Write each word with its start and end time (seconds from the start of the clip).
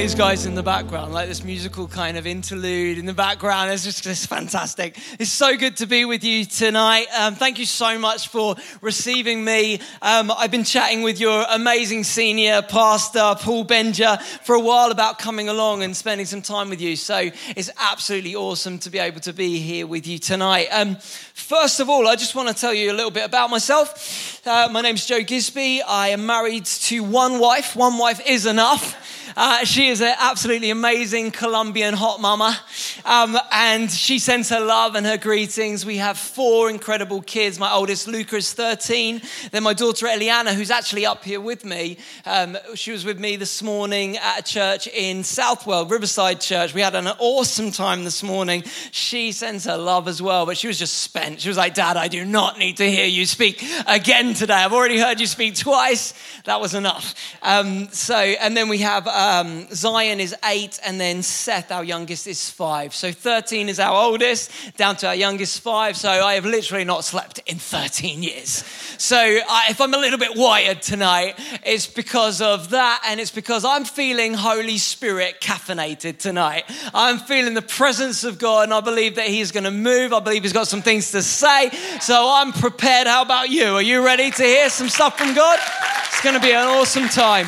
These 0.07 0.15
guys 0.15 0.47
in 0.47 0.55
the 0.55 0.63
background, 0.63 1.13
like 1.13 1.27
this 1.27 1.43
musical 1.43 1.89
kind 1.89 2.17
of 2.17 2.29
interlude 2.29 2.97
in 2.97 3.07
the 3.07 3.13
background. 3.13 3.73
It's 3.73 3.83
just 3.83 4.07
it's 4.07 4.25
fantastic. 4.25 4.97
It's 5.19 5.33
so 5.33 5.57
good 5.57 5.79
to 5.79 5.87
be 5.87 6.05
with 6.05 6.23
you 6.23 6.45
tonight. 6.45 7.07
Um, 7.19 7.35
thank 7.35 7.59
you 7.59 7.67
so 7.67 7.99
much 7.99 8.29
for 8.29 8.55
receiving 8.81 9.45
me. 9.45 9.81
Um, 10.01 10.31
I've 10.31 10.53
been 10.53 10.63
chatting 10.63 11.03
with 11.03 11.19
your 11.19 11.45
amazing 11.51 12.05
senior 12.05 12.63
pastor, 12.63 13.35
Paul 13.41 13.65
Benger, 13.65 14.19
for 14.45 14.55
a 14.55 14.61
while 14.61 14.93
about 14.93 15.19
coming 15.19 15.49
along 15.49 15.83
and 15.83 15.97
spending 15.97 16.25
some 16.25 16.41
time 16.41 16.71
with 16.71 16.81
you. 16.81 16.95
So 16.95 17.29
it's 17.57 17.71
absolutely 17.77 18.37
awesome 18.37 18.79
to 18.79 18.91
be 18.91 19.01
able 19.01 19.23
to 19.23 19.33
be 19.33 19.59
here 19.59 19.89
with 19.89 20.07
you 20.07 20.21
tonight. 20.21 20.69
Um, 20.71 20.99
first 21.35 21.81
of 21.81 21.91
all, 21.91 22.07
I 22.07 22.15
just 22.15 22.37
want 22.37 22.49
to 22.49 22.55
tell 22.55 22.73
you 22.73 22.93
a 22.93 22.95
little 22.95 23.11
bit 23.11 23.25
about 23.25 23.51
myself. 23.51 24.41
Uh, 24.47 24.69
my 24.71 24.83
name's 24.83 25.05
Joe 25.05 25.23
Giseby. 25.23 25.81
I 25.85 26.11
am 26.11 26.27
married 26.27 26.67
to 26.67 27.03
one 27.03 27.41
wife. 27.41 27.75
One 27.75 27.99
wife 27.99 28.25
is 28.25 28.47
enough. 28.47 29.03
Uh, 29.37 29.65
she 29.65 29.89
is 29.89 29.96
an 30.01 30.15
absolutely 30.19 30.71
amazing 30.71 31.31
Colombian 31.31 31.95
hot 31.95 32.21
mama. 32.21 32.59
Um, 33.05 33.37
and 33.53 33.91
she 33.91 34.19
sends 34.19 34.49
her 34.51 34.61
love 34.61 34.95
and 34.95 35.07
her 35.07 35.17
greetings. 35.17 35.87
We 35.87 35.99
have 35.99 36.19
four 36.19 36.71
incredible 36.71 37.23
kids. 37.23 37.59
My 37.59 37.73
oldest, 37.73 38.09
Luca, 38.09 38.37
is 38.37 38.53
13. 38.53 39.23
Then 39.53 39.63
my 39.63 39.75
daughter, 39.75 40.07
Eliana, 40.07 40.55
who's 40.55 40.71
actually 40.71 41.07
up 41.07 41.25
here 41.25 41.41
with 41.41 41.65
me. 41.65 41.99
Um, 42.25 42.57
she 42.75 42.91
was 42.91 43.05
with 43.05 43.21
me 43.21 43.37
this 43.37 43.63
morning 43.63 44.17
at 44.17 44.41
a 44.41 44.43
church 44.43 44.87
in 44.89 45.23
Southwell, 45.25 45.87
Riverside 45.87 46.41
Church. 46.41 46.75
We 46.75 46.81
had 46.81 46.95
an 46.95 47.09
awesome 47.19 47.71
time 47.71 48.05
this 48.05 48.23
morning. 48.23 48.65
She 48.91 49.33
sends 49.33 49.65
her 49.67 49.77
love 49.77 50.09
as 50.09 50.21
well, 50.21 50.47
but 50.47 50.57
she 50.57 50.67
was 50.67 50.79
just 50.79 50.99
spent. 50.99 51.41
She 51.41 51.49
was 51.49 51.57
like, 51.59 51.75
Dad, 51.75 51.97
I 51.97 52.09
do 52.09 52.25
not 52.25 52.59
need 52.59 52.79
to 52.79 52.91
hear 52.91 53.07
you 53.07 53.27
speak 53.27 53.65
again 53.87 54.35
today. 54.35 54.55
I've 54.55 54.73
already 54.73 54.99
heard 54.99 55.21
you 55.21 55.27
speak 55.27 55.57
twice. 55.57 56.15
That 56.45 56.61
was 56.61 56.75
enough. 56.75 57.15
Um, 57.43 57.89
so, 57.91 58.15
and 58.15 58.57
then 58.57 58.69
we 58.69 58.79
have 58.79 59.07
um, 59.07 59.67
Zion 59.87 60.19
is 60.19 60.35
eight, 60.45 60.81
and 60.85 61.01
then 61.01 61.23
Seth, 61.23 61.71
our 61.71 61.85
youngest, 61.85 62.27
is 62.27 62.51
five. 62.51 62.93
So 62.93 63.13
13 63.13 63.69
is 63.69 63.79
our 63.79 63.95
oldest, 63.95 64.51
down 64.77 64.97
to 64.97 65.07
our 65.07 65.15
youngest 65.15 65.61
five. 65.61 65.97
So 65.97 66.11
I 66.11 66.35
have 66.35 66.45
literally 66.45 66.83
not 66.83 67.05
slept 67.05 67.39
in 67.47 67.55
13 67.55 68.21
years. 68.21 68.65
So 68.99 69.17
I, 69.17 69.67
if 69.71 69.81
I'm 69.81 69.95
a 69.95 69.97
little 69.97 70.19
bit 70.19 70.37
wired 70.37 70.83
tonight, 70.83 71.39
it's 71.65 71.87
because 71.87 72.41
of 72.41 72.71
that, 72.71 73.01
and 73.07 73.21
it's 73.21 73.31
because 73.31 73.65
I'm 73.65 73.85
feeling 73.85 74.35
Holy 74.35 74.79
Spirit 74.79 75.41
caffeinated 75.41 76.19
tonight. 76.19 76.65
I'm 76.93 77.21
feeling 77.21 77.55
the 77.55 77.63
presence 77.63 78.25
of 78.25 78.41
God, 78.41 78.65
and 78.65 78.75
I 78.75 78.81
believe 78.81 79.15
that 79.15 79.29
He's 79.29 79.53
going 79.53 79.63
to 79.63 79.71
move. 79.71 80.13
I 80.13 80.19
believe 80.19 80.43
He's 80.43 80.53
got 80.53 80.67
some 80.67 80.83
things 80.83 81.13
to 81.13 81.23
say. 81.23 81.71
So 82.01 82.27
I'm 82.29 82.51
prepared. 82.51 83.07
How 83.07 83.23
about 83.23 83.51
you? 83.51 83.77
Are 83.77 83.83
you 83.83 84.05
ready 84.05 84.33
to 84.33 84.43
hear 84.43 84.69
some 84.69 84.89
stuff 84.89 85.17
from 85.17 85.33
God? 85.33 85.61
It's 86.09 86.23
going 86.23 86.35
to 86.35 86.43
be 86.43 86.51
an 86.51 86.67
awesome 86.67 87.07
time. 87.09 87.47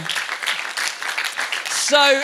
So, 1.88 2.22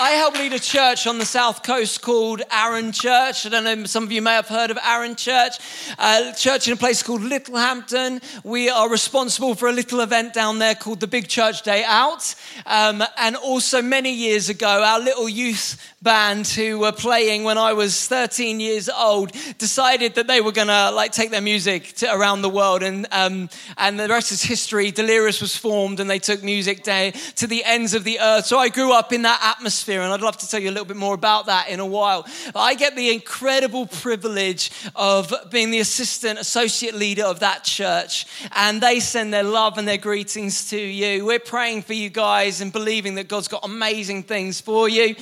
I 0.00 0.10
help 0.10 0.38
lead 0.38 0.52
a 0.52 0.60
church 0.60 1.08
on 1.08 1.18
the 1.18 1.24
south 1.24 1.64
coast 1.64 2.02
called 2.02 2.40
Arun 2.52 2.92
Church. 2.92 3.44
I 3.44 3.48
don't 3.48 3.64
know, 3.64 3.84
some 3.84 4.04
of 4.04 4.12
you 4.12 4.22
may 4.22 4.34
have 4.34 4.46
heard 4.46 4.70
of 4.70 4.78
Arun 4.78 5.16
Church. 5.16 5.54
a 5.98 6.32
church 6.36 6.68
in 6.68 6.74
a 6.74 6.76
place 6.76 7.02
called 7.02 7.22
Littlehampton. 7.22 8.20
We 8.44 8.70
are 8.70 8.88
responsible 8.88 9.56
for 9.56 9.68
a 9.68 9.72
little 9.72 9.98
event 9.98 10.34
down 10.34 10.60
there 10.60 10.76
called 10.76 11.00
the 11.00 11.08
Big 11.08 11.26
Church 11.26 11.62
Day 11.62 11.82
Out. 11.84 12.36
Um, 12.64 13.02
and 13.16 13.34
also, 13.34 13.82
many 13.82 14.12
years 14.14 14.48
ago, 14.48 14.68
our 14.68 15.00
little 15.00 15.28
youth 15.28 15.76
band 16.00 16.46
who 16.46 16.78
were 16.78 16.92
playing 16.92 17.42
when 17.42 17.58
I 17.58 17.72
was 17.72 18.06
13 18.06 18.60
years 18.60 18.88
old 18.88 19.32
decided 19.58 20.14
that 20.14 20.28
they 20.28 20.40
were 20.40 20.52
going 20.52 20.68
to 20.68 20.92
like 20.92 21.10
take 21.10 21.32
their 21.32 21.40
music 21.40 21.94
to, 21.94 22.14
around 22.14 22.42
the 22.42 22.48
world. 22.48 22.84
And, 22.84 23.08
um, 23.10 23.48
and 23.76 23.98
the 23.98 24.06
rest 24.06 24.30
is 24.30 24.42
history. 24.42 24.92
Delirious 24.92 25.40
was 25.40 25.56
formed 25.56 25.98
and 25.98 26.08
they 26.08 26.20
took 26.20 26.44
music 26.44 26.84
day 26.84 27.14
to 27.34 27.48
the 27.48 27.64
ends 27.64 27.94
of 27.94 28.04
the 28.04 28.20
earth. 28.20 28.46
So 28.46 28.58
I 28.58 28.68
grew 28.68 28.92
up 28.92 29.12
in 29.12 29.22
that 29.22 29.40
atmosphere 29.42 29.87
atmosphere, 29.88 30.02
and 30.02 30.12
I'd 30.12 30.20
love 30.20 30.36
to 30.38 30.48
tell 30.48 30.60
you 30.60 30.68
a 30.68 30.76
little 30.76 30.84
bit 30.84 30.96
more 30.96 31.14
about 31.14 31.46
that 31.46 31.68
in 31.68 31.80
a 31.80 31.86
while. 31.86 32.26
I 32.54 32.74
get 32.74 32.94
the 32.94 33.10
incredible 33.10 33.86
privilege 33.86 34.70
of 34.94 35.32
being 35.50 35.70
the 35.70 35.80
assistant 35.80 36.38
associate 36.38 36.94
leader 36.94 37.24
of 37.24 37.40
that 37.40 37.64
church, 37.64 38.26
and 38.54 38.82
they 38.82 39.00
send 39.00 39.32
their 39.32 39.42
love 39.42 39.78
and 39.78 39.88
their 39.88 39.96
greetings 39.96 40.68
to 40.70 40.78
you. 40.78 41.24
We're 41.24 41.38
praying 41.38 41.82
for 41.82 41.94
you 41.94 42.10
guys 42.10 42.60
and 42.60 42.70
believing 42.70 43.14
that 43.14 43.28
God's 43.28 43.48
got 43.48 43.64
amazing 43.64 44.24
things 44.24 44.60
for 44.60 44.88
you. 44.88 45.16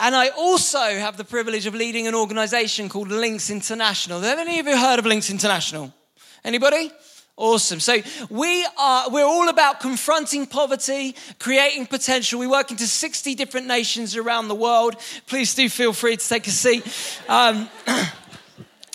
And 0.00 0.16
I 0.16 0.28
also 0.30 0.80
have 0.80 1.16
the 1.16 1.24
privilege 1.24 1.66
of 1.66 1.74
leading 1.74 2.08
an 2.08 2.14
organization 2.14 2.88
called 2.88 3.08
Links 3.08 3.50
International. 3.50 4.20
Have 4.20 4.38
any 4.38 4.58
of 4.58 4.66
you 4.66 4.76
heard 4.76 4.98
of 4.98 5.06
Links 5.06 5.30
International? 5.30 5.92
Anybody? 6.44 6.90
Awesome. 7.38 7.80
So 7.80 7.96
we 8.28 8.66
are 8.78 9.08
we're 9.10 9.24
all 9.24 9.48
about 9.48 9.80
confronting 9.80 10.46
poverty, 10.46 11.16
creating 11.38 11.86
potential. 11.86 12.38
We 12.38 12.46
work 12.46 12.70
into 12.70 12.86
60 12.86 13.34
different 13.34 13.66
nations 13.66 14.16
around 14.16 14.48
the 14.48 14.54
world. 14.54 14.96
Please 15.26 15.54
do 15.54 15.70
feel 15.70 15.94
free 15.94 16.16
to 16.18 16.28
take 16.28 16.46
a 16.46 16.50
seat. 16.50 16.84
Um, 17.28 17.70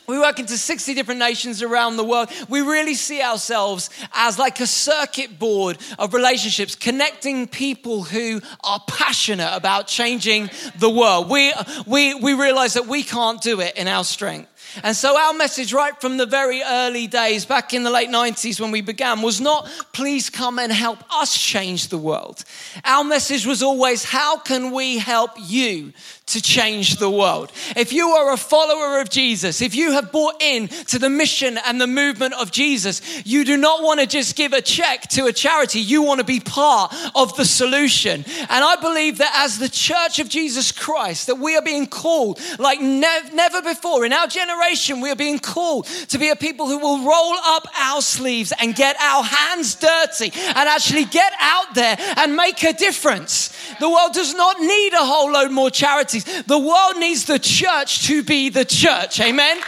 We 0.08 0.18
work 0.18 0.40
into 0.40 0.58
60 0.58 0.94
different 0.94 1.20
nations 1.20 1.62
around 1.62 1.98
the 1.98 2.04
world. 2.04 2.30
We 2.48 2.62
really 2.62 2.94
see 2.94 3.22
ourselves 3.22 3.90
as 4.14 4.40
like 4.40 4.62
a 4.62 4.66
circuit 4.66 5.38
board 5.38 5.78
of 6.00 6.14
relationships, 6.14 6.76
connecting 6.76 7.46
people 7.46 8.04
who 8.04 8.40
are 8.64 8.82
passionate 8.88 9.54
about 9.54 9.88
changing 9.88 10.50
the 10.80 10.90
world. 10.90 11.30
We, 11.30 11.54
we, 11.86 12.14
we 12.14 12.34
realize 12.36 12.76
that 12.76 12.88
we 12.88 13.04
can't 13.04 13.42
do 13.42 13.60
it 13.60 13.76
in 13.76 13.90
our 13.90 14.06
strength. 14.06 14.50
And 14.84 14.96
so, 14.96 15.18
our 15.18 15.34
message 15.34 15.74
right 15.74 16.00
from 16.00 16.18
the 16.18 16.26
very 16.26 16.62
early 16.62 17.08
days, 17.08 17.46
back 17.46 17.74
in 17.74 17.84
the 17.84 17.90
late 17.90 18.10
90s 18.10 18.60
when 18.60 18.72
we 18.72 18.82
began, 18.82 19.22
was 19.22 19.42
not 19.42 19.70
please 19.94 20.30
come 20.30 20.60
and 20.60 20.72
help 20.72 21.00
us 21.14 21.38
change 21.38 21.88
the 21.88 21.98
world. 21.98 22.44
Our 22.84 23.04
message 23.04 23.46
was 23.46 23.64
always 23.64 24.04
how 24.04 24.38
can 24.38 24.72
we 24.72 24.98
help 24.98 25.32
you 25.38 25.94
to 26.28 26.42
change 26.42 26.98
the 26.98 27.10
world. 27.10 27.52
If 27.76 27.94
you 27.94 28.10
are 28.10 28.34
a 28.34 28.38
follower 28.38 29.00
of 29.00 29.10
Jesus, 29.10 29.62
if 29.62 29.74
you 29.74 29.94
have 29.94 30.12
bought 30.12 30.42
in 30.42 30.68
to 30.68 31.00
the 31.00 31.10
mission 31.10 31.58
and 31.66 31.80
the 31.80 31.88
movement 31.88 32.34
of 32.34 32.52
Jesus, 32.52 33.02
you 33.26 33.46
do 33.46 33.56
not 33.56 33.82
want 33.82 34.02
to 34.02 34.06
just 34.06 34.36
give 34.36 34.52
a 34.52 34.62
check 34.62 35.04
to 35.10 35.26
a 35.26 35.34
charity. 35.34 35.80
You 35.80 36.02
want 36.02 36.20
to 36.20 36.26
be 36.26 36.42
part 36.42 36.94
of 37.16 37.36
the 37.38 37.46
solution. 37.46 38.26
And 38.50 38.64
I 38.64 38.76
believe 38.76 39.20
that 39.20 39.32
as 39.38 39.58
the 39.58 39.70
church 39.70 40.20
of 40.20 40.28
Jesus 40.28 40.72
Christ, 40.72 41.28
that 41.28 41.36
we 41.36 41.56
are 41.56 41.62
being 41.62 41.88
called 41.88 42.40
like 42.60 42.82
nev- 42.82 43.34
never 43.34 43.62
before. 43.62 44.06
In 44.06 44.12
our 44.12 44.28
generation, 44.28 45.00
we 45.00 45.10
are 45.10 45.16
being 45.16 45.40
called 45.40 45.86
to 46.10 46.18
be 46.18 46.30
a 46.30 46.36
people 46.36 46.68
who 46.68 46.78
will 46.78 47.06
roll 47.06 47.36
up 47.46 47.68
our 47.80 48.02
sleeves 48.02 48.52
and 48.60 48.76
get 48.76 48.98
our 49.02 49.24
hands 49.24 49.76
dirty 49.76 50.32
and 50.34 50.70
actually 50.70 51.06
get 51.06 51.32
out 51.40 51.74
there 51.74 51.96
and 52.18 52.36
make 52.36 52.64
a 52.64 52.74
difference. 52.74 53.54
The 53.80 53.90
world 53.90 54.14
does 54.14 54.34
not 54.34 54.60
need 54.60 54.94
a 54.94 55.06
whole 55.06 55.32
load 55.32 55.52
more 55.52 55.70
charity 55.70 56.17
the 56.24 56.58
world 56.58 56.98
needs 56.98 57.26
the 57.26 57.40
church 57.40 58.08
to 58.08 58.24
be 58.24 58.50
the 58.50 58.66
church. 58.66 59.20
Amen. 59.20 59.60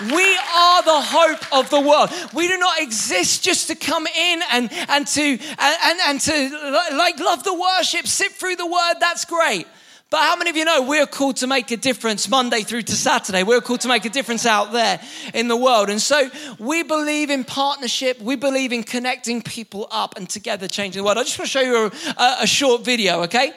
We 0.00 0.38
are 0.56 0.82
the 0.82 1.00
hope 1.00 1.52
of 1.52 1.68
the 1.68 1.80
world. 1.80 2.10
We 2.32 2.48
do 2.48 2.56
not 2.56 2.80
exist 2.80 3.44
just 3.44 3.68
to 3.68 3.74
come 3.74 4.06
in 4.06 4.40
and, 4.50 4.72
and 4.88 5.06
to 5.06 5.38
and, 5.58 6.00
and, 6.06 6.20
to 6.22 6.96
like 6.96 7.20
love 7.20 7.44
the 7.44 7.52
worship, 7.52 8.06
sit 8.06 8.32
through 8.32 8.56
the 8.56 8.66
word. 8.66 8.94
That's 8.98 9.26
great. 9.26 9.66
But 10.08 10.20
how 10.20 10.36
many 10.36 10.50
of 10.50 10.56
you 10.56 10.64
know 10.64 10.82
we're 10.82 11.06
called 11.06 11.36
to 11.36 11.46
make 11.46 11.70
a 11.70 11.76
difference 11.76 12.28
Monday 12.28 12.62
through 12.62 12.82
to 12.82 12.96
Saturday? 12.96 13.44
We're 13.44 13.60
called 13.60 13.82
to 13.82 13.88
make 13.88 14.04
a 14.04 14.08
difference 14.08 14.44
out 14.44 14.72
there 14.72 15.00
in 15.34 15.46
the 15.46 15.56
world. 15.56 15.88
And 15.88 16.02
so 16.02 16.28
we 16.58 16.82
believe 16.82 17.30
in 17.30 17.44
partnership. 17.44 18.20
We 18.20 18.34
believe 18.34 18.72
in 18.72 18.82
connecting 18.82 19.40
people 19.40 19.86
up 19.90 20.16
and 20.16 20.28
together 20.28 20.66
changing 20.66 21.00
the 21.00 21.04
world. 21.04 21.18
I 21.18 21.22
just 21.22 21.38
want 21.38 21.50
to 21.50 21.58
show 21.58 21.60
you 21.60 21.92
a, 22.18 22.36
a 22.40 22.46
short 22.46 22.84
video, 22.84 23.22
okay? 23.24 23.52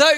So, 0.00 0.10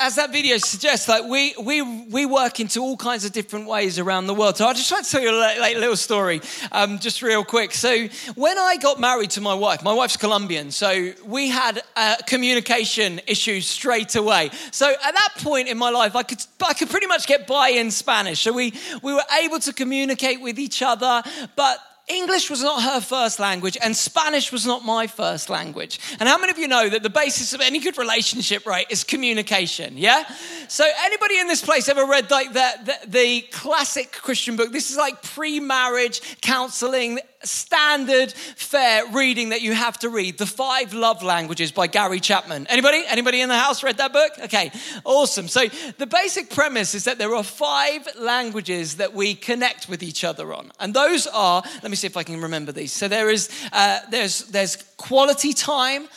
as 0.00 0.16
that 0.16 0.32
video 0.32 0.56
suggests, 0.58 1.08
like 1.08 1.22
we, 1.22 1.54
we, 1.62 1.80
we 2.06 2.26
work 2.26 2.58
into 2.58 2.80
all 2.80 2.96
kinds 2.96 3.24
of 3.24 3.30
different 3.30 3.68
ways 3.68 4.00
around 4.00 4.26
the 4.26 4.34
world. 4.34 4.56
So 4.56 4.66
I'll 4.66 4.74
just 4.74 4.88
try 4.88 5.00
to 5.00 5.08
tell 5.08 5.20
you 5.20 5.30
a 5.30 5.78
little 5.78 5.96
story, 5.96 6.40
um, 6.72 6.98
just 6.98 7.22
real 7.22 7.44
quick. 7.44 7.72
So 7.72 8.08
when 8.34 8.58
I 8.58 8.78
got 8.78 8.98
married 8.98 9.30
to 9.30 9.40
my 9.40 9.54
wife, 9.54 9.84
my 9.84 9.92
wife's 9.92 10.16
Colombian, 10.16 10.72
so 10.72 11.12
we 11.24 11.50
had 11.50 11.82
uh, 11.94 12.16
communication 12.26 13.20
issues 13.28 13.68
straight 13.68 14.16
away. 14.16 14.50
So 14.72 14.90
at 14.90 15.14
that 15.14 15.34
point 15.36 15.68
in 15.68 15.78
my 15.78 15.90
life, 15.90 16.16
I 16.16 16.24
could, 16.24 16.44
I 16.66 16.74
could 16.74 16.90
pretty 16.90 17.06
much 17.06 17.28
get 17.28 17.46
by 17.46 17.68
in 17.68 17.92
Spanish. 17.92 18.40
So 18.40 18.52
we, 18.52 18.72
we 19.04 19.14
were 19.14 19.26
able 19.40 19.60
to 19.60 19.72
communicate 19.72 20.40
with 20.40 20.58
each 20.58 20.82
other, 20.82 21.22
but 21.54 21.78
English 22.08 22.50
was 22.50 22.62
not 22.62 22.82
her 22.82 23.00
first 23.00 23.38
language, 23.38 23.76
and 23.82 23.96
Spanish 23.96 24.50
was 24.50 24.66
not 24.66 24.84
my 24.84 25.06
first 25.06 25.50
language. 25.50 25.98
And 26.18 26.28
how 26.28 26.38
many 26.38 26.50
of 26.50 26.58
you 26.58 26.68
know 26.68 26.88
that 26.88 27.02
the 27.02 27.10
basis 27.10 27.52
of 27.52 27.60
any 27.60 27.78
good 27.78 27.98
relationship, 27.98 28.66
right, 28.66 28.86
is 28.90 29.04
communication? 29.04 29.96
Yeah? 29.96 30.24
So, 30.68 30.84
anybody 31.04 31.38
in 31.38 31.48
this 31.48 31.62
place 31.62 31.88
ever 31.88 32.04
read 32.04 32.30
like 32.30 32.52
the, 32.52 32.72
the, 32.84 33.10
the 33.10 33.40
classic 33.52 34.12
Christian 34.12 34.56
book? 34.56 34.72
This 34.72 34.90
is 34.90 34.96
like 34.96 35.22
pre 35.22 35.60
marriage 35.60 36.20
counseling 36.40 37.20
standard 37.44 38.32
fair 38.32 39.06
reading 39.12 39.50
that 39.50 39.62
you 39.62 39.72
have 39.72 39.98
to 39.98 40.08
read 40.08 40.38
the 40.38 40.46
five 40.46 40.92
love 40.92 41.22
languages 41.22 41.70
by 41.70 41.86
gary 41.86 42.20
chapman. 42.20 42.66
Anybody? 42.68 43.04
Anybody 43.06 43.40
in 43.40 43.48
the 43.48 43.56
house 43.56 43.82
read 43.82 43.98
that 43.98 44.12
book? 44.12 44.32
Okay 44.44 44.72
awesome. 45.04 45.48
So 45.48 45.66
the 45.98 46.06
basic 46.06 46.50
premise 46.50 46.94
is 46.94 47.04
that 47.04 47.18
there 47.18 47.34
are 47.34 47.42
five 47.42 48.08
languages 48.18 48.96
that 48.96 49.14
we 49.14 49.34
connect 49.34 49.88
with 49.88 50.02
each 50.02 50.24
other 50.24 50.52
on. 50.52 50.72
And 50.78 50.94
those 50.94 51.26
are 51.26 51.62
let 51.82 51.90
me 51.90 51.96
see 51.96 52.06
if 52.06 52.16
i 52.16 52.22
can 52.22 52.40
remember 52.40 52.72
these. 52.72 52.92
So 52.92 53.08
there 53.08 53.30
is 53.30 53.48
uh, 53.72 54.00
there's 54.10 54.44
there's 54.46 54.76
quality 54.96 55.52
time 55.52 56.08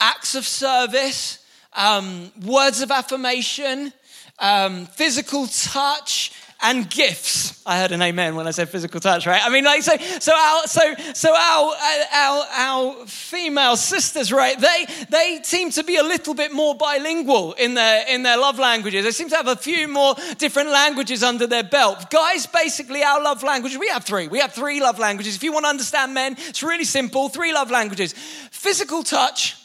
acts 0.00 0.34
of 0.34 0.46
service 0.46 1.44
um, 1.74 2.30
words 2.42 2.82
of 2.82 2.90
affirmation 2.90 3.92
um, 4.38 4.86
physical 4.86 5.46
touch 5.46 6.32
and 6.62 6.88
gifts. 6.88 7.60
I 7.66 7.78
heard 7.78 7.92
an 7.92 8.02
amen 8.02 8.34
when 8.36 8.46
I 8.46 8.52
said 8.52 8.68
physical 8.68 9.00
touch, 9.00 9.26
right? 9.26 9.40
I 9.44 9.48
mean, 9.50 9.64
like, 9.64 9.82
so, 9.82 9.96
so 9.96 10.32
our, 10.34 10.66
so, 10.66 10.94
so 11.12 11.34
our, 11.34 11.74
our, 12.14 12.46
our 12.50 13.06
female 13.06 13.76
sisters, 13.76 14.32
right? 14.32 14.58
They, 14.58 14.86
they 15.10 15.40
seem 15.42 15.70
to 15.72 15.84
be 15.84 15.96
a 15.96 16.02
little 16.02 16.34
bit 16.34 16.52
more 16.52 16.74
bilingual 16.74 17.52
in 17.54 17.74
their, 17.74 18.04
in 18.08 18.22
their 18.22 18.36
love 18.36 18.58
languages. 18.58 19.04
They 19.04 19.10
seem 19.10 19.28
to 19.30 19.36
have 19.36 19.48
a 19.48 19.56
few 19.56 19.86
more 19.88 20.14
different 20.38 20.70
languages 20.70 21.22
under 21.22 21.46
their 21.46 21.64
belt. 21.64 22.10
Guys, 22.10 22.46
basically, 22.46 23.02
our 23.02 23.22
love 23.22 23.42
language, 23.42 23.76
we 23.76 23.88
have 23.88 24.04
three. 24.04 24.28
We 24.28 24.38
have 24.38 24.52
three 24.52 24.80
love 24.80 24.98
languages. 24.98 25.36
If 25.36 25.42
you 25.42 25.52
want 25.52 25.64
to 25.64 25.70
understand 25.70 26.14
men, 26.14 26.36
it's 26.38 26.62
really 26.62 26.84
simple. 26.84 27.28
Three 27.28 27.52
love 27.52 27.70
languages: 27.70 28.12
physical 28.50 29.02
touch 29.02 29.56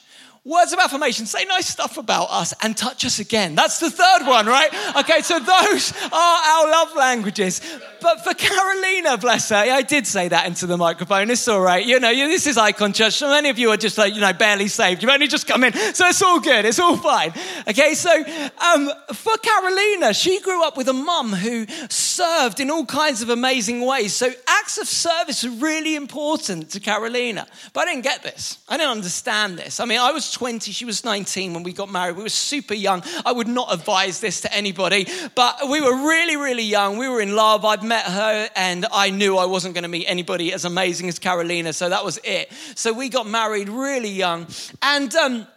Words 0.48 0.72
of 0.72 0.80
affirmation, 0.80 1.26
say 1.26 1.44
nice 1.44 1.68
stuff 1.68 1.98
about 1.98 2.30
us 2.32 2.54
and 2.64 2.78
touch 2.78 3.04
us 3.04 3.20
again. 3.20 3.54
That's 3.54 3.82
the 3.82 3.92
third 3.92 4.26
one, 4.26 4.46
right? 4.46 4.70
Okay, 4.96 5.20
so 5.20 5.40
those 5.40 5.92
are 6.06 6.10
our 6.14 6.72
love 6.72 6.96
languages. 6.96 7.60
But 8.00 8.24
for 8.24 8.34
Carolina, 8.34 9.18
bless 9.18 9.50
her, 9.50 9.58
I 9.58 9.82
did 9.82 10.08
say 10.08 10.30
that 10.30 10.48
into 10.48 10.66
the 10.66 10.78
microphone. 10.78 11.30
It's 11.32 11.46
all 11.50 11.60
right. 11.60 11.86
You 11.86 12.00
know, 12.00 12.14
this 12.14 12.48
is 12.48 12.56
IKON 12.56 12.96
Church. 12.96 13.16
So 13.16 13.30
many 13.30 13.50
of 13.50 13.60
you 13.60 13.72
are 13.72 13.78
just 13.78 13.98
like, 13.98 14.16
you 14.16 14.22
know, 14.22 14.32
barely 14.32 14.70
saved. 14.70 15.04
You've 15.04 15.12
only 15.12 15.28
just 15.28 15.48
come 15.48 15.66
in. 15.66 15.74
So 15.74 16.08
it's 16.08 16.22
all 16.22 16.40
good. 16.40 16.64
It's 16.64 16.80
all 16.80 16.96
fine. 16.96 17.34
Okay, 17.68 17.94
so 17.94 18.10
um, 18.10 18.90
for 19.12 19.36
Carolina, 19.40 20.14
she 20.14 20.40
grew 20.40 20.64
up 20.64 20.78
with 20.78 20.88
a 20.88 20.94
mum 20.94 21.34
who 21.34 21.66
served 21.90 22.62
in 22.62 22.72
all 22.72 22.86
kinds 22.86 23.22
of 23.22 23.30
amazing 23.30 23.82
ways. 23.82 24.16
So 24.16 24.32
acts 24.48 24.78
of 24.78 24.88
service 24.88 25.44
are 25.44 25.50
really 25.50 25.98
important 25.98 26.70
to 26.70 26.80
Carolina. 26.80 27.46
But 27.74 27.90
I 27.90 27.92
didn't 27.92 28.06
get 28.06 28.24
this. 28.24 28.60
I 28.70 28.78
didn't 28.78 28.92
understand 28.92 29.58
this. 29.58 29.82
I 29.82 29.86
mean, 29.86 30.00
I 30.00 30.12
was 30.14 30.37
20, 30.38 30.72
she 30.72 30.86
was 30.86 31.04
19 31.04 31.56
when 31.56 31.64
we 31.64 31.74
got 31.74 31.90
married. 31.90 32.16
We 32.16 32.22
were 32.22 32.30
super 32.30 32.76
young. 32.76 33.02
I 33.26 33.32
would 33.32 33.48
not 33.48 33.74
advise 33.74 34.20
this 34.20 34.42
to 34.42 34.54
anybody, 34.54 35.08
but 35.34 35.68
we 35.68 35.82
were 35.82 36.08
really, 36.08 36.38
really 36.38 36.62
young. 36.62 37.00
We 37.00 37.10
were 37.10 37.22
in 37.22 37.36
love. 37.36 37.66
I'd 37.66 37.82
met 37.82 38.06
her 38.06 38.48
and 38.56 38.86
I 38.94 39.10
knew 39.10 39.36
I 39.36 39.48
wasn't 39.48 39.74
going 39.74 39.82
to 39.82 39.90
meet 39.90 40.06
anybody 40.06 40.54
as 40.54 40.64
amazing 40.64 41.10
as 41.10 41.18
Carolina, 41.18 41.74
so 41.74 41.90
that 41.90 42.06
was 42.06 42.20
it. 42.24 42.52
So 42.76 42.94
we 42.94 43.10
got 43.10 43.26
married 43.26 43.68
really 43.68 44.12
young. 44.12 44.46
And, 44.84 45.16
um, 45.16 45.48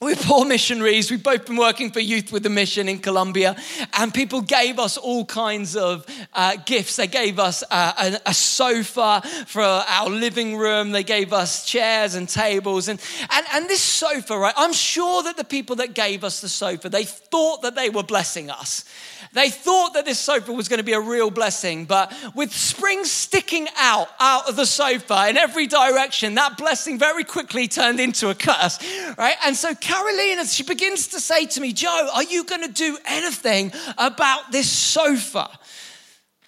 we're 0.00 0.14
poor 0.14 0.44
missionaries. 0.44 1.10
We've 1.10 1.24
both 1.24 1.46
been 1.46 1.56
working 1.56 1.90
for 1.90 1.98
Youth 1.98 2.30
with 2.30 2.46
a 2.46 2.48
Mission 2.48 2.88
in 2.88 3.00
Colombia, 3.00 3.56
and 3.94 4.14
people 4.14 4.42
gave 4.42 4.78
us 4.78 4.96
all 4.96 5.24
kinds 5.24 5.74
of 5.74 6.06
uh, 6.34 6.54
gifts. 6.64 6.94
They 6.94 7.08
gave 7.08 7.40
us 7.40 7.64
uh, 7.68 8.18
a, 8.24 8.30
a, 8.30 8.32
sofa 8.32 9.22
for 9.48 9.60
our 9.60 10.08
living 10.08 10.56
room. 10.56 10.92
They 10.92 11.02
gave 11.02 11.32
us 11.32 11.66
chairs 11.66 12.14
and 12.14 12.28
tables, 12.28 12.86
and, 12.86 13.00
and 13.32 13.46
and 13.52 13.68
this 13.68 13.80
sofa, 13.80 14.38
right? 14.38 14.54
I'm 14.56 14.72
sure 14.72 15.24
that 15.24 15.36
the 15.36 15.42
people 15.42 15.74
that 15.76 15.94
gave 15.94 16.22
us 16.22 16.40
the 16.42 16.48
sofa, 16.48 16.88
they 16.88 17.04
thought 17.04 17.62
that 17.62 17.74
they 17.74 17.90
were 17.90 18.04
blessing 18.04 18.50
us. 18.50 18.84
They 19.32 19.50
thought 19.50 19.94
that 19.94 20.04
this 20.04 20.18
sofa 20.18 20.52
was 20.52 20.68
going 20.68 20.78
to 20.78 20.84
be 20.84 20.92
a 20.92 21.00
real 21.00 21.30
blessing, 21.30 21.84
but 21.84 22.14
with 22.34 22.52
springs 22.52 23.10
sticking 23.10 23.66
out 23.76 24.08
out 24.20 24.48
of 24.48 24.56
the 24.56 24.64
sofa 24.64 25.26
in 25.28 25.36
every 25.36 25.66
direction, 25.66 26.36
that 26.36 26.56
blessing 26.56 26.98
very 26.98 27.24
quickly 27.24 27.68
turned 27.68 28.00
into 28.00 28.30
a 28.30 28.34
curse, 28.34 28.78
right? 29.18 29.36
And 29.44 29.56
so 29.56 29.74
Carolina, 29.88 30.44
she 30.44 30.64
begins 30.64 31.08
to 31.08 31.20
say 31.20 31.46
to 31.46 31.62
me, 31.62 31.72
Joe, 31.72 32.10
are 32.14 32.22
you 32.22 32.44
going 32.44 32.60
to 32.60 32.70
do 32.70 32.98
anything 33.06 33.72
about 33.96 34.52
this 34.52 34.70
sofa? 34.70 35.48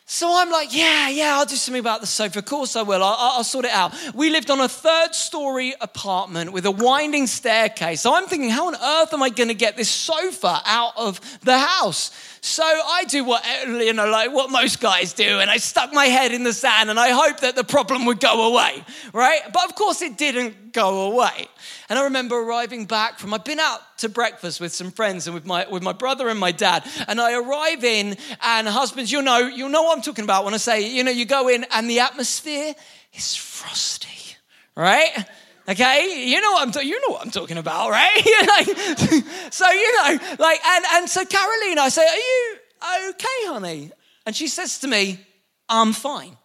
So 0.04 0.30
I'm 0.36 0.50
like, 0.50 0.76
yeah, 0.76 1.08
yeah, 1.08 1.38
I'll 1.38 1.46
do 1.46 1.54
something 1.54 1.80
about 1.80 2.02
the 2.02 2.06
sofa. 2.06 2.40
Of 2.40 2.44
course 2.44 2.76
I 2.76 2.82
will. 2.82 3.02
I'll, 3.02 3.16
I'll, 3.18 3.44
sort 3.44 3.64
it 3.64 3.70
out. 3.70 3.94
We 4.12 4.28
lived 4.28 4.50
on 4.50 4.60
a 4.60 4.68
third 4.68 5.14
story 5.14 5.72
apartment 5.80 6.52
with 6.52 6.66
a 6.66 6.70
winding 6.70 7.28
staircase. 7.28 8.02
So 8.02 8.14
I'm 8.14 8.26
thinking, 8.26 8.50
how 8.50 8.66
on 8.66 8.74
earth 8.74 9.14
am 9.14 9.22
I 9.22 9.30
going 9.30 9.48
to 9.48 9.54
get 9.54 9.74
this 9.74 9.88
sofa 9.88 10.60
out 10.66 10.92
of 10.98 11.18
the 11.40 11.58
house? 11.58 12.10
So 12.42 12.62
I 12.64 13.04
do 13.04 13.22
what 13.24 13.44
you 13.66 13.92
know, 13.92 14.08
like 14.08 14.32
what 14.32 14.50
most 14.50 14.80
guys 14.80 15.12
do, 15.12 15.40
and 15.40 15.50
I 15.50 15.58
stuck 15.58 15.92
my 15.92 16.06
head 16.06 16.32
in 16.32 16.42
the 16.42 16.54
sand, 16.54 16.88
and 16.88 16.98
I 16.98 17.10
hoped 17.10 17.42
that 17.42 17.54
the 17.54 17.64
problem 17.64 18.06
would 18.06 18.18
go 18.18 18.50
away, 18.52 18.82
right? 19.12 19.40
But 19.52 19.64
of 19.66 19.74
course, 19.74 20.00
it 20.00 20.16
didn't 20.16 20.72
go 20.72 21.12
away. 21.12 21.48
And 21.90 21.98
I 21.98 22.04
remember 22.04 22.36
arriving 22.36 22.86
back 22.86 23.18
from 23.18 23.34
I've 23.34 23.44
been 23.44 23.60
out 23.60 23.80
to 23.98 24.08
breakfast 24.08 24.60
with 24.60 24.72
some 24.72 24.90
friends 24.90 25.26
and 25.26 25.34
with 25.34 25.44
my 25.44 25.66
with 25.68 25.82
my 25.82 25.92
brother 25.92 26.28
and 26.28 26.40
my 26.40 26.52
dad, 26.52 26.84
and 27.08 27.20
I 27.20 27.34
arrive 27.34 27.84
in, 27.84 28.16
and 28.42 28.66
husbands, 28.66 29.12
you 29.12 29.20
know, 29.20 29.38
you 29.38 29.68
know 29.68 29.82
what 29.82 29.98
I'm 29.98 30.02
talking 30.02 30.24
about 30.24 30.44
when 30.46 30.54
I 30.54 30.58
say, 30.58 30.88
you 30.88 31.04
know, 31.04 31.10
you 31.10 31.26
go 31.26 31.48
in 31.48 31.66
and 31.72 31.90
the 31.90 32.00
atmosphere 32.00 32.74
is 33.12 33.34
frosty, 33.34 34.36
right? 34.74 35.26
Okay, 35.70 36.24
you 36.26 36.40
know 36.40 36.50
what 36.50 36.62
I'm 36.62 36.72
ta- 36.72 36.80
you 36.80 37.00
know 37.00 37.14
what 37.14 37.24
I'm 37.24 37.30
talking 37.30 37.56
about, 37.56 37.90
right? 37.90 38.16
like, 38.48 38.66
so 39.52 39.70
you 39.70 39.96
know, 39.96 40.18
like, 40.40 40.60
and 40.66 40.84
and 40.94 41.08
so 41.08 41.24
Caroline, 41.24 41.78
I 41.78 41.88
say, 41.90 42.02
"Are 42.02 42.16
you 42.16 43.10
okay, 43.10 43.46
honey?" 43.46 43.92
And 44.26 44.34
she 44.34 44.48
says 44.48 44.80
to 44.80 44.88
me, 44.88 45.20
"I'm 45.68 45.92
fine." 45.92 46.36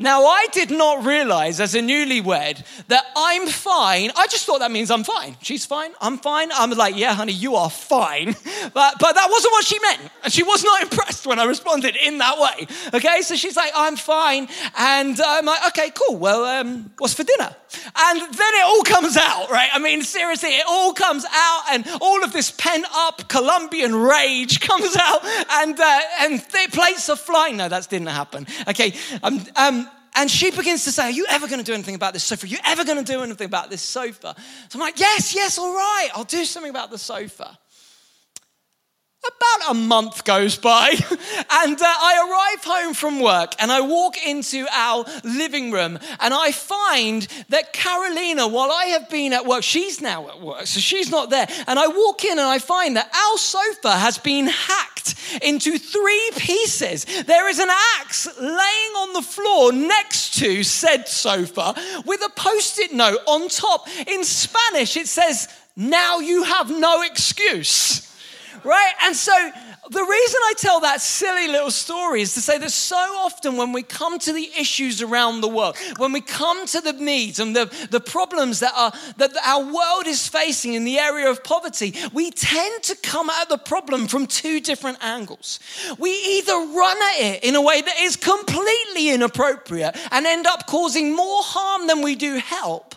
Now, 0.00 0.24
I 0.24 0.46
did 0.52 0.70
not 0.70 1.04
realize 1.04 1.60
as 1.60 1.74
a 1.74 1.80
newlywed 1.80 2.64
that 2.88 3.04
I'm 3.14 3.46
fine. 3.46 4.10
I 4.16 4.26
just 4.28 4.46
thought 4.46 4.60
that 4.60 4.70
means 4.70 4.90
I'm 4.90 5.04
fine. 5.04 5.36
She's 5.42 5.66
fine. 5.66 5.92
I'm 6.00 6.16
fine. 6.16 6.50
I'm 6.52 6.70
like, 6.70 6.96
yeah, 6.96 7.14
honey, 7.14 7.34
you 7.34 7.54
are 7.56 7.70
fine. 7.70 8.34
But, 8.72 8.96
but 9.00 9.14
that 9.14 9.28
wasn't 9.30 9.52
what 9.52 9.64
she 9.64 9.78
meant. 9.80 10.00
And 10.22 10.32
she 10.32 10.42
was 10.42 10.62
not 10.62 10.82
impressed 10.92 11.26
when 11.26 11.38
I 11.38 11.44
responded 11.44 11.96
in 11.96 12.18
that 12.18 12.38
way. 12.38 12.66
Okay, 12.94 13.22
so 13.22 13.34
she's 13.34 13.56
like, 13.56 13.72
I'm 13.74 13.96
fine. 13.96 14.48
And 14.76 15.18
I'm 15.20 15.46
like, 15.46 15.66
okay, 15.68 15.90
cool. 15.90 16.16
Well, 16.16 16.44
um, 16.44 16.90
what's 16.98 17.14
for 17.14 17.24
dinner? 17.24 17.56
And 17.96 18.20
then 18.20 18.54
it 18.54 18.64
all 18.64 18.82
comes 18.82 19.16
out, 19.16 19.50
right? 19.50 19.70
I 19.72 19.78
mean, 19.78 20.02
seriously, 20.02 20.50
it 20.50 20.64
all 20.68 20.92
comes 20.92 21.24
out, 21.32 21.62
and 21.70 21.86
all 22.00 22.22
of 22.22 22.32
this 22.32 22.50
pent 22.50 22.84
up 22.92 23.28
Colombian 23.28 23.94
rage 23.94 24.60
comes 24.68 24.96
out, 24.96 25.24
and, 25.24 25.78
uh, 25.78 26.00
and 26.20 26.46
plates 26.72 27.08
are 27.08 27.16
flying. 27.16 27.56
No, 27.56 27.68
that 27.68 27.88
didn't 27.88 28.08
happen. 28.08 28.46
Okay, 28.68 28.92
um, 29.22 29.44
um, 29.56 29.89
and 30.14 30.30
she 30.30 30.50
begins 30.50 30.84
to 30.84 30.92
say, 30.92 31.04
Are 31.04 31.10
you 31.10 31.26
ever 31.28 31.46
going 31.46 31.58
to 31.58 31.64
do 31.64 31.72
anything 31.72 31.94
about 31.94 32.12
this 32.12 32.24
sofa? 32.24 32.46
Are 32.46 32.48
you 32.48 32.58
ever 32.64 32.84
going 32.84 33.02
to 33.02 33.12
do 33.12 33.22
anything 33.22 33.46
about 33.46 33.70
this 33.70 33.82
sofa? 33.82 34.34
So 34.68 34.78
I'm 34.78 34.80
like, 34.80 34.98
Yes, 34.98 35.34
yes, 35.34 35.58
all 35.58 35.74
right, 35.74 36.08
I'll 36.14 36.24
do 36.24 36.44
something 36.44 36.70
about 36.70 36.90
the 36.90 36.98
sofa. 36.98 37.58
About 39.22 39.72
a 39.72 39.74
month 39.74 40.24
goes 40.24 40.56
by, 40.56 40.88
and 40.90 41.80
uh, 41.80 41.84
I 41.84 42.54
arrive 42.54 42.64
home 42.64 42.94
from 42.94 43.20
work 43.20 43.52
and 43.58 43.70
I 43.70 43.82
walk 43.82 44.16
into 44.26 44.66
our 44.72 45.04
living 45.24 45.70
room 45.72 45.98
and 46.20 46.32
I 46.32 46.52
find 46.52 47.28
that 47.50 47.74
Carolina, 47.74 48.48
while 48.48 48.72
I 48.72 48.86
have 48.86 49.10
been 49.10 49.34
at 49.34 49.44
work, 49.44 49.62
she's 49.62 50.00
now 50.00 50.30
at 50.30 50.40
work, 50.40 50.66
so 50.66 50.80
she's 50.80 51.10
not 51.10 51.28
there. 51.28 51.46
And 51.66 51.78
I 51.78 51.88
walk 51.88 52.24
in 52.24 52.38
and 52.38 52.48
I 52.48 52.58
find 52.60 52.96
that 52.96 53.14
our 53.14 53.36
sofa 53.36 53.92
has 53.92 54.16
been 54.16 54.46
hacked 54.46 55.14
into 55.42 55.76
three 55.76 56.30
pieces. 56.36 57.04
There 57.24 57.46
is 57.50 57.58
an 57.58 57.68
axe 58.00 58.26
laying 58.40 58.94
on 58.96 59.12
the 59.12 59.22
floor 59.22 59.70
next 59.70 60.38
to 60.38 60.62
said 60.62 61.08
sofa 61.08 61.74
with 62.06 62.22
a 62.24 62.30
post 62.30 62.78
it 62.78 62.94
note 62.94 63.18
on 63.26 63.50
top. 63.50 63.86
In 64.06 64.24
Spanish, 64.24 64.96
it 64.96 65.08
says, 65.08 65.46
Now 65.76 66.20
you 66.20 66.44
have 66.44 66.70
no 66.70 67.02
excuse 67.02 68.09
right? 68.64 68.92
And 69.02 69.14
so 69.16 69.32
the 69.90 70.02
reason 70.02 70.40
I 70.44 70.54
tell 70.56 70.80
that 70.80 71.00
silly 71.00 71.48
little 71.48 71.70
story 71.70 72.22
is 72.22 72.34
to 72.34 72.40
say 72.40 72.58
that 72.58 72.70
so 72.70 72.96
often 72.96 73.56
when 73.56 73.72
we 73.72 73.82
come 73.82 74.18
to 74.20 74.32
the 74.32 74.48
issues 74.58 75.02
around 75.02 75.40
the 75.40 75.48
world, 75.48 75.76
when 75.96 76.12
we 76.12 76.20
come 76.20 76.64
to 76.66 76.80
the 76.80 76.92
needs 76.92 77.40
and 77.40 77.56
the, 77.56 77.66
the 77.90 77.98
problems 77.98 78.60
that, 78.60 78.72
are, 78.76 78.92
that 79.16 79.32
our 79.44 79.64
world 79.64 80.06
is 80.06 80.28
facing 80.28 80.74
in 80.74 80.84
the 80.84 80.98
area 80.98 81.28
of 81.28 81.42
poverty, 81.42 81.94
we 82.12 82.30
tend 82.30 82.82
to 82.84 82.96
come 82.96 83.30
at 83.30 83.48
the 83.48 83.58
problem 83.58 84.06
from 84.06 84.26
two 84.26 84.60
different 84.60 84.98
angles. 85.02 85.58
We 85.98 86.10
either 86.10 86.52
run 86.52 86.96
at 86.96 87.20
it 87.20 87.44
in 87.44 87.56
a 87.56 87.62
way 87.62 87.80
that 87.80 88.00
is 88.00 88.16
completely 88.16 89.10
inappropriate 89.10 89.96
and 90.12 90.26
end 90.26 90.46
up 90.46 90.66
causing 90.66 91.16
more 91.16 91.42
harm 91.42 91.88
than 91.88 92.02
we 92.02 92.14
do 92.14 92.36
help, 92.36 92.94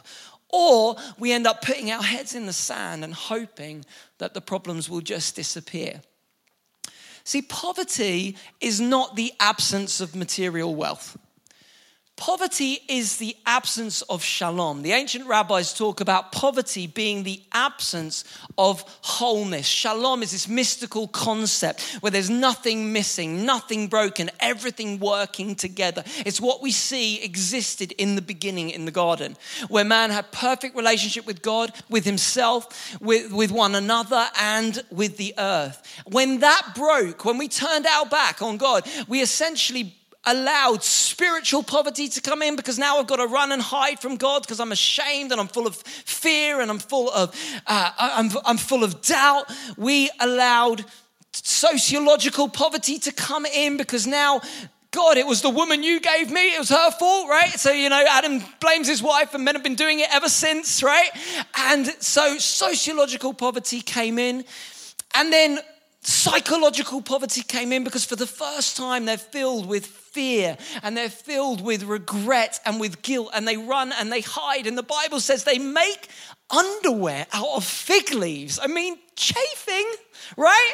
or 0.53 0.95
we 1.17 1.31
end 1.31 1.47
up 1.47 1.63
putting 1.63 1.91
our 1.91 2.03
heads 2.03 2.35
in 2.35 2.45
the 2.45 2.53
sand 2.53 3.03
and 3.03 3.13
hoping 3.13 3.83
that 4.19 4.35
the 4.35 4.39
problems 4.39 4.87
will 4.87 5.01
just 5.01 5.35
disappear. 5.35 5.99
See, 7.23 7.41
poverty 7.41 8.37
is 8.61 8.79
not 8.79 9.15
the 9.15 9.33
absence 9.39 9.99
of 9.99 10.15
material 10.15 10.75
wealth. 10.75 11.17
Poverty 12.15 12.79
is 12.87 13.17
the 13.17 13.35
absence 13.47 14.03
of 14.03 14.23
shalom. 14.23 14.83
The 14.83 14.91
ancient 14.91 15.25
rabbis 15.25 15.73
talk 15.73 15.99
about 15.99 16.31
poverty 16.31 16.85
being 16.85 17.23
the 17.23 17.41
absence 17.51 18.23
of 18.55 18.83
wholeness. 19.01 19.65
Shalom 19.65 20.21
is 20.21 20.31
this 20.31 20.47
mystical 20.47 21.07
concept 21.07 21.81
where 22.01 22.11
there's 22.11 22.29
nothing 22.29 22.93
missing, 22.93 23.45
nothing 23.45 23.87
broken, 23.87 24.29
everything 24.39 24.99
working 24.99 25.55
together. 25.55 26.03
It's 26.23 26.39
what 26.39 26.61
we 26.61 26.71
see 26.71 27.21
existed 27.23 27.93
in 27.93 28.13
the 28.15 28.21
beginning 28.21 28.69
in 28.69 28.85
the 28.85 28.91
garden, 28.91 29.35
where 29.67 29.83
man 29.83 30.11
had 30.11 30.31
perfect 30.31 30.75
relationship 30.75 31.25
with 31.25 31.41
God, 31.41 31.73
with 31.89 32.05
himself, 32.05 32.95
with, 33.01 33.33
with 33.33 33.51
one 33.51 33.73
another, 33.73 34.27
and 34.39 34.83
with 34.91 35.17
the 35.17 35.33
earth. 35.39 35.81
When 36.05 36.41
that 36.41 36.73
broke, 36.75 37.25
when 37.25 37.39
we 37.39 37.47
turned 37.47 37.87
our 37.87 38.05
back 38.05 38.43
on 38.43 38.57
God, 38.57 38.87
we 39.07 39.19
essentially 39.19 39.95
allowed 40.25 40.83
spiritual 40.83 41.63
poverty 41.63 42.07
to 42.07 42.21
come 42.21 42.41
in 42.41 42.55
because 42.55 42.79
now 42.79 42.97
I've 42.97 43.07
got 43.07 43.17
to 43.17 43.27
run 43.27 43.51
and 43.51 43.61
hide 43.61 43.99
from 43.99 44.15
God 44.15 44.43
because 44.43 44.59
I'm 44.59 44.71
ashamed 44.71 45.31
and 45.31 45.41
I'm 45.41 45.47
full 45.47 45.67
of 45.67 45.75
fear 45.75 46.61
and 46.61 46.71
I'm 46.71 46.79
full 46.79 47.09
of 47.09 47.35
uh, 47.67 47.91
I'm, 47.97 48.31
I'm 48.45 48.57
full 48.57 48.83
of 48.83 49.01
doubt. 49.01 49.51
We 49.77 50.09
allowed 50.19 50.85
sociological 51.33 52.47
poverty 52.49 52.99
to 52.99 53.11
come 53.11 53.45
in 53.45 53.77
because 53.77 54.07
now 54.07 54.41
God, 54.91 55.17
it 55.17 55.25
was 55.25 55.41
the 55.41 55.49
woman 55.49 55.81
you 55.81 55.99
gave 55.99 56.29
me. 56.29 56.53
It 56.53 56.59
was 56.59 56.69
her 56.69 56.91
fault, 56.91 57.27
right? 57.27 57.49
So, 57.59 57.71
you 57.71 57.89
know, 57.89 58.05
Adam 58.07 58.43
blames 58.59 58.87
his 58.87 59.01
wife, 59.01 59.33
and 59.33 59.43
men 59.43 59.55
have 59.55 59.63
been 59.63 59.73
doing 59.73 59.99
it 59.99 60.07
ever 60.11 60.29
since, 60.29 60.83
right? 60.83 61.09
And 61.57 61.87
so 61.99 62.37
sociological 62.37 63.33
poverty 63.33 63.81
came 63.81 64.19
in. 64.19 64.45
And 65.15 65.33
then 65.33 65.57
psychological 66.05 67.01
poverty 67.01 67.41
came 67.41 67.71
in 67.71 67.83
because 67.83 68.05
for 68.05 68.15
the 68.15 68.27
first 68.27 68.77
time 68.77 69.05
they're 69.05 69.17
filled 69.17 69.65
with 69.65 69.85
fear 69.85 70.57
and 70.81 70.95
they're 70.95 71.09
filled 71.09 71.61
with 71.61 71.83
regret 71.83 72.59
and 72.65 72.79
with 72.79 73.01
guilt 73.01 73.29
and 73.33 73.47
they 73.47 73.57
run 73.57 73.91
and 73.93 74.11
they 74.11 74.21
hide. 74.21 74.67
And 74.67 74.77
the 74.77 74.83
Bible 74.83 75.19
says 75.19 75.43
they 75.43 75.59
make 75.59 76.07
underwear 76.49 77.25
out 77.33 77.55
of 77.55 77.63
fig 77.63 78.13
leaves. 78.13 78.59
I 78.61 78.67
mean, 78.67 78.97
chafing, 79.15 79.91
right? 80.37 80.73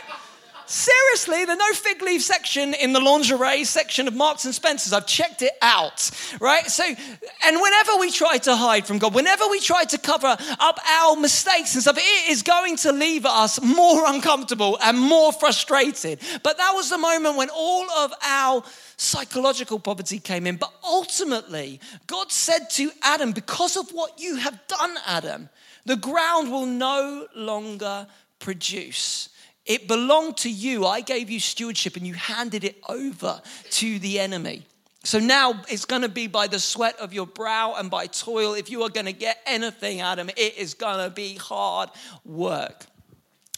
Seriously, 0.69 1.45
the 1.45 1.55
no 1.55 1.73
fig 1.73 1.99
leaf 2.03 2.21
section 2.21 2.75
in 2.75 2.93
the 2.93 2.99
lingerie 2.99 3.63
section 3.63 4.07
of 4.07 4.13
Marks 4.13 4.45
and 4.45 4.53
Spencer's. 4.53 4.93
I've 4.93 5.07
checked 5.07 5.41
it 5.41 5.53
out, 5.63 6.11
right? 6.39 6.67
So, 6.67 6.83
and 6.83 7.59
whenever 7.59 7.95
we 7.99 8.11
try 8.11 8.37
to 8.37 8.55
hide 8.55 8.85
from 8.85 8.99
God, 8.99 9.15
whenever 9.15 9.47
we 9.49 9.61
try 9.61 9.85
to 9.85 9.97
cover 9.97 10.37
up 10.59 10.79
our 10.87 11.15
mistakes 11.15 11.73
and 11.73 11.81
stuff, 11.81 11.97
it 11.97 12.29
is 12.29 12.43
going 12.43 12.75
to 12.77 12.91
leave 12.91 13.25
us 13.25 13.59
more 13.59 14.03
uncomfortable 14.05 14.77
and 14.83 14.99
more 14.99 15.33
frustrated. 15.33 16.19
But 16.43 16.59
that 16.59 16.73
was 16.75 16.91
the 16.91 16.99
moment 16.99 17.35
when 17.35 17.49
all 17.49 17.89
of 17.89 18.13
our 18.23 18.61
psychological 18.95 19.79
poverty 19.79 20.19
came 20.19 20.45
in. 20.45 20.57
But 20.57 20.71
ultimately, 20.83 21.79
God 22.05 22.31
said 22.31 22.69
to 22.73 22.91
Adam, 23.01 23.31
Because 23.31 23.75
of 23.75 23.89
what 23.89 24.21
you 24.21 24.35
have 24.35 24.59
done, 24.67 24.97
Adam, 25.07 25.49
the 25.87 25.95
ground 25.95 26.51
will 26.51 26.67
no 26.67 27.25
longer 27.35 28.05
produce. 28.37 29.29
It 29.69 29.87
belonged 29.87 30.37
to 30.37 30.49
you. 30.49 30.87
I 30.87 31.01
gave 31.01 31.29
you 31.29 31.39
stewardship 31.39 31.95
and 31.95 32.05
you 32.05 32.15
handed 32.15 32.63
it 32.63 32.81
over 32.89 33.39
to 33.69 33.99
the 33.99 34.19
enemy. 34.19 34.65
So 35.03 35.19
now 35.19 35.61
it's 35.69 35.85
going 35.85 36.01
to 36.01 36.09
be 36.09 36.25
by 36.27 36.47
the 36.47 36.59
sweat 36.59 36.99
of 36.99 37.13
your 37.13 37.27
brow 37.27 37.75
and 37.77 37.89
by 37.89 38.07
toil. 38.07 38.55
If 38.55 38.69
you 38.71 38.83
are 38.83 38.89
going 38.89 39.05
to 39.05 39.13
get 39.13 39.37
anything, 39.45 40.01
Adam, 40.01 40.29
it 40.29 40.57
is 40.57 40.73
going 40.73 41.07
to 41.07 41.13
be 41.13 41.35
hard 41.35 41.89
work. 42.25 42.87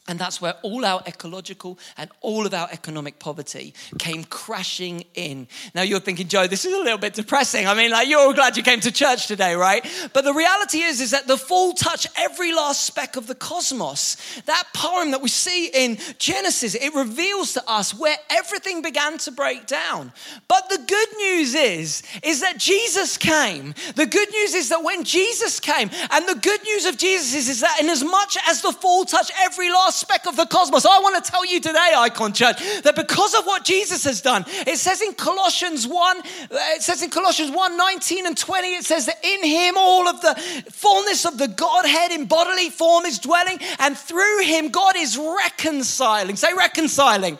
And 0.07 0.17
that's 0.17 0.41
where 0.41 0.55
all 0.63 0.83
our 0.83 1.03
ecological 1.05 1.77
and 1.95 2.09
all 2.21 2.47
of 2.47 2.55
our 2.55 2.67
economic 2.71 3.19
poverty 3.19 3.75
came 3.99 4.23
crashing 4.23 5.05
in. 5.13 5.47
Now 5.75 5.83
you're 5.83 5.99
thinking, 5.99 6.27
Joe, 6.27 6.47
this 6.47 6.65
is 6.65 6.73
a 6.73 6.79
little 6.79 6.97
bit 6.97 7.13
depressing. 7.13 7.67
I 7.67 7.75
mean, 7.75 7.91
like 7.91 8.07
you're 8.07 8.19
all 8.19 8.33
glad 8.33 8.57
you 8.57 8.63
came 8.63 8.79
to 8.79 8.91
church 8.91 9.27
today, 9.27 9.53
right? 9.53 9.85
But 10.11 10.23
the 10.23 10.33
reality 10.33 10.79
is, 10.79 11.01
is 11.01 11.11
that 11.11 11.27
the 11.27 11.37
fall 11.37 11.73
touched 11.73 12.07
every 12.17 12.51
last 12.51 12.83
speck 12.83 13.15
of 13.15 13.27
the 13.27 13.35
cosmos. 13.35 14.17
That 14.47 14.63
poem 14.73 15.11
that 15.11 15.21
we 15.21 15.29
see 15.29 15.67
in 15.67 15.99
Genesis, 16.17 16.73
it 16.73 16.95
reveals 16.95 17.53
to 17.53 17.63
us 17.69 17.93
where 17.93 18.17
everything 18.31 18.81
began 18.81 19.19
to 19.19 19.31
break 19.31 19.67
down. 19.67 20.11
But 20.47 20.67
the 20.69 20.79
good 20.79 21.09
news 21.17 21.53
is, 21.53 22.01
is 22.23 22.41
that 22.41 22.57
Jesus 22.57 23.17
came. 23.17 23.75
The 23.95 24.07
good 24.07 24.31
news 24.31 24.55
is 24.55 24.69
that 24.69 24.83
when 24.83 25.03
Jesus 25.03 25.59
came, 25.59 25.91
and 26.09 26.27
the 26.27 26.39
good 26.41 26.63
news 26.63 26.85
of 26.85 26.97
Jesus 26.97 27.35
is, 27.35 27.49
is 27.49 27.61
that 27.61 27.79
in 27.79 27.87
as 27.87 28.03
much 28.03 28.35
as 28.47 28.63
the 28.63 28.71
fall 28.71 29.05
touched 29.05 29.31
every 29.39 29.69
last 29.69 29.90
speck 29.91 30.25
of 30.25 30.35
the 30.35 30.45
cosmos. 30.45 30.85
I 30.85 30.99
want 30.99 31.23
to 31.23 31.31
tell 31.31 31.45
you 31.45 31.59
today, 31.59 31.91
IKON 31.95 32.33
Church, 32.33 32.57
that 32.83 32.95
because 32.95 33.33
of 33.33 33.45
what 33.45 33.63
Jesus 33.63 34.03
has 34.05 34.21
done, 34.21 34.45
it 34.67 34.77
says 34.77 35.01
in 35.01 35.13
Colossians 35.13 35.87
1, 35.87 36.17
uh, 36.17 36.21
it 36.51 36.81
says 36.81 37.01
in 37.01 37.09
Colossians 37.09 37.51
1 37.51 37.77
19 37.77 38.25
and 38.25 38.37
20, 38.37 38.67
it 38.67 38.85
says 38.85 39.05
that 39.05 39.17
in 39.23 39.43
him 39.43 39.75
all 39.77 40.07
of 40.07 40.21
the 40.21 40.35
fullness 40.71 41.25
of 41.25 41.37
the 41.37 41.47
Godhead 41.47 42.11
in 42.11 42.25
bodily 42.25 42.69
form 42.69 43.05
is 43.05 43.19
dwelling, 43.19 43.57
and 43.79 43.97
through 43.97 44.43
him 44.43 44.69
God 44.69 44.95
is 44.97 45.17
reconciling. 45.17 46.35
Say 46.35 46.53
reconciling 46.53 47.37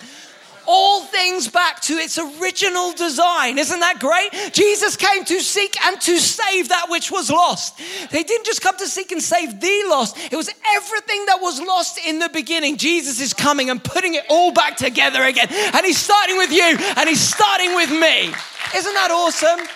all 0.67 1.03
things 1.05 1.47
back 1.47 1.81
to 1.81 1.93
its 1.93 2.17
original 2.17 2.93
design. 2.93 3.57
Isn't 3.57 3.79
that 3.79 3.99
great? 3.99 4.53
Jesus 4.53 4.95
came 4.95 5.25
to 5.25 5.39
seek 5.39 5.75
and 5.85 5.99
to 6.01 6.17
save 6.19 6.69
that 6.69 6.87
which 6.89 7.11
was 7.11 7.29
lost. 7.29 7.79
They 8.11 8.23
didn't 8.23 8.45
just 8.45 8.61
come 8.61 8.77
to 8.77 8.87
seek 8.87 9.11
and 9.11 9.21
save 9.21 9.59
the 9.59 9.83
lost, 9.87 10.17
it 10.31 10.35
was 10.35 10.49
everything 10.75 11.25
that 11.27 11.39
was 11.41 11.59
lost 11.61 11.99
in 12.05 12.19
the 12.19 12.29
beginning. 12.29 12.77
Jesus 12.77 13.19
is 13.19 13.33
coming 13.33 13.69
and 13.69 13.83
putting 13.83 14.15
it 14.15 14.23
all 14.29 14.51
back 14.51 14.77
together 14.77 15.23
again. 15.23 15.47
And 15.49 15.85
he's 15.85 15.97
starting 15.97 16.37
with 16.37 16.51
you 16.51 16.77
and 16.97 17.09
he's 17.09 17.21
starting 17.21 17.75
with 17.75 17.89
me. 17.89 18.33
Isn't 18.75 18.93
that 18.93 19.11
awesome? 19.11 19.67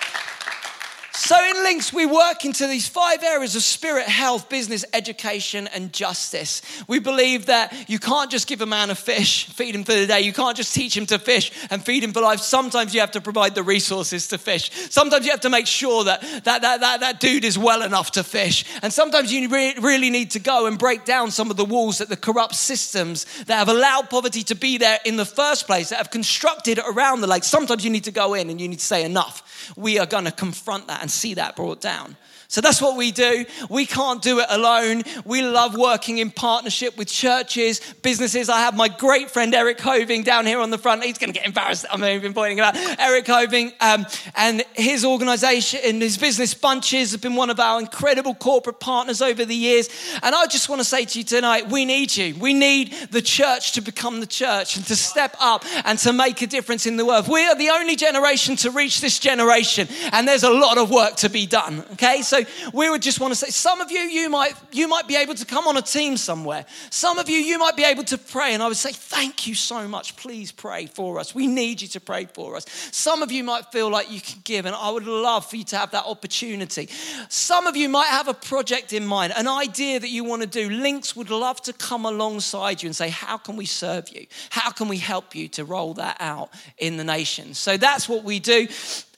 So, 1.17 1.35
in 1.43 1.63
Links, 1.63 1.93
we 1.93 2.05
work 2.05 2.43
into 2.43 2.67
these 2.67 2.89
five 2.89 3.23
areas 3.23 3.55
of 3.55 3.63
spirit, 3.63 4.05
health, 4.05 4.49
business, 4.49 4.83
education, 4.91 5.67
and 5.73 5.93
justice. 5.93 6.61
We 6.89 6.99
believe 6.99 7.45
that 7.45 7.89
you 7.89 7.99
can't 7.99 8.29
just 8.29 8.47
give 8.47 8.59
a 8.59 8.65
man 8.65 8.89
a 8.89 8.95
fish, 8.95 9.45
feed 9.47 9.75
him 9.75 9.85
for 9.85 9.93
the 9.93 10.07
day. 10.07 10.21
You 10.21 10.33
can't 10.33 10.57
just 10.57 10.75
teach 10.75 10.95
him 10.95 11.05
to 11.07 11.17
fish 11.17 11.53
and 11.69 11.83
feed 11.83 12.03
him 12.03 12.11
for 12.11 12.19
life. 12.19 12.41
Sometimes 12.41 12.93
you 12.93 12.99
have 12.99 13.11
to 13.11 13.21
provide 13.21 13.55
the 13.55 13.63
resources 13.63 14.27
to 14.27 14.37
fish. 14.37 14.69
Sometimes 14.89 15.25
you 15.25 15.31
have 15.31 15.39
to 15.41 15.49
make 15.49 15.67
sure 15.67 16.03
that 16.03 16.21
that, 16.43 16.61
that, 16.61 16.81
that, 16.81 16.99
that 16.99 17.19
dude 17.21 17.45
is 17.45 17.57
well 17.57 17.81
enough 17.81 18.11
to 18.11 18.23
fish. 18.23 18.65
And 18.81 18.91
sometimes 18.91 19.31
you 19.31 19.47
re- 19.47 19.75
really 19.81 20.09
need 20.09 20.31
to 20.31 20.39
go 20.39 20.67
and 20.67 20.77
break 20.77 21.05
down 21.05 21.31
some 21.31 21.49
of 21.49 21.55
the 21.55 21.65
walls 21.65 21.99
that 21.99 22.09
the 22.09 22.17
corrupt 22.17 22.55
systems 22.55 23.25
that 23.45 23.55
have 23.55 23.69
allowed 23.69 24.09
poverty 24.09 24.43
to 24.43 24.55
be 24.55 24.77
there 24.77 24.99
in 25.05 25.15
the 25.15 25.25
first 25.25 25.65
place, 25.65 25.89
that 25.89 25.97
have 25.97 26.11
constructed 26.11 26.77
around 26.79 27.21
the 27.21 27.27
lake. 27.27 27.45
Sometimes 27.45 27.85
you 27.85 27.89
need 27.89 28.03
to 28.03 28.11
go 28.11 28.33
in 28.33 28.49
and 28.49 28.59
you 28.59 28.67
need 28.67 28.79
to 28.79 28.85
say, 28.85 29.05
enough. 29.05 29.44
We 29.75 29.99
are 29.99 30.05
going 30.05 30.25
to 30.25 30.31
confront 30.31 30.87
that 30.87 31.01
and 31.01 31.09
see 31.09 31.33
that 31.35 31.55
brought 31.55 31.81
down. 31.81 32.15
So 32.55 32.61
that's 32.61 32.81
what 32.81 32.95
we 32.95 33.11
do. 33.11 33.43
We 33.69 33.85
can't 33.85 34.21
do 34.21 34.39
it 34.39 34.45
alone. 34.49 35.03
We 35.25 35.41
love 35.41 35.75
working 35.77 36.19
in 36.19 36.31
partnership 36.31 36.97
with 36.97 37.09
churches, 37.09 37.81
businesses. 38.01 38.47
I 38.47 38.61
have 38.61 38.75
my 38.75 38.87
great 38.87 39.29
friend 39.29 39.53
Eric 39.53 39.79
Hoving 39.79 40.23
down 40.23 40.45
here 40.45 40.59
on 40.59 40.69
the 40.69 40.77
front. 40.77 41.03
He's 41.03 41.17
going 41.17 41.33
to 41.33 41.37
get 41.37 41.45
embarrassed. 41.45 41.85
I'm 41.91 42.03
even 42.03 42.33
pointing 42.33 42.59
about 42.59 42.77
Eric 42.99 43.25
Hoving 43.25 43.73
um, 43.81 44.05
and 44.35 44.63
his 44.73 45.03
organization 45.03 45.81
and 45.83 46.01
his 46.01 46.17
business 46.17 46.53
bunches 46.53 47.11
have 47.11 47.21
been 47.21 47.35
one 47.35 47.49
of 47.49 47.59
our 47.59 47.79
incredible 47.79 48.33
corporate 48.33 48.79
partners 48.79 49.21
over 49.21 49.43
the 49.43 49.55
years. 49.55 49.89
And 50.23 50.33
I 50.33 50.47
just 50.47 50.69
want 50.69 50.79
to 50.79 50.85
say 50.85 51.03
to 51.03 51.19
you 51.19 51.25
tonight, 51.25 51.69
we 51.69 51.83
need 51.83 52.15
you. 52.15 52.35
We 52.35 52.53
need 52.53 52.93
the 53.11 53.21
church 53.21 53.73
to 53.73 53.81
become 53.81 54.21
the 54.21 54.27
church 54.27 54.77
and 54.77 54.85
to 54.87 54.95
step 54.95 55.35
up 55.41 55.65
and 55.83 55.99
to 55.99 56.13
make 56.13 56.41
a 56.41 56.47
difference 56.47 56.85
in 56.85 56.95
the 56.95 57.05
world. 57.05 57.27
We 57.27 57.45
are 57.45 57.55
the 57.55 57.69
only 57.69 57.97
generation 57.97 58.55
to 58.57 58.71
reach 58.71 59.01
this 59.01 59.19
generation 59.19 59.35
generation, 59.35 59.87
and 60.11 60.27
there's 60.27 60.43
a 60.43 60.49
lot 60.49 60.77
of 60.77 60.89
work 60.89 61.15
to 61.17 61.29
be 61.29 61.45
done. 61.45 61.83
Okay, 61.93 62.21
so 62.21 62.44
we 62.73 62.89
would 62.89 63.01
just 63.01 63.19
want 63.19 63.31
to 63.31 63.35
say, 63.35 63.47
some 63.47 63.81
of 63.81 63.91
you, 63.91 63.99
you 63.99 64.29
might 64.29 64.53
you 64.71 64.87
might 64.87 65.07
be 65.07 65.15
able 65.15 65.35
to 65.35 65.45
come 65.45 65.67
on 65.67 65.77
a 65.77 65.81
team 65.81 66.17
somewhere. 66.17 66.65
Some 66.89 67.19
of 67.19 67.29
you, 67.29 67.37
you 67.37 67.57
might 67.57 67.75
be 67.75 67.83
able 67.83 68.03
to 68.05 68.17
pray, 68.17 68.53
and 68.53 68.61
I 68.61 68.67
would 68.67 68.77
say, 68.77 68.91
thank 68.91 69.47
you 69.47 69.55
so 69.55 69.87
much. 69.87 70.15
Please 70.15 70.51
pray 70.51 70.85
for 70.85 71.19
us. 71.19 71.33
We 71.35 71.47
need 71.47 71.81
you 71.81 71.87
to 71.89 71.99
pray 71.99 72.25
for 72.25 72.55
us. 72.55 72.65
Some 72.91 73.21
of 73.21 73.31
you 73.31 73.43
might 73.43 73.71
feel 73.71 73.89
like 73.89 74.11
you 74.11 74.21
can 74.21 74.41
give, 74.43 74.65
and 74.65 74.75
I 74.75 74.89
would 74.89 75.07
love 75.07 75.49
for 75.49 75.55
you 75.55 75.63
to 75.65 75.77
have 75.77 75.91
that 75.91 76.05
opportunity. 76.05 76.89
Some 77.29 77.67
of 77.67 77.75
you 77.75 77.89
might 77.89 78.07
have 78.07 78.27
a 78.27 78.33
project 78.33 78.93
in 78.93 79.05
mind, 79.05 79.33
an 79.35 79.47
idea 79.47 79.99
that 79.99 80.09
you 80.09 80.23
want 80.23 80.41
to 80.41 80.47
do. 80.47 80.69
Links 80.69 81.15
would 81.15 81.29
love 81.29 81.61
to 81.63 81.73
come 81.73 82.05
alongside 82.05 82.81
you 82.81 82.87
and 82.87 82.95
say, 82.95 83.09
how 83.09 83.37
can 83.37 83.55
we 83.55 83.65
serve 83.65 84.09
you? 84.09 84.25
How 84.49 84.71
can 84.71 84.87
we 84.87 84.97
help 84.97 85.35
you 85.35 85.47
to 85.49 85.65
roll 85.65 85.93
that 85.95 86.17
out 86.19 86.49
in 86.77 86.97
the 86.97 87.03
nation? 87.03 87.53
So 87.53 87.77
that's 87.77 88.07
what 88.09 88.23
we 88.23 88.39
do. 88.39 88.67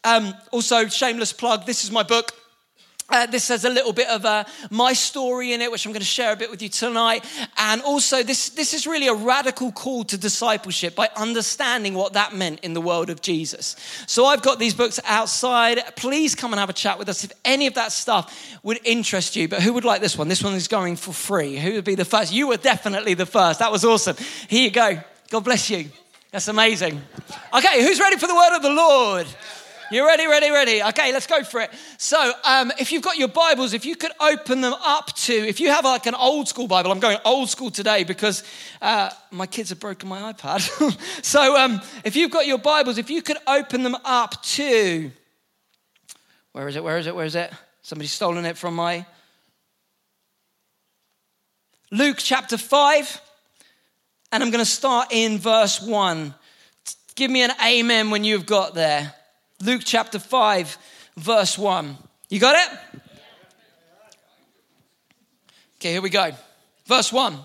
Um, 0.03 0.33
also, 0.51 0.87
shameless 0.87 1.33
plug 1.33 1.65
this 1.65 1.83
is 1.83 1.91
my 1.91 2.03
book. 2.03 2.31
Uh, 3.09 3.25
this 3.25 3.47
has 3.47 3.63
a 3.63 3.69
little 3.69 3.93
bit 3.93 4.07
of 4.09 4.25
uh, 4.25 4.43
my 4.69 4.91
story 4.91 5.53
in 5.53 5.61
it, 5.61 5.71
which 5.71 5.85
I'm 5.85 5.93
going 5.93 6.01
to 6.01 6.05
share 6.05 6.33
a 6.33 6.35
bit 6.35 6.51
with 6.51 6.61
you 6.61 6.67
tonight. 6.67 7.23
And 7.57 7.81
also, 7.83 8.21
this, 8.21 8.49
this 8.49 8.73
is 8.73 8.85
really 8.85 9.07
a 9.07 9.13
radical 9.13 9.71
call 9.71 10.03
to 10.05 10.17
discipleship 10.17 10.93
by 10.93 11.09
understanding 11.15 11.93
what 11.93 12.13
that 12.13 12.35
meant 12.35 12.59
in 12.61 12.73
the 12.73 12.81
world 12.81 13.09
of 13.09 13.21
Jesus. 13.21 13.77
So, 14.07 14.25
I've 14.25 14.41
got 14.41 14.59
these 14.59 14.73
books 14.73 14.99
outside. 15.05 15.79
Please 15.95 16.35
come 16.35 16.51
and 16.51 16.59
have 16.59 16.69
a 16.69 16.73
chat 16.73 16.99
with 16.99 17.07
us 17.07 17.23
if 17.23 17.31
any 17.45 17.65
of 17.67 17.75
that 17.75 17.93
stuff 17.93 18.59
would 18.61 18.79
interest 18.83 19.37
you. 19.37 19.47
But 19.47 19.61
who 19.61 19.71
would 19.73 19.85
like 19.85 20.01
this 20.01 20.17
one? 20.17 20.27
This 20.27 20.43
one 20.43 20.55
is 20.55 20.67
going 20.67 20.97
for 20.97 21.13
free. 21.13 21.55
Who 21.55 21.75
would 21.75 21.85
be 21.85 21.95
the 21.95 22.03
first? 22.03 22.33
You 22.33 22.49
were 22.49 22.57
definitely 22.57 23.13
the 23.13 23.25
first. 23.25 23.59
That 23.59 23.71
was 23.71 23.85
awesome. 23.85 24.17
Here 24.49 24.63
you 24.63 24.71
go. 24.71 24.99
God 25.29 25.45
bless 25.45 25.69
you. 25.69 25.85
That's 26.31 26.49
amazing. 26.49 27.01
Okay, 27.53 27.83
who's 27.83 28.01
ready 28.01 28.17
for 28.17 28.27
the 28.27 28.35
word 28.35 28.57
of 28.57 28.61
the 28.61 28.69
Lord? 28.69 29.27
You 29.89 30.05
ready, 30.05 30.27
ready, 30.27 30.51
ready? 30.51 30.83
Okay, 30.83 31.13
let's 31.13 31.27
go 31.27 31.43
for 31.43 31.61
it. 31.61 31.71
So, 31.97 32.33
um, 32.43 32.73
if 32.77 32.91
you've 32.91 33.03
got 33.03 33.17
your 33.17 33.29
Bibles, 33.29 33.73
if 33.73 33.85
you 33.85 33.95
could 33.95 34.11
open 34.19 34.59
them 34.59 34.73
up 34.73 35.15
to, 35.15 35.33
if 35.33 35.61
you 35.61 35.69
have 35.69 35.85
like 35.85 36.05
an 36.07 36.15
old 36.15 36.49
school 36.49 36.67
Bible, 36.67 36.91
I'm 36.91 36.99
going 36.99 37.17
old 37.23 37.49
school 37.49 37.71
today 37.71 38.03
because 38.03 38.43
uh, 38.81 39.09
my 39.31 39.47
kids 39.47 39.69
have 39.69 39.79
broken 39.79 40.09
my 40.09 40.33
iPad. 40.33 40.61
so, 41.23 41.55
um, 41.55 41.81
if 42.03 42.17
you've 42.17 42.31
got 42.31 42.47
your 42.47 42.57
Bibles, 42.57 42.97
if 42.97 43.09
you 43.09 43.21
could 43.21 43.37
open 43.47 43.83
them 43.83 43.95
up 44.03 44.41
to, 44.43 45.09
where 46.51 46.67
is 46.67 46.75
it? 46.75 46.83
Where 46.83 46.97
is 46.97 47.07
it? 47.07 47.15
Where 47.15 47.25
is 47.25 47.35
it? 47.35 47.49
Somebody's 47.81 48.11
stolen 48.11 48.45
it 48.45 48.57
from 48.57 48.75
my. 48.75 49.05
Luke 51.91 52.17
chapter 52.19 52.57
5, 52.57 53.21
and 54.33 54.43
I'm 54.43 54.51
going 54.51 54.63
to 54.63 54.69
start 54.69 55.09
in 55.11 55.37
verse 55.37 55.81
1. 55.81 56.33
Give 57.15 57.31
me 57.31 57.43
an 57.43 57.51
amen 57.65 58.09
when 58.09 58.25
you've 58.25 58.45
got 58.45 58.73
there. 58.73 59.13
Luke 59.61 59.81
chapter 59.83 60.19
5, 60.19 60.77
verse 61.17 61.57
1. 61.57 61.97
You 62.29 62.39
got 62.39 62.55
it? 62.55 63.01
Okay, 65.75 65.91
here 65.91 66.01
we 66.01 66.11
go. 66.11 66.31
Verse 66.85 67.11
1. 67.11 67.37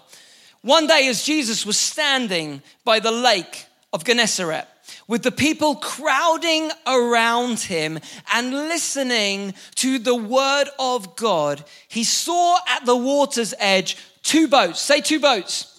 One 0.60 0.86
day, 0.86 1.08
as 1.08 1.24
Jesus 1.24 1.64
was 1.64 1.78
standing 1.78 2.62
by 2.84 3.00
the 3.00 3.10
lake 3.10 3.66
of 3.92 4.04
Gennesaret, 4.04 4.66
with 5.08 5.22
the 5.22 5.32
people 5.32 5.76
crowding 5.76 6.70
around 6.86 7.60
him 7.60 7.98
and 8.32 8.52
listening 8.52 9.54
to 9.76 9.98
the 9.98 10.14
word 10.14 10.68
of 10.78 11.16
God, 11.16 11.64
he 11.88 12.04
saw 12.04 12.58
at 12.68 12.84
the 12.84 12.96
water's 12.96 13.54
edge 13.58 13.96
two 14.22 14.48
boats. 14.48 14.80
Say 14.80 15.00
two 15.00 15.18
boats 15.18 15.71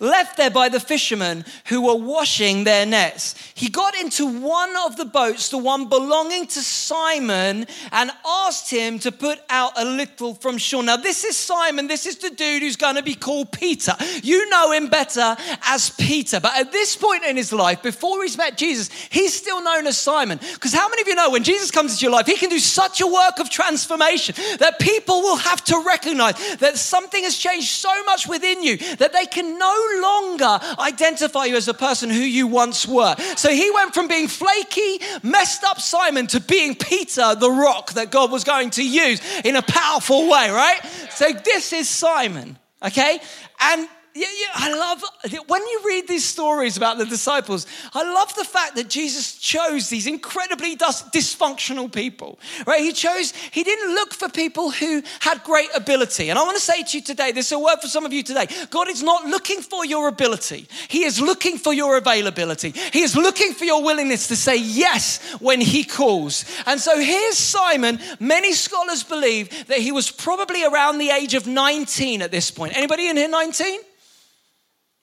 left 0.00 0.36
there 0.36 0.50
by 0.50 0.68
the 0.68 0.80
fishermen 0.80 1.44
who 1.66 1.82
were 1.82 1.96
washing 1.96 2.64
their 2.64 2.86
nets. 2.86 3.34
He 3.54 3.68
got 3.68 3.94
into 3.94 4.26
one 4.26 4.74
of 4.84 4.96
the 4.96 5.04
boats, 5.04 5.48
the 5.48 5.58
one 5.58 5.88
belonging 5.88 6.46
to 6.48 6.60
Simon, 6.60 7.66
and 7.90 8.10
asked 8.26 8.70
him 8.70 8.98
to 9.00 9.12
put 9.12 9.40
out 9.50 9.72
a 9.76 9.84
little 9.84 10.34
from 10.34 10.58
shore. 10.58 10.82
Now, 10.82 10.96
this 10.96 11.24
is 11.24 11.36
Simon. 11.36 11.86
This 11.86 12.06
is 12.06 12.16
the 12.18 12.30
dude 12.30 12.62
who's 12.62 12.76
going 12.76 12.96
to 12.96 13.02
be 13.02 13.14
called 13.14 13.52
Peter. 13.52 13.92
You 14.22 14.48
know 14.50 14.72
him 14.72 14.88
better 14.88 15.36
as 15.66 15.90
Peter. 15.90 16.40
But 16.40 16.56
at 16.56 16.72
this 16.72 16.96
point 16.96 17.24
in 17.24 17.36
his 17.36 17.52
life, 17.52 17.82
before 17.82 18.22
he's 18.22 18.36
met 18.36 18.56
Jesus, 18.56 18.90
he's 19.10 19.34
still 19.34 19.62
known 19.62 19.86
as 19.86 19.98
Simon. 19.98 20.38
Because 20.54 20.72
how 20.72 20.88
many 20.88 21.02
of 21.02 21.08
you 21.08 21.14
know 21.14 21.30
when 21.30 21.44
Jesus 21.44 21.70
comes 21.70 21.92
into 21.92 22.02
your 22.02 22.12
life, 22.12 22.26
he 22.26 22.36
can 22.36 22.50
do 22.50 22.58
such 22.58 23.00
a 23.00 23.06
work 23.06 23.38
of 23.38 23.50
transformation 23.50 24.34
that 24.58 24.78
people 24.78 25.20
will 25.22 25.36
have 25.36 25.62
to 25.64 25.82
recognize 25.86 26.56
that 26.56 26.76
something 26.76 27.22
has 27.24 27.36
changed 27.36 27.68
so 27.68 28.04
much 28.04 28.26
within 28.26 28.62
you 28.62 28.76
that 28.96 29.12
they 29.12 29.26
can 29.26 29.58
no 29.58 29.81
longer 30.00 30.58
identify 30.78 31.44
you 31.46 31.56
as 31.56 31.66
the 31.66 31.74
person 31.74 32.10
who 32.10 32.20
you 32.20 32.46
once 32.46 32.86
were. 32.86 33.14
So 33.36 33.50
he 33.50 33.70
went 33.70 33.94
from 33.94 34.08
being 34.08 34.28
flaky, 34.28 34.98
messed 35.22 35.64
up 35.64 35.80
Simon 35.80 36.26
to 36.28 36.40
being 36.40 36.74
Peter, 36.74 37.34
the 37.34 37.50
rock 37.50 37.92
that 37.92 38.10
God 38.10 38.30
was 38.30 38.44
going 38.44 38.70
to 38.70 38.86
use 38.86 39.20
in 39.44 39.56
a 39.56 39.62
powerful 39.62 40.28
way, 40.28 40.50
right? 40.50 40.80
So 41.10 41.32
this 41.32 41.72
is 41.72 41.88
Simon, 41.88 42.58
okay? 42.82 43.20
And 43.60 43.88
yeah, 44.14 44.26
yeah, 44.38 44.48
I 44.54 44.74
love 44.74 45.02
when 45.46 45.62
you 45.62 45.80
read 45.86 46.08
these 46.08 46.24
stories 46.24 46.76
about 46.76 46.98
the 46.98 47.06
disciples. 47.06 47.66
I 47.94 48.02
love 48.02 48.34
the 48.34 48.44
fact 48.44 48.76
that 48.76 48.88
Jesus 48.88 49.38
chose 49.38 49.88
these 49.88 50.06
incredibly 50.06 50.76
dysfunctional 50.76 51.90
people, 51.90 52.38
right? 52.66 52.80
He 52.80 52.92
chose, 52.92 53.32
he 53.50 53.62
didn't 53.62 53.94
look 53.94 54.12
for 54.12 54.28
people 54.28 54.70
who 54.70 55.02
had 55.20 55.42
great 55.44 55.68
ability. 55.74 56.30
And 56.30 56.38
I 56.38 56.42
want 56.42 56.56
to 56.56 56.62
say 56.62 56.82
to 56.82 56.98
you 56.98 57.02
today, 57.02 57.32
this 57.32 57.46
is 57.46 57.52
a 57.52 57.58
word 57.58 57.76
for 57.80 57.88
some 57.88 58.04
of 58.04 58.12
you 58.12 58.22
today. 58.22 58.46
God 58.70 58.88
is 58.88 59.02
not 59.02 59.24
looking 59.24 59.62
for 59.62 59.84
your 59.84 60.08
ability, 60.08 60.68
He 60.88 61.04
is 61.04 61.20
looking 61.20 61.56
for 61.56 61.72
your 61.72 61.96
availability. 61.96 62.70
He 62.92 63.02
is 63.02 63.16
looking 63.16 63.52
for 63.52 63.64
your 63.64 63.82
willingness 63.82 64.28
to 64.28 64.36
say 64.36 64.56
yes 64.56 65.22
when 65.40 65.60
He 65.60 65.84
calls. 65.84 66.44
And 66.66 66.80
so 66.80 66.98
here's 66.98 67.38
Simon. 67.38 67.98
Many 68.20 68.52
scholars 68.52 69.02
believe 69.02 69.66
that 69.66 69.78
he 69.78 69.92
was 69.92 70.10
probably 70.10 70.64
around 70.64 70.98
the 70.98 71.10
age 71.10 71.34
of 71.34 71.46
19 71.46 72.22
at 72.22 72.30
this 72.30 72.50
point. 72.50 72.76
Anybody 72.76 73.08
in 73.08 73.16
here 73.16 73.28
19? 73.28 73.80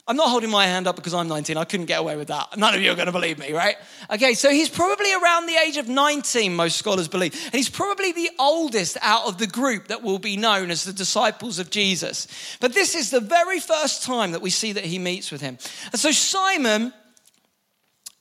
I'm 0.09 0.15
not 0.15 0.29
holding 0.29 0.49
my 0.49 0.65
hand 0.65 0.87
up 0.87 0.95
because 0.95 1.13
I'm 1.13 1.27
19. 1.27 1.55
I 1.55 1.65
couldn't 1.65 1.85
get 1.85 1.99
away 1.99 2.17
with 2.17 2.29
that. 2.29 2.57
None 2.57 2.73
of 2.73 2.81
you 2.81 2.91
are 2.91 2.95
going 2.95 3.05
to 3.05 3.11
believe 3.11 3.37
me, 3.37 3.53
right? 3.53 3.75
Okay, 4.09 4.33
so 4.33 4.49
he's 4.49 4.67
probably 4.67 5.13
around 5.13 5.45
the 5.45 5.55
age 5.55 5.77
of 5.77 5.87
19, 5.87 6.55
most 6.55 6.77
scholars 6.77 7.07
believe. 7.07 7.39
And 7.45 7.53
he's 7.53 7.69
probably 7.69 8.11
the 8.11 8.31
oldest 8.39 8.97
out 9.03 9.27
of 9.27 9.37
the 9.37 9.45
group 9.45 9.89
that 9.89 10.01
will 10.01 10.17
be 10.17 10.35
known 10.35 10.71
as 10.71 10.83
the 10.83 10.93
disciples 10.93 11.59
of 11.59 11.69
Jesus. 11.69 12.25
But 12.59 12.73
this 12.73 12.95
is 12.95 13.11
the 13.11 13.19
very 13.19 13.59
first 13.59 14.01
time 14.01 14.31
that 14.31 14.41
we 14.41 14.49
see 14.49 14.71
that 14.71 14.83
he 14.83 14.97
meets 14.97 15.31
with 15.31 15.41
him. 15.41 15.59
And 15.91 15.99
so 16.01 16.11
Simon. 16.11 16.91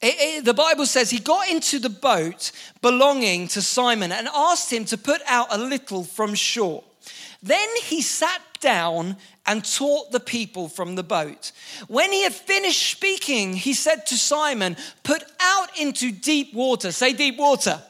It, 0.01 0.15
it, 0.21 0.45
the 0.45 0.55
Bible 0.55 0.87
says 0.87 1.11
he 1.11 1.19
got 1.19 1.49
into 1.49 1.81
the 1.81 1.89
boat 1.89 2.53
belonging 2.83 3.49
to 3.49 3.61
Simon 3.61 4.13
and 4.13 4.29
asked 4.33 4.73
him 4.73 4.85
to 4.85 4.97
put 4.97 5.21
out 5.27 5.49
a 5.51 5.59
little 5.59 6.05
from 6.05 6.37
shore. 6.37 6.85
Then 7.43 7.69
he 7.83 8.01
sat 8.01 8.41
down 8.61 9.17
and 9.49 9.65
taught 9.65 10.13
the 10.13 10.21
people 10.21 10.69
from 10.69 10.95
the 10.95 11.03
boat. 11.03 11.53
When 11.89 12.13
he 12.13 12.23
had 12.23 12.35
finished 12.35 12.91
speaking, 12.91 13.55
he 13.55 13.73
said 13.73 14.05
to 14.07 14.15
Simon, 14.17 14.77
Put 15.03 15.25
out 15.41 15.77
into 15.81 16.13
deep 16.13 16.53
water, 16.53 16.93
say 16.93 17.15
deep 17.15 17.39
water, 17.39 17.83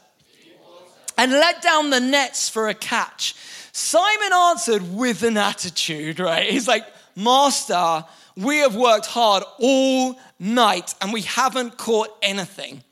deep 0.42 0.56
water. 0.62 0.84
and 1.18 1.32
let 1.32 1.60
down 1.60 1.90
the 1.90 2.00
nets 2.00 2.48
for 2.48 2.68
a 2.68 2.74
catch. 2.74 3.34
Simon 3.72 4.32
answered 4.32 4.94
with 4.94 5.24
an 5.24 5.36
attitude, 5.36 6.20
right? 6.20 6.48
He's 6.48 6.68
like, 6.68 6.84
Master, 7.16 8.04
we 8.36 8.58
have 8.58 8.76
worked 8.76 9.06
hard 9.06 9.42
all 9.58 10.18
night 10.38 10.94
and 11.02 11.12
we 11.12 11.22
haven't 11.22 11.76
caught 11.76 12.16
anything. 12.22 12.84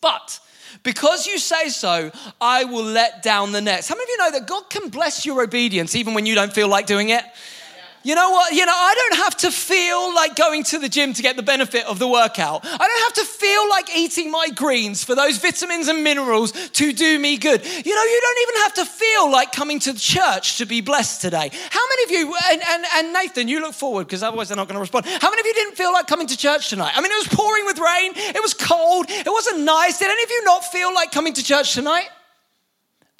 But 0.00 0.38
because 0.84 1.26
you 1.26 1.38
say 1.38 1.68
so, 1.68 2.12
I 2.40 2.62
will 2.62 2.84
let 2.84 3.24
down 3.24 3.50
the 3.50 3.60
nets. 3.60 3.88
How 3.88 3.96
many 3.96 4.04
of 4.04 4.08
you 4.08 4.18
know 4.18 4.30
that 4.38 4.46
God 4.46 4.70
can 4.70 4.88
bless 4.88 5.26
your 5.26 5.42
obedience 5.42 5.96
even 5.96 6.14
when 6.14 6.26
you 6.26 6.36
don't 6.36 6.52
feel 6.52 6.68
like 6.68 6.86
doing 6.86 7.08
it? 7.08 7.24
You 8.08 8.14
know 8.14 8.30
what? 8.30 8.54
You 8.54 8.64
know, 8.64 8.72
I 8.74 8.94
don't 8.94 9.18
have 9.22 9.36
to 9.36 9.50
feel 9.50 10.14
like 10.14 10.34
going 10.34 10.64
to 10.64 10.78
the 10.78 10.88
gym 10.88 11.12
to 11.12 11.20
get 11.20 11.36
the 11.36 11.42
benefit 11.42 11.84
of 11.84 11.98
the 11.98 12.08
workout. 12.08 12.64
I 12.64 12.78
don't 12.78 13.02
have 13.02 13.12
to 13.16 13.24
feel 13.26 13.68
like 13.68 13.94
eating 13.94 14.30
my 14.30 14.48
greens 14.48 15.04
for 15.04 15.14
those 15.14 15.36
vitamins 15.36 15.88
and 15.88 16.02
minerals 16.02 16.52
to 16.52 16.92
do 16.94 17.18
me 17.18 17.36
good. 17.36 17.62
You 17.66 17.94
know, 17.94 18.02
you 18.04 18.20
don't 18.22 18.42
even 18.48 18.62
have 18.62 18.74
to 18.76 18.86
feel 18.86 19.30
like 19.30 19.52
coming 19.52 19.78
to 19.80 19.92
church 19.92 20.56
to 20.56 20.64
be 20.64 20.80
blessed 20.80 21.20
today. 21.20 21.50
How 21.68 21.86
many 21.90 22.04
of 22.04 22.10
you, 22.12 22.34
and, 22.50 22.62
and, 22.66 22.84
and 22.94 23.12
Nathan, 23.12 23.46
you 23.46 23.60
look 23.60 23.74
forward 23.74 24.06
because 24.06 24.22
otherwise 24.22 24.48
they're 24.48 24.56
not 24.56 24.68
going 24.68 24.76
to 24.76 24.80
respond. 24.80 25.04
How 25.04 25.28
many 25.28 25.40
of 25.40 25.46
you 25.46 25.52
didn't 25.52 25.76
feel 25.76 25.92
like 25.92 26.06
coming 26.06 26.28
to 26.28 26.36
church 26.38 26.70
tonight? 26.70 26.94
I 26.96 27.02
mean, 27.02 27.12
it 27.12 27.28
was 27.28 27.36
pouring 27.36 27.66
with 27.66 27.78
rain, 27.78 28.12
it 28.16 28.40
was 28.42 28.54
cold, 28.54 29.04
it 29.10 29.28
wasn't 29.30 29.64
nice. 29.64 29.98
Did 29.98 30.08
any 30.08 30.22
of 30.22 30.30
you 30.30 30.44
not 30.44 30.64
feel 30.64 30.94
like 30.94 31.12
coming 31.12 31.34
to 31.34 31.44
church 31.44 31.74
tonight? 31.74 32.08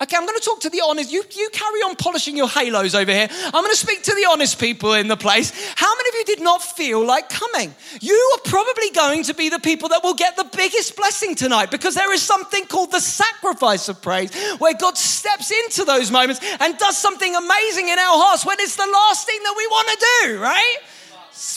Okay, 0.00 0.16
I'm 0.16 0.24
going 0.24 0.38
to 0.38 0.44
talk 0.44 0.60
to 0.60 0.70
the 0.70 0.80
honest. 0.86 1.10
You, 1.10 1.24
you 1.32 1.50
carry 1.52 1.80
on 1.80 1.96
polishing 1.96 2.36
your 2.36 2.48
halos 2.48 2.94
over 2.94 3.10
here. 3.10 3.28
I'm 3.30 3.50
going 3.50 3.70
to 3.70 3.76
speak 3.76 4.04
to 4.04 4.14
the 4.14 4.28
honest 4.30 4.60
people 4.60 4.92
in 4.92 5.08
the 5.08 5.16
place. 5.16 5.50
How 5.74 5.92
many 5.92 6.08
of 6.10 6.14
you 6.14 6.24
did 6.36 6.40
not 6.40 6.62
feel 6.62 7.04
like 7.04 7.28
coming? 7.28 7.74
You 8.00 8.14
are 8.36 8.48
probably 8.48 8.90
going 8.90 9.24
to 9.24 9.34
be 9.34 9.48
the 9.48 9.58
people 9.58 9.88
that 9.88 10.04
will 10.04 10.14
get 10.14 10.36
the 10.36 10.48
biggest 10.56 10.94
blessing 10.94 11.34
tonight 11.34 11.72
because 11.72 11.96
there 11.96 12.12
is 12.12 12.22
something 12.22 12.64
called 12.66 12.92
the 12.92 13.00
sacrifice 13.00 13.88
of 13.88 14.00
praise 14.00 14.32
where 14.58 14.74
God 14.74 14.96
steps 14.96 15.50
into 15.50 15.84
those 15.84 16.12
moments 16.12 16.40
and 16.60 16.78
does 16.78 16.96
something 16.96 17.34
amazing 17.34 17.88
in 17.88 17.98
our 17.98 18.22
hearts 18.22 18.46
when 18.46 18.60
it's 18.60 18.76
the 18.76 18.86
last 18.86 19.26
thing 19.26 19.40
that 19.42 19.54
we 19.56 19.66
want 19.66 19.88
to 19.88 20.06
do, 20.22 20.38
right? 20.40 20.76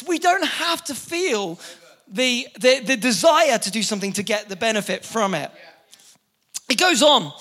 We 0.08 0.18
don't 0.18 0.48
have 0.48 0.84
to 0.86 0.96
feel 0.96 1.60
the, 2.08 2.48
the, 2.60 2.80
the 2.80 2.98
desire 2.98 3.60
to 3.60 3.70
do 3.70 3.84
something 3.84 4.14
to 4.14 4.24
get 4.24 4.50
the 4.50 4.56
benefit 4.56 5.06
from 5.06 5.36
it. 5.36 5.52
It 6.68 6.80
goes 6.80 7.04
on. 7.04 7.32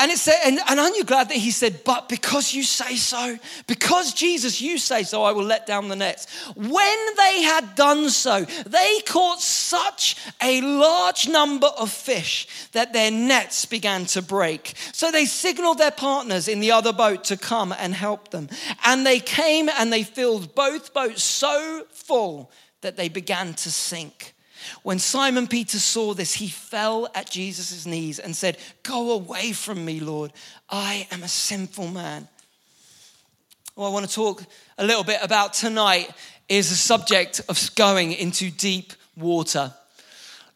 And 0.00 0.12
it 0.12 0.18
said, 0.18 0.38
and, 0.44 0.60
and 0.68 0.78
aren't 0.78 0.96
you 0.96 1.04
glad 1.04 1.28
that 1.30 1.36
he 1.36 1.50
said, 1.50 1.82
but 1.84 2.08
because 2.08 2.54
you 2.54 2.62
say 2.62 2.94
so, 2.94 3.36
because 3.66 4.14
Jesus, 4.14 4.60
you 4.60 4.78
say 4.78 5.02
so, 5.02 5.24
I 5.24 5.32
will 5.32 5.44
let 5.44 5.66
down 5.66 5.88
the 5.88 5.96
nets. 5.96 6.26
When 6.54 7.14
they 7.16 7.42
had 7.42 7.74
done 7.74 8.08
so, 8.10 8.44
they 8.44 9.00
caught 9.06 9.40
such 9.40 10.16
a 10.40 10.60
large 10.60 11.28
number 11.28 11.66
of 11.66 11.90
fish 11.90 12.46
that 12.72 12.92
their 12.92 13.10
nets 13.10 13.64
began 13.66 14.06
to 14.06 14.22
break. 14.22 14.74
So 14.92 15.10
they 15.10 15.24
signaled 15.24 15.78
their 15.78 15.90
partners 15.90 16.46
in 16.46 16.60
the 16.60 16.70
other 16.70 16.92
boat 16.92 17.24
to 17.24 17.36
come 17.36 17.74
and 17.76 17.92
help 17.92 18.30
them. 18.30 18.48
And 18.84 19.04
they 19.04 19.18
came 19.18 19.68
and 19.68 19.92
they 19.92 20.04
filled 20.04 20.54
both 20.54 20.94
boats 20.94 21.24
so 21.24 21.84
full 21.90 22.52
that 22.82 22.96
they 22.96 23.08
began 23.08 23.54
to 23.54 23.70
sink. 23.70 24.34
When 24.82 24.98
Simon 24.98 25.46
Peter 25.46 25.78
saw 25.78 26.14
this, 26.14 26.34
he 26.34 26.48
fell 26.48 27.08
at 27.14 27.30
Jesus' 27.30 27.86
knees 27.86 28.18
and 28.18 28.34
said, 28.34 28.58
Go 28.82 29.12
away 29.12 29.52
from 29.52 29.84
me, 29.84 30.00
Lord. 30.00 30.32
I 30.68 31.06
am 31.10 31.22
a 31.22 31.28
sinful 31.28 31.88
man. 31.88 32.28
What 33.74 33.88
I 33.88 33.92
want 33.92 34.08
to 34.08 34.14
talk 34.14 34.42
a 34.76 34.84
little 34.84 35.04
bit 35.04 35.20
about 35.22 35.54
tonight 35.54 36.10
is 36.48 36.70
the 36.70 36.76
subject 36.76 37.40
of 37.48 37.74
going 37.74 38.12
into 38.12 38.50
deep 38.50 38.92
water. 39.16 39.72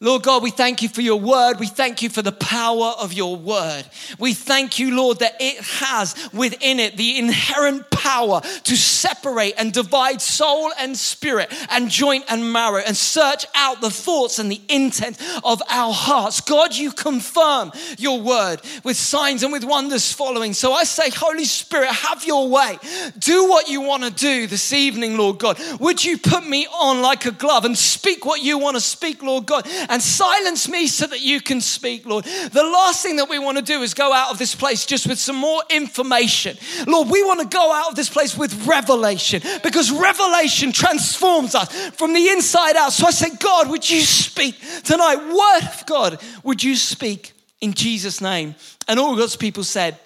Lord 0.02 0.24
God, 0.24 0.42
we 0.42 0.50
thank 0.50 0.82
you 0.82 0.88
for 0.88 1.00
your 1.00 1.20
word. 1.20 1.60
We 1.60 1.68
thank 1.68 2.02
you 2.02 2.08
for 2.08 2.22
the 2.22 2.32
power 2.32 2.92
of 2.98 3.12
your 3.12 3.36
word. 3.36 3.84
We 4.18 4.34
thank 4.34 4.80
you, 4.80 4.96
Lord, 4.96 5.20
that 5.20 5.36
it 5.38 5.58
has 5.58 6.16
within 6.32 6.80
it 6.80 6.96
the 6.96 7.20
inherent 7.20 7.88
power 7.88 8.40
to 8.40 8.76
separate 8.76 9.54
and 9.58 9.72
divide 9.72 10.20
soul 10.20 10.72
and 10.76 10.96
spirit 10.96 11.54
and 11.70 11.88
joint 11.88 12.24
and 12.28 12.52
marrow 12.52 12.82
and 12.84 12.96
search 12.96 13.46
out 13.54 13.80
the 13.80 13.90
thoughts 13.90 14.40
and 14.40 14.50
the 14.50 14.60
intent 14.68 15.18
of 15.44 15.62
our 15.70 15.92
hearts. 15.92 16.40
God, 16.40 16.74
you 16.74 16.90
confirm 16.90 17.70
your 17.96 18.20
word 18.20 18.60
with 18.82 18.96
signs 18.96 19.44
and 19.44 19.52
with 19.52 19.62
wonders 19.62 20.12
following. 20.12 20.52
So 20.52 20.72
I 20.72 20.82
say, 20.82 21.10
Holy 21.10 21.44
Spirit, 21.44 21.90
have 21.90 22.24
your 22.24 22.48
way. 22.48 22.76
Do 23.20 23.48
what 23.48 23.68
you 23.68 23.80
want 23.82 24.02
to 24.02 24.10
do 24.10 24.48
this 24.48 24.72
evening, 24.72 25.16
Lord 25.16 25.38
God. 25.38 25.60
Would 25.78 26.04
you 26.04 26.18
put 26.18 26.44
me 26.44 26.66
on 26.66 27.02
like 27.02 27.24
a 27.24 27.30
glove 27.30 27.64
and 27.64 27.78
speak 27.78 28.26
what 28.26 28.42
you 28.42 28.58
want 28.58 28.74
to 28.74 28.80
speak, 28.80 29.22
Lord 29.22 29.46
God? 29.46 29.64
And 29.92 30.02
silence 30.02 30.70
me 30.70 30.86
so 30.86 31.06
that 31.06 31.20
you 31.20 31.38
can 31.38 31.60
speak, 31.60 32.06
Lord. 32.06 32.24
The 32.24 32.62
last 32.62 33.02
thing 33.02 33.16
that 33.16 33.28
we 33.28 33.38
want 33.38 33.58
to 33.58 33.62
do 33.62 33.82
is 33.82 33.92
go 33.92 34.10
out 34.10 34.30
of 34.30 34.38
this 34.38 34.54
place 34.54 34.86
just 34.86 35.06
with 35.06 35.18
some 35.18 35.36
more 35.36 35.62
information. 35.68 36.56
Lord, 36.86 37.10
we 37.10 37.22
want 37.22 37.40
to 37.40 37.46
go 37.54 37.70
out 37.70 37.90
of 37.90 37.94
this 37.94 38.08
place 38.08 38.34
with 38.34 38.66
revelation 38.66 39.42
because 39.62 39.90
revelation 39.90 40.72
transforms 40.72 41.54
us 41.54 41.90
from 41.90 42.14
the 42.14 42.26
inside 42.28 42.74
out. 42.74 42.94
So 42.94 43.06
I 43.06 43.10
say, 43.10 43.36
God, 43.36 43.68
would 43.68 43.88
you 43.88 44.00
speak 44.00 44.58
tonight? 44.82 45.16
Word 45.16 45.68
of 45.68 45.84
God, 45.84 46.18
would 46.42 46.64
you 46.64 46.74
speak 46.74 47.32
in 47.60 47.74
Jesus' 47.74 48.22
name? 48.22 48.54
And 48.88 48.98
all 48.98 49.14
God's 49.14 49.36
people 49.36 49.62
said, 49.62 49.98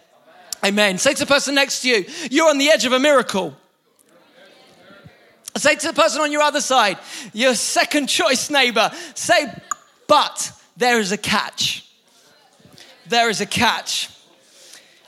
Amen. 0.65 0.75
Amen. 0.75 0.99
Say 0.99 1.15
to 1.15 1.21
the 1.21 1.27
person 1.27 1.55
next 1.55 1.83
to 1.83 1.89
you, 1.89 2.07
you're 2.29 2.51
on 2.51 2.59
the 2.59 2.71
edge 2.71 2.87
of 2.87 2.93
a 2.93 2.99
miracle. 2.99 3.55
Say 5.57 5.77
to 5.77 5.87
the 5.87 5.93
person 5.93 6.21
on 6.21 6.33
your 6.33 6.43
other 6.43 6.61
side, 6.61 6.99
your 7.33 7.55
second 7.55 8.09
choice 8.09 8.51
neighbor, 8.51 8.91
say, 9.15 9.47
but 10.07 10.53
there 10.77 10.99
is 10.99 11.13
a 11.13 11.17
catch. 11.17 11.85
There 13.09 13.31
is 13.31 13.41
a 13.41 13.47
catch. 13.47 14.11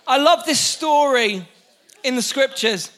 I 0.07 0.19
love 0.19 0.45
this 0.47 0.61
story 0.61 1.47
in 2.03 2.17
the 2.17 2.23
scriptures. 2.23 2.91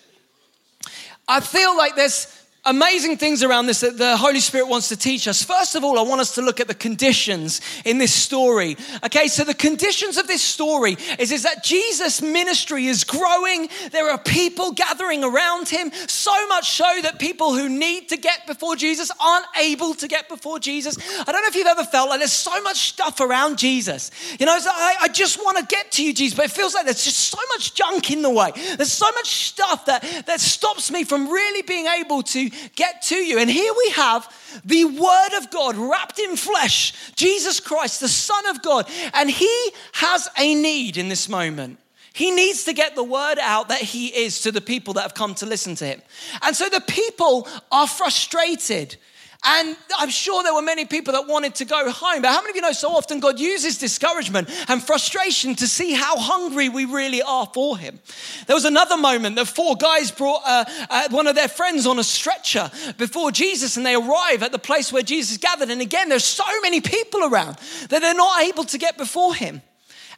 I 1.27 1.41
feel 1.41 1.77
like 1.77 1.97
there's 1.97 2.40
amazing 2.65 3.17
things 3.17 3.43
around 3.43 3.67
this 3.67 3.81
that 3.81 3.97
the 3.97 4.17
Holy 4.17 4.41
Spirit 4.41 4.69
wants 4.69 4.89
to 4.89 4.97
teach 4.97 5.27
us. 5.27 5.43
First 5.43 5.75
of 5.75 5.85
all, 5.85 5.99
I 5.99 6.03
want 6.03 6.21
us 6.21 6.35
to 6.35 6.43
look 6.43 6.61
at 6.61 6.69
the 6.69 6.75
conditions 6.75 7.61
in 7.85 7.99
this 7.99 8.13
story. 8.13 8.77
Okay, 9.05 9.29
so 9.29 9.45
the 9.45 9.55
conditions 9.55 10.19
of 10.19 10.27
this 10.27 10.43
story 10.43 10.97
is, 11.19 11.33
is 11.33 11.45
that 11.45 11.65
Jesus' 11.65 12.21
ministry 12.21 12.87
is 12.87 13.05
growing. 13.05 13.69
There 13.91 14.11
are 14.11 14.19
people 14.19 14.73
gathering 14.73 15.25
around 15.25 15.69
him, 15.69 15.91
so 16.07 16.47
much 16.49 16.71
so 16.71 17.01
that 17.03 17.19
people 17.19 17.55
who 17.55 17.69
need 17.69 18.11
to 18.11 18.19
get 18.19 18.47
before 18.47 18.77
Jesus 18.77 19.11
aren't 19.21 19.47
able 19.59 19.95
to 19.95 20.07
get 20.07 20.29
before 20.29 20.59
Jesus. 20.59 20.99
I 20.99 21.33
don't 21.33 21.43
know 21.43 21.49
if 21.49 21.55
you've 21.55 21.67
ever 21.67 21.85
felt 21.85 22.11
like 22.11 22.19
there's 22.19 22.33
so 22.33 22.63
much 22.63 22.91
stuff 22.91 23.21
around 23.21 23.59
Jesus. 23.59 24.11
You 24.39 24.45
know, 24.45 24.59
I, 24.61 24.97
I 25.03 25.09
just 25.09 25.39
want 25.39 25.57
to 25.59 25.65
get 25.65 25.93
to 25.93 26.05
you, 26.05 26.13
Jesus, 26.13 26.37
but 26.37 26.45
it 26.47 26.51
feels 26.51 26.75
like 26.75 26.85
there's 26.85 27.05
just 27.05 27.19
so 27.19 27.39
much 27.55 27.75
junk 27.75 28.11
in 28.11 28.21
the 28.21 28.31
way. 28.31 28.51
There's 28.77 28.93
so 28.93 29.11
much 29.13 29.29
stuff 29.47 29.87
that, 29.87 30.03
that 30.27 30.41
stops 30.41 30.91
me 30.91 31.05
from 31.05 31.31
really 31.31 31.63
being 31.63 31.87
able 31.87 32.23
to 32.23 32.50
get 32.77 33.03
to 33.03 33.17
you. 33.17 33.39
And 33.39 33.51
here 33.51 33.73
we 33.77 33.91
have 33.91 34.63
the 34.65 34.85
Word 34.85 35.39
of 35.39 35.51
God 35.51 35.77
wrapped 35.77 36.19
in 36.19 36.37
flesh, 36.37 37.15
Jesus 37.15 37.61
Christ, 37.61 38.01
the 38.01 38.09
Son 38.09 38.47
of 38.47 38.63
God. 38.63 38.89
And 39.15 39.31
He 39.31 39.73
has 39.95 40.29
a 40.39 40.55
need 40.55 40.97
in 40.97 41.09
this 41.09 41.29
moment. 41.29 41.79
He 42.13 42.31
needs 42.31 42.65
to 42.65 42.73
get 42.73 42.97
the 42.97 43.05
word 43.05 43.39
out 43.41 43.69
that 43.69 43.81
he 43.81 44.09
is 44.09 44.41
to 44.41 44.53
the 44.53 44.61
people 44.61 44.95
that 44.95 45.03
have 45.03 45.15
come 45.15 45.35
to 45.37 45.47
listen 45.47 45.77
to 45.77 45.87
him. 45.87 46.03
And 46.43 46.57
so 46.57 46.69
the 46.69 46.81
people 46.81 47.47
are 47.71 47.87
frustrated 47.87 48.97
and 49.43 49.75
I'm 49.99 50.11
sure 50.11 50.43
there 50.43 50.53
were 50.53 50.63
many 50.63 50.85
people 50.85 51.15
that 51.15 51.27
wanted 51.27 51.55
to 51.57 51.65
go 51.65 51.91
home. 51.91 52.21
But 52.21 52.31
how 52.31 52.41
many 52.43 52.51
of 52.51 52.57
you 52.57 52.63
know 52.63 52.73
so 52.73 52.91
often 52.91 53.21
God 53.21 53.41
uses 53.41 53.79
discouragement 53.79 54.51
and 54.69 54.83
frustration 54.83 55.55
to 55.57 55.67
see 55.67 55.93
how 55.93 56.19
hungry 56.19 56.69
we 56.69 56.85
really 56.85 57.23
are 57.23 57.51
for 57.55 57.79
Him? 57.79 58.01
There 58.47 58.57
was 58.57 58.67
another 58.67 58.99
moment 58.99 59.37
that 59.37 59.47
four 59.47 59.77
guys 59.77 60.11
brought 60.11 60.43
uh, 60.45 60.65
uh, 60.91 61.09
one 61.11 61.27
of 61.27 61.37
their 61.37 61.49
friends 61.49 61.87
on 61.87 61.99
a 61.99 62.05
stretcher 62.05 62.71
before 62.99 63.31
Jesus, 63.31 63.79
and 63.79 63.87
they 63.87 63.95
arrive 63.95 64.43
at 64.43 64.53
the 64.53 64.59
place 64.59 64.93
where 64.93 65.03
Jesus 65.03 65.39
gathered. 65.39 65.71
And 65.71 65.81
again, 65.81 66.11
there's 66.11 66.25
so 66.25 66.45
many 66.61 66.83
people 66.83 67.25
around 67.25 67.57
that 67.89 68.01
they're 68.01 68.15
not 68.15 68.43
able 68.43 68.65
to 68.65 68.79
get 68.79 68.99
before 68.99 69.35
Him. 69.35 69.63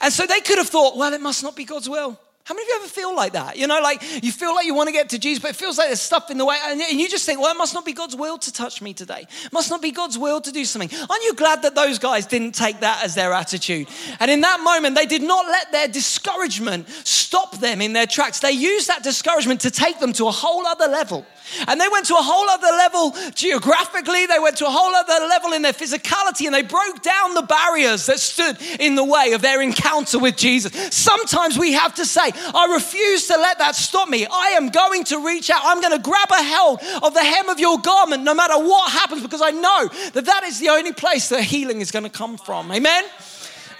And 0.00 0.12
so 0.12 0.26
they 0.26 0.40
could 0.40 0.58
have 0.58 0.68
thought, 0.68 0.96
well, 0.96 1.12
it 1.12 1.20
must 1.20 1.44
not 1.44 1.54
be 1.54 1.64
God's 1.64 1.88
will. 1.88 2.18
How 2.44 2.54
many 2.54 2.64
of 2.64 2.68
you 2.68 2.76
ever 2.80 2.88
feel 2.88 3.14
like 3.14 3.34
that? 3.34 3.56
You 3.56 3.68
know, 3.68 3.80
like 3.80 4.02
you 4.22 4.32
feel 4.32 4.52
like 4.52 4.66
you 4.66 4.74
want 4.74 4.88
to 4.88 4.92
get 4.92 5.10
to 5.10 5.18
Jesus, 5.18 5.40
but 5.40 5.52
it 5.52 5.56
feels 5.56 5.78
like 5.78 5.88
there's 5.88 6.00
stuff 6.00 6.28
in 6.28 6.38
the 6.38 6.44
way, 6.44 6.56
and 6.66 6.80
you 6.80 7.08
just 7.08 7.24
think, 7.24 7.40
well, 7.40 7.54
it 7.54 7.56
must 7.56 7.72
not 7.72 7.84
be 7.84 7.92
God's 7.92 8.16
will 8.16 8.36
to 8.38 8.52
touch 8.52 8.82
me 8.82 8.92
today. 8.92 9.26
It 9.44 9.52
must 9.52 9.70
not 9.70 9.80
be 9.80 9.92
God's 9.92 10.18
will 10.18 10.40
to 10.40 10.50
do 10.50 10.64
something. 10.64 10.90
Aren't 11.08 11.22
you 11.22 11.34
glad 11.34 11.62
that 11.62 11.76
those 11.76 12.00
guys 12.00 12.26
didn't 12.26 12.52
take 12.52 12.80
that 12.80 13.04
as 13.04 13.14
their 13.14 13.32
attitude? 13.32 13.86
And 14.18 14.28
in 14.28 14.40
that 14.40 14.60
moment, 14.60 14.96
they 14.96 15.06
did 15.06 15.22
not 15.22 15.46
let 15.46 15.70
their 15.70 15.86
discouragement 15.86 16.88
stop 16.88 17.60
them 17.60 17.80
in 17.80 17.92
their 17.92 18.06
tracks. 18.06 18.40
They 18.40 18.50
used 18.50 18.88
that 18.88 19.04
discouragement 19.04 19.60
to 19.60 19.70
take 19.70 20.00
them 20.00 20.12
to 20.14 20.26
a 20.26 20.32
whole 20.32 20.66
other 20.66 20.88
level. 20.88 21.24
And 21.66 21.80
they 21.80 21.88
went 21.88 22.06
to 22.06 22.14
a 22.14 22.22
whole 22.22 22.48
other 22.48 22.68
level 22.68 23.14
geographically, 23.34 24.26
they 24.26 24.38
went 24.38 24.56
to 24.58 24.66
a 24.66 24.70
whole 24.70 24.94
other 24.94 25.26
level 25.26 25.52
in 25.52 25.62
their 25.62 25.72
physicality, 25.72 26.46
and 26.46 26.54
they 26.54 26.62
broke 26.62 27.02
down 27.02 27.34
the 27.34 27.42
barriers 27.42 28.06
that 28.06 28.20
stood 28.20 28.56
in 28.80 28.94
the 28.94 29.04
way 29.04 29.32
of 29.32 29.42
their 29.42 29.60
encounter 29.60 30.18
with 30.18 30.36
Jesus. 30.36 30.72
Sometimes 30.94 31.58
we 31.58 31.72
have 31.72 31.94
to 31.96 32.06
say, 32.06 32.30
I 32.34 32.70
refuse 32.72 33.26
to 33.28 33.36
let 33.36 33.58
that 33.58 33.74
stop 33.74 34.08
me. 34.08 34.26
I 34.26 34.48
am 34.50 34.70
going 34.70 35.04
to 35.04 35.24
reach 35.24 35.50
out. 35.50 35.60
I'm 35.64 35.80
going 35.80 35.96
to 35.96 36.02
grab 36.02 36.28
a 36.30 36.42
hold 36.42 36.80
of 37.02 37.14
the 37.14 37.24
hem 37.24 37.48
of 37.48 37.58
your 37.58 37.78
garment 37.78 38.22
no 38.22 38.34
matter 38.34 38.58
what 38.58 38.92
happens 38.92 39.22
because 39.22 39.42
I 39.42 39.50
know 39.50 39.88
that 40.12 40.24
that 40.24 40.44
is 40.44 40.58
the 40.58 40.70
only 40.70 40.92
place 40.92 41.28
that 41.30 41.42
healing 41.42 41.80
is 41.80 41.90
going 41.90 42.04
to 42.04 42.10
come 42.10 42.36
from. 42.36 42.70
Amen? 42.72 43.04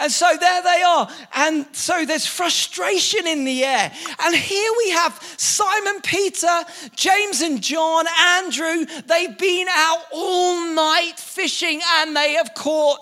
And 0.02 0.10
so 0.10 0.26
there 0.40 0.62
they 0.64 0.82
are. 0.82 1.08
And 1.32 1.64
so 1.70 2.04
there's 2.04 2.26
frustration 2.26 3.24
in 3.24 3.44
the 3.44 3.62
air. 3.62 3.92
And 4.24 4.34
here 4.34 4.70
we 4.78 4.90
have 4.90 5.14
Simon 5.36 6.00
Peter, 6.00 6.64
James 6.96 7.40
and 7.40 7.62
John, 7.62 8.06
Andrew. 8.18 8.84
They've 9.06 9.38
been 9.38 9.68
out 9.70 10.02
all 10.12 10.74
night 10.74 11.20
fishing 11.20 11.80
and 11.98 12.16
they 12.16 12.32
have 12.32 12.52
caught 12.52 12.98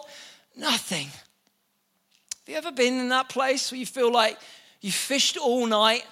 nothing. 0.54 1.06
Have 1.06 2.48
you 2.48 2.56
ever 2.56 2.70
been 2.70 3.00
in 3.00 3.08
that 3.08 3.30
place 3.30 3.72
where 3.72 3.78
you 3.78 3.86
feel 3.86 4.12
like 4.12 4.38
you 4.82 4.92
fished 4.92 5.38
all 5.38 5.64
night 5.64 6.04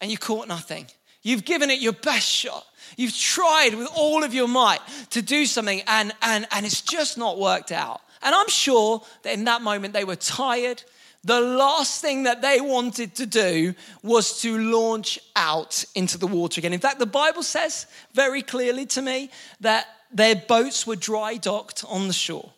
and 0.00 0.10
you 0.10 0.18
caught 0.18 0.48
nothing? 0.48 0.88
You've 1.22 1.44
given 1.44 1.70
it 1.70 1.78
your 1.78 1.92
best 1.92 2.26
shot. 2.26 2.66
You've 2.96 3.16
tried 3.16 3.76
with 3.76 3.88
all 3.94 4.24
of 4.24 4.34
your 4.34 4.48
might 4.48 4.80
to 5.10 5.22
do 5.22 5.46
something 5.46 5.82
and, 5.86 6.12
and, 6.20 6.48
and 6.50 6.66
it's 6.66 6.80
just 6.80 7.16
not 7.16 7.38
worked 7.38 7.70
out. 7.70 8.00
And 8.22 8.34
I'm 8.34 8.48
sure 8.48 9.02
that 9.22 9.34
in 9.34 9.44
that 9.44 9.62
moment 9.62 9.94
they 9.94 10.04
were 10.04 10.16
tired. 10.16 10.82
The 11.24 11.40
last 11.40 12.00
thing 12.00 12.22
that 12.22 12.42
they 12.42 12.60
wanted 12.60 13.16
to 13.16 13.26
do 13.26 13.74
was 14.02 14.40
to 14.42 14.58
launch 14.58 15.18
out 15.34 15.84
into 15.94 16.18
the 16.18 16.26
water 16.26 16.60
again. 16.60 16.72
In 16.72 16.80
fact, 16.80 16.98
the 16.98 17.06
Bible 17.06 17.42
says 17.42 17.86
very 18.12 18.42
clearly 18.42 18.86
to 18.86 19.02
me 19.02 19.30
that 19.60 19.86
their 20.12 20.36
boats 20.36 20.86
were 20.86 20.96
dry 20.96 21.36
docked 21.36 21.84
on 21.88 22.06
the 22.06 22.12
shore. 22.12 22.52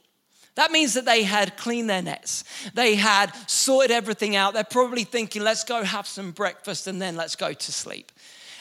That 0.59 0.73
means 0.73 0.95
that 0.95 1.05
they 1.05 1.23
had 1.23 1.57
cleaned 1.57 1.89
their 1.89 2.03
nets. 2.03 2.43
They 2.75 2.97
had 2.97 3.33
sorted 3.49 3.93
everything 3.93 4.35
out. 4.35 4.55
They're 4.55 4.65
probably 4.65 5.05
thinking, 5.05 5.43
let's 5.43 5.63
go 5.63 5.85
have 5.85 6.07
some 6.07 6.33
breakfast 6.33 6.89
and 6.89 7.01
then 7.01 7.15
let's 7.15 7.37
go 7.37 7.53
to 7.53 7.73
sleep. 7.73 8.11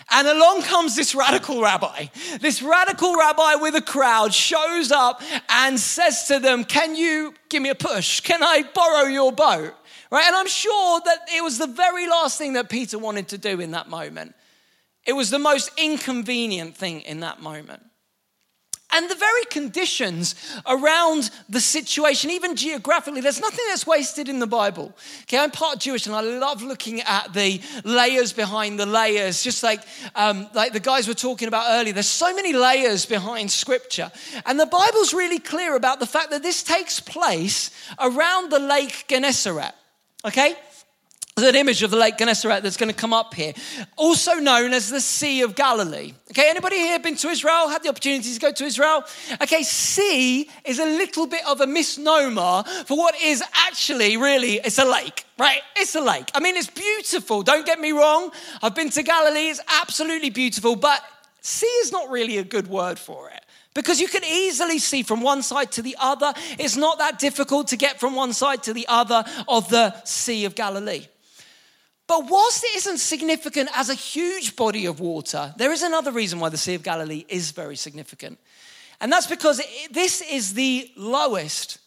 And 0.10 0.28
along 0.28 0.62
comes 0.62 0.96
this 0.96 1.14
radical 1.14 1.62
rabbi. 1.62 2.06
This 2.40 2.62
radical 2.62 3.16
rabbi 3.16 3.56
with 3.56 3.76
a 3.76 3.82
crowd 3.82 4.34
shows 4.34 4.92
up 4.92 5.22
and 5.50 5.80
says 5.80 6.28
to 6.28 6.40
them, 6.40 6.64
Can 6.64 6.96
you 6.96 7.34
give 7.50 7.62
me 7.62 7.70
a 7.70 7.76
push? 7.76 8.22
Can 8.22 8.42
I 8.42 8.64
borrow 8.74 9.08
your 9.08 9.32
boat? 9.32 9.74
Right? 10.10 10.26
And 10.26 10.36
I'm 10.36 10.48
sure 10.48 11.02
that 11.04 11.20
it 11.36 11.44
was 11.44 11.58
the 11.58 11.68
very 11.68 12.08
last 12.08 12.38
thing 12.38 12.54
that 12.54 12.70
Peter 12.70 12.98
wanted 12.98 13.28
to 13.30 13.38
do 13.38 13.60
in 13.60 13.72
that 13.72 13.90
moment. 13.90 14.34
It 15.06 15.14
was 15.14 15.30
the 15.30 15.40
most 15.40 15.72
inconvenient 15.78 16.78
thing 16.78 17.02
in 17.02 17.20
that 17.22 17.42
moment. 17.42 17.84
And 18.98 19.08
the 19.12 19.16
very 19.16 19.46
conditions 19.46 20.34
around 20.66 21.30
the 21.48 21.62
situation, 21.62 22.32
even 22.32 22.56
geographically, 22.56 23.22
there's 23.22 23.40
nothing 23.40 23.64
that's 23.68 23.86
wasted 23.86 24.28
in 24.28 24.40
the 24.40 24.48
Bible. 24.48 24.92
Okay, 25.22 25.38
I'm 25.38 25.52
part 25.52 25.78
Jewish 25.78 26.08
and 26.08 26.16
I 26.16 26.22
love 26.22 26.64
looking 26.64 27.02
at 27.02 27.32
the 27.32 27.62
layers 27.84 28.34
behind 28.34 28.80
the 28.80 28.88
layers, 28.88 29.44
just 29.44 29.62
like, 29.62 29.84
um, 30.16 30.50
like 30.56 30.74
the 30.74 30.80
guys 30.80 31.08
were 31.08 31.14
talking 31.14 31.48
about 31.48 31.68
earlier. 31.80 31.94
There's 31.94 32.08
so 32.08 32.34
many 32.34 32.54
layers 32.54 33.06
behind 33.06 33.52
Scripture. 33.52 34.12
And 34.48 34.60
the 34.60 34.66
Bible's 34.66 35.14
really 35.14 35.38
clear 35.38 35.76
about 35.76 36.00
the 36.00 36.08
fact 36.08 36.32
that 36.32 36.42
this 36.42 36.64
takes 36.64 37.00
place 37.00 37.70
around 38.00 38.50
the 38.52 38.58
Lake 38.58 39.06
Gennesaret. 39.08 39.76
Okay? 40.26 40.56
There's 41.38 41.50
an 41.50 41.56
image 41.56 41.84
of 41.84 41.92
the 41.92 41.98
Lake 41.98 42.18
Gennesaret 42.18 42.64
that's 42.64 42.78
going 42.78 42.90
to 42.90 42.96
come 42.96 43.14
up 43.14 43.36
here, 43.36 43.54
also 43.96 44.34
known 44.40 44.74
as 44.74 44.90
the 44.90 45.00
Sea 45.00 45.44
of 45.44 45.54
Galilee. 45.54 46.16
Okay, 46.32 46.50
anybody 46.50 46.78
here 46.78 46.98
been 46.98 47.16
to 47.18 47.28
Israel? 47.28 47.70
Had 47.70 47.84
the 47.84 47.90
opportunity 47.90 48.34
to 48.34 48.40
go 48.40 48.52
to 48.52 48.64
Israel? 48.64 49.04
Okay, 49.40 49.62
sea 49.62 50.50
is 50.66 50.80
a 50.80 50.86
little 50.86 51.28
bit 51.28 51.46
of 51.48 51.62
a 51.62 51.68
misnomer 51.68 52.64
for 52.88 52.98
what 52.98 53.22
is 53.22 53.44
actually 53.54 54.18
really 54.18 54.56
it's 54.56 54.80
a 54.80 54.86
lake, 54.86 55.26
right? 55.38 55.62
It's 55.76 55.94
a 55.94 56.02
lake. 56.02 56.32
I 56.34 56.40
mean, 56.40 56.56
it's 56.56 56.72
beautiful. 56.72 57.44
Don't 57.44 57.68
get 57.68 57.80
me 57.80 57.92
wrong. 57.92 58.32
I've 58.64 58.74
been 58.74 58.90
to 58.90 59.04
Galilee. 59.04 59.50
It's 59.50 59.62
absolutely 59.80 60.32
beautiful, 60.32 60.76
but 60.76 61.04
sea 61.42 61.68
is 61.68 61.92
not 61.92 62.10
really 62.10 62.40
a 62.40 62.44
good 62.44 62.66
word 62.66 62.98
for 62.98 63.30
it 63.30 63.46
because 63.76 64.02
you 64.02 64.08
can 64.08 64.24
easily 64.24 64.80
see 64.80 65.04
from 65.04 65.22
one 65.22 65.44
side 65.44 65.72
to 65.74 65.84
the 65.84 65.98
other. 66.00 66.34
It's 66.58 66.76
not 66.76 66.98
that 66.98 67.20
difficult 67.20 67.68
to 67.68 67.78
get 67.78 68.00
from 68.00 68.16
one 68.16 68.34
side 68.34 68.64
to 68.64 68.74
the 68.74 68.88
other 68.90 69.24
of 69.48 69.70
the 69.70 70.04
Sea 70.04 70.46
of 70.46 70.56
Galilee. 70.56 71.06
But 72.08 72.30
whilst 72.30 72.64
it 72.64 72.76
isn't 72.78 73.00
significant 73.00 73.70
as 73.76 73.90
a 73.90 73.94
huge 73.94 74.56
body 74.56 74.86
of 74.86 75.02
water, 75.02 75.54
there 75.58 75.74
is 75.74 75.84
another 75.84 76.12
reason 76.12 76.40
why 76.40 76.50
the 76.50 76.58
Sea 76.58 76.76
of 76.76 76.84
Galilee 76.84 77.26
is 77.28 77.52
very 77.52 77.76
significant. 77.76 78.40
And 79.02 79.12
that's 79.12 79.28
because 79.28 79.60
it, 79.60 79.94
this 79.94 80.22
is 80.22 80.54
the 80.54 80.90
lowest 80.96 81.80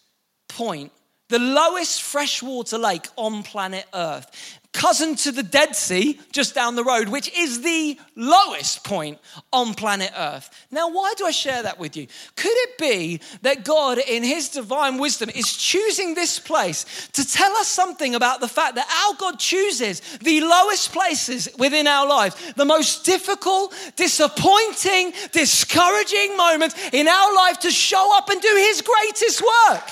point, 0.48 0.92
the 1.28 1.38
lowest 1.38 2.02
freshwater 2.02 2.76
lake 2.76 3.06
on 3.16 3.42
planet 3.42 3.86
Earth 3.94 4.59
cousin 4.72 5.16
to 5.16 5.32
the 5.32 5.42
Dead 5.42 5.74
Sea, 5.74 6.20
just 6.32 6.54
down 6.54 6.76
the 6.76 6.84
road, 6.84 7.08
which 7.08 7.30
is 7.36 7.62
the 7.62 7.98
lowest 8.14 8.84
point 8.84 9.18
on 9.52 9.74
planet 9.74 10.12
Earth. 10.16 10.50
Now, 10.70 10.88
why 10.90 11.14
do 11.16 11.26
I 11.26 11.32
share 11.32 11.62
that 11.62 11.78
with 11.78 11.96
you? 11.96 12.06
Could 12.36 12.52
it 12.52 12.78
be 12.78 13.20
that 13.42 13.64
God, 13.64 13.98
in 13.98 14.22
His 14.22 14.48
divine 14.48 14.98
wisdom, 14.98 15.28
is 15.30 15.52
choosing 15.52 16.14
this 16.14 16.38
place 16.38 17.08
to 17.14 17.26
tell 17.26 17.52
us 17.56 17.66
something 17.66 18.14
about 18.14 18.40
the 18.40 18.48
fact 18.48 18.76
that 18.76 18.88
our 19.08 19.16
God 19.16 19.38
chooses 19.38 20.00
the 20.18 20.40
lowest 20.40 20.92
places 20.92 21.48
within 21.58 21.86
our 21.86 22.06
lives, 22.06 22.36
the 22.54 22.64
most 22.64 23.04
difficult, 23.04 23.74
disappointing, 23.96 25.12
discouraging 25.32 26.36
moments 26.36 26.76
in 26.92 27.08
our 27.08 27.34
life 27.34 27.58
to 27.60 27.70
show 27.70 28.16
up 28.16 28.28
and 28.28 28.40
do 28.40 28.54
His 28.56 28.82
greatest 28.82 29.42
work, 29.42 29.82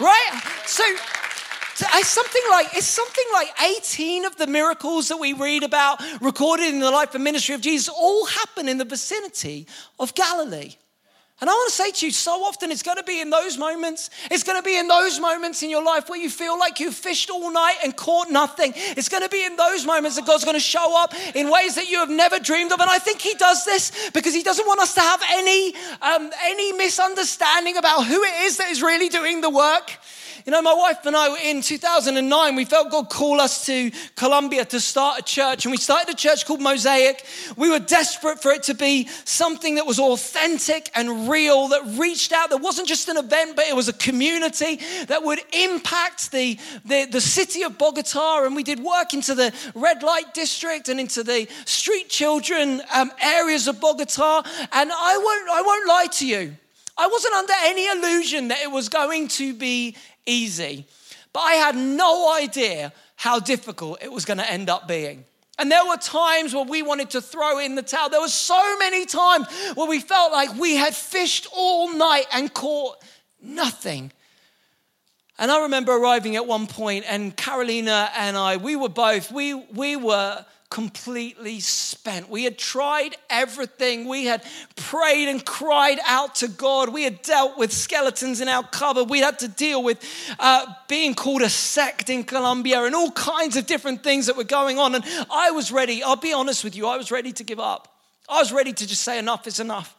right? 0.00 0.42
So, 0.66 0.84
it's 1.80 2.08
something 2.08 2.42
like 2.50 2.68
it's 2.74 2.86
something 2.86 3.24
like 3.32 3.48
18 3.62 4.24
of 4.24 4.36
the 4.36 4.46
miracles 4.46 5.08
that 5.08 5.18
we 5.18 5.32
read 5.32 5.62
about 5.62 6.00
recorded 6.20 6.72
in 6.72 6.80
the 6.80 6.90
life 6.90 7.14
and 7.14 7.24
ministry 7.24 7.54
of 7.54 7.60
Jesus 7.60 7.88
all 7.88 8.26
happen 8.26 8.68
in 8.68 8.78
the 8.78 8.84
vicinity 8.84 9.66
of 9.98 10.14
Galilee. 10.14 10.76
And 11.38 11.50
I 11.50 11.52
want 11.52 11.68
to 11.68 11.74
say 11.74 11.90
to 11.90 12.06
you, 12.06 12.12
so 12.12 12.44
often 12.44 12.70
it's 12.70 12.82
going 12.82 12.96
to 12.96 13.02
be 13.02 13.20
in 13.20 13.28
those 13.28 13.58
moments. 13.58 14.08
It's 14.30 14.42
going 14.42 14.58
to 14.58 14.62
be 14.62 14.78
in 14.78 14.88
those 14.88 15.20
moments 15.20 15.62
in 15.62 15.68
your 15.68 15.84
life 15.84 16.08
where 16.08 16.18
you 16.18 16.30
feel 16.30 16.58
like 16.58 16.80
you've 16.80 16.94
fished 16.94 17.28
all 17.28 17.52
night 17.52 17.76
and 17.84 17.94
caught 17.94 18.30
nothing. 18.30 18.72
It's 18.74 19.10
going 19.10 19.22
to 19.22 19.28
be 19.28 19.44
in 19.44 19.54
those 19.54 19.84
moments 19.84 20.16
that 20.16 20.26
God's 20.26 20.44
going 20.44 20.56
to 20.56 20.60
show 20.60 20.98
up 20.98 21.12
in 21.34 21.50
ways 21.50 21.74
that 21.74 21.90
you 21.90 21.98
have 21.98 22.08
never 22.08 22.38
dreamed 22.38 22.72
of. 22.72 22.80
And 22.80 22.88
I 22.88 22.98
think 22.98 23.20
He 23.20 23.34
does 23.34 23.66
this 23.66 24.10
because 24.14 24.32
He 24.32 24.42
doesn't 24.42 24.66
want 24.66 24.80
us 24.80 24.94
to 24.94 25.00
have 25.00 25.22
any, 25.28 25.74
um, 26.00 26.30
any 26.42 26.72
misunderstanding 26.72 27.76
about 27.76 28.06
who 28.06 28.22
it 28.22 28.44
is 28.44 28.56
that 28.56 28.70
is 28.70 28.80
really 28.80 29.10
doing 29.10 29.42
the 29.42 29.50
work. 29.50 29.92
You 30.46 30.52
know, 30.52 30.62
my 30.62 30.74
wife 30.74 31.04
and 31.06 31.16
I, 31.16 31.28
were 31.28 31.38
in 31.42 31.60
2009, 31.60 32.54
we 32.54 32.64
felt 32.64 32.92
God 32.92 33.10
call 33.10 33.40
us 33.40 33.66
to 33.66 33.90
Colombia 34.14 34.64
to 34.66 34.78
start 34.78 35.18
a 35.18 35.22
church, 35.24 35.64
and 35.64 35.72
we 35.72 35.76
started 35.76 36.08
a 36.08 36.16
church 36.16 36.46
called 36.46 36.60
Mosaic. 36.60 37.26
We 37.56 37.68
were 37.68 37.80
desperate 37.80 38.40
for 38.40 38.52
it 38.52 38.62
to 38.64 38.74
be 38.74 39.08
something 39.24 39.74
that 39.74 39.86
was 39.86 39.98
authentic 39.98 40.88
and 40.94 41.28
real, 41.28 41.66
that 41.68 41.98
reached 41.98 42.32
out, 42.32 42.50
that 42.50 42.58
wasn't 42.58 42.86
just 42.86 43.08
an 43.08 43.16
event, 43.16 43.56
but 43.56 43.66
it 43.66 43.74
was 43.74 43.88
a 43.88 43.92
community 43.92 44.78
that 45.08 45.24
would 45.24 45.40
impact 45.52 46.30
the, 46.30 46.56
the, 46.84 47.08
the 47.10 47.20
city 47.20 47.64
of 47.64 47.76
Bogota. 47.76 48.44
And 48.44 48.54
we 48.54 48.62
did 48.62 48.78
work 48.78 49.14
into 49.14 49.34
the 49.34 49.52
red 49.74 50.04
light 50.04 50.32
district 50.32 50.88
and 50.88 51.00
into 51.00 51.24
the 51.24 51.48
street 51.64 52.08
children 52.08 52.82
um, 52.94 53.10
areas 53.20 53.66
of 53.66 53.80
Bogota. 53.80 54.44
And 54.70 54.92
I 54.92 55.18
won't, 55.18 55.50
I 55.50 55.62
won't 55.62 55.88
lie 55.88 56.06
to 56.18 56.26
you. 56.28 56.56
I 56.98 57.08
wasn't 57.08 57.34
under 57.34 57.52
any 57.64 57.88
illusion 57.88 58.48
that 58.48 58.62
it 58.62 58.70
was 58.70 58.88
going 58.88 59.28
to 59.28 59.52
be 59.52 59.96
easy. 60.26 60.86
But 61.32 61.40
I 61.40 61.52
had 61.54 61.76
no 61.76 62.34
idea 62.34 62.92
how 63.16 63.38
difficult 63.38 64.02
it 64.02 64.12
was 64.12 64.24
going 64.24 64.38
to 64.38 64.50
end 64.50 64.68
up 64.68 64.86
being. 64.86 65.24
And 65.58 65.72
there 65.72 65.86
were 65.86 65.96
times 65.96 66.54
where 66.54 66.64
we 66.64 66.82
wanted 66.82 67.10
to 67.10 67.22
throw 67.22 67.58
in 67.58 67.76
the 67.76 67.82
towel. 67.82 68.10
There 68.10 68.20
were 68.20 68.28
so 68.28 68.78
many 68.78 69.06
times 69.06 69.46
where 69.74 69.88
we 69.88 70.00
felt 70.00 70.32
like 70.32 70.54
we 70.58 70.76
had 70.76 70.94
fished 70.94 71.46
all 71.54 71.92
night 71.96 72.26
and 72.32 72.52
caught 72.52 72.96
nothing. 73.40 74.12
And 75.38 75.50
I 75.50 75.62
remember 75.62 75.92
arriving 75.96 76.36
at 76.36 76.46
one 76.46 76.66
point, 76.66 77.04
and 77.08 77.34
Carolina 77.36 78.10
and 78.16 78.36
I, 78.36 78.56
we 78.56 78.76
were 78.76 78.88
both, 78.88 79.30
we, 79.30 79.54
we 79.54 79.96
were 79.96 80.44
completely 80.68 81.60
spent. 81.60 82.28
We 82.28 82.44
had 82.44 82.58
tried 82.58 83.16
everything. 83.30 84.08
We 84.08 84.24
had 84.24 84.44
prayed 84.74 85.28
and 85.28 85.44
cried 85.44 85.98
out 86.06 86.36
to 86.36 86.48
God. 86.48 86.88
We 86.88 87.04
had 87.04 87.22
dealt 87.22 87.56
with 87.56 87.72
skeletons 87.72 88.40
in 88.40 88.48
our 88.48 88.64
cupboard. 88.64 89.04
We 89.08 89.20
had 89.20 89.38
to 89.40 89.48
deal 89.48 89.82
with 89.82 90.02
uh, 90.38 90.66
being 90.88 91.14
called 91.14 91.42
a 91.42 91.48
sect 91.48 92.10
in 92.10 92.24
Colombia 92.24 92.82
and 92.82 92.94
all 92.94 93.10
kinds 93.12 93.56
of 93.56 93.66
different 93.66 94.02
things 94.02 94.26
that 94.26 94.36
were 94.36 94.44
going 94.44 94.78
on. 94.78 94.94
And 94.94 95.04
I 95.30 95.52
was 95.52 95.70
ready, 95.70 96.02
I'll 96.02 96.16
be 96.16 96.32
honest 96.32 96.64
with 96.64 96.74
you, 96.76 96.86
I 96.86 96.96
was 96.96 97.10
ready 97.10 97.32
to 97.32 97.44
give 97.44 97.60
up. 97.60 97.92
I 98.28 98.40
was 98.40 98.52
ready 98.52 98.72
to 98.72 98.86
just 98.86 99.02
say, 99.02 99.18
enough 99.18 99.46
is 99.46 99.60
enough. 99.60 99.96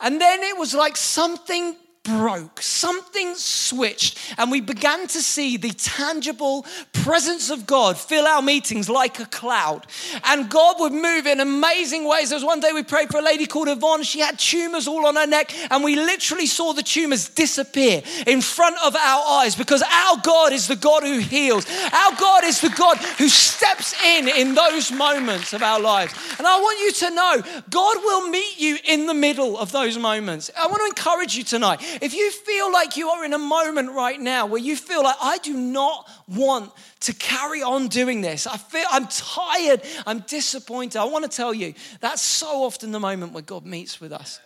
And 0.00 0.20
then 0.20 0.42
it 0.42 0.56
was 0.56 0.74
like 0.74 0.96
something 0.96 1.76
broke, 2.06 2.62
something 2.62 3.34
switched, 3.34 4.18
and 4.38 4.50
we 4.50 4.60
began 4.60 5.06
to 5.08 5.20
see 5.20 5.56
the 5.56 5.70
tangible 5.70 6.64
presence 6.92 7.50
of 7.50 7.66
God 7.66 7.98
fill 7.98 8.26
our 8.26 8.42
meetings 8.42 8.88
like 8.88 9.18
a 9.18 9.26
cloud. 9.26 9.86
And 10.24 10.48
God 10.48 10.76
would 10.78 10.92
move 10.92 11.26
in 11.26 11.40
amazing 11.40 12.06
ways. 12.06 12.28
There 12.28 12.36
was 12.36 12.44
one 12.44 12.60
day 12.60 12.70
we 12.72 12.84
prayed 12.84 13.10
for 13.10 13.18
a 13.18 13.22
lady 13.22 13.46
called 13.46 13.68
Yvonne. 13.68 14.04
She 14.04 14.20
had 14.20 14.38
tumors 14.38 14.86
all 14.86 15.06
on 15.06 15.16
her 15.16 15.26
neck, 15.26 15.52
and 15.70 15.82
we 15.82 15.96
literally 15.96 16.46
saw 16.46 16.72
the 16.72 16.82
tumors 16.82 17.28
disappear 17.28 18.02
in 18.26 18.40
front 18.40 18.76
of 18.84 18.94
our 18.94 19.40
eyes 19.40 19.56
because 19.56 19.82
our 19.82 20.16
God 20.22 20.52
is 20.52 20.68
the 20.68 20.76
God 20.76 21.02
who 21.02 21.18
heals. 21.18 21.66
Our 21.92 22.14
God 22.18 22.44
is 22.44 22.60
the 22.60 22.70
God 22.70 22.98
who 23.18 23.28
steps 23.28 23.94
in 24.04 24.28
in 24.28 24.54
those 24.54 24.92
moments 24.92 25.52
of 25.52 25.62
our 25.62 25.80
lives. 25.80 26.14
And 26.38 26.46
I 26.46 26.58
want 26.60 26.78
you 26.80 26.92
to 26.92 27.10
know 27.14 27.62
God 27.68 27.96
will 28.04 28.28
meet 28.28 28.60
you 28.60 28.78
in 28.84 29.06
the 29.06 29.14
middle 29.14 29.58
of 29.58 29.72
those 29.72 29.98
moments. 29.98 30.50
I 30.56 30.66
want 30.66 30.78
to 30.78 30.86
encourage 30.86 31.36
you 31.36 31.42
tonight 31.42 31.80
if 32.00 32.14
you 32.14 32.30
feel 32.30 32.72
like 32.72 32.96
you 32.96 33.08
are 33.10 33.24
in 33.24 33.32
a 33.32 33.38
moment 33.38 33.92
right 33.92 34.20
now 34.20 34.46
where 34.46 34.60
you 34.60 34.76
feel 34.76 35.02
like, 35.02 35.16
I 35.20 35.38
do 35.38 35.54
not 35.54 36.08
want 36.28 36.72
to 37.00 37.14
carry 37.14 37.62
on 37.62 37.88
doing 37.88 38.20
this, 38.20 38.46
I 38.46 38.56
feel 38.56 38.86
I'm 38.90 39.06
tired, 39.06 39.82
I'm 40.06 40.20
disappointed, 40.20 40.98
I 40.98 41.04
want 41.04 41.24
to 41.24 41.34
tell 41.34 41.54
you 41.54 41.74
that's 42.00 42.22
so 42.22 42.64
often 42.64 42.92
the 42.92 43.00
moment 43.00 43.32
where 43.32 43.42
God 43.42 43.66
meets 43.66 44.00
with 44.00 44.12
us. 44.12 44.40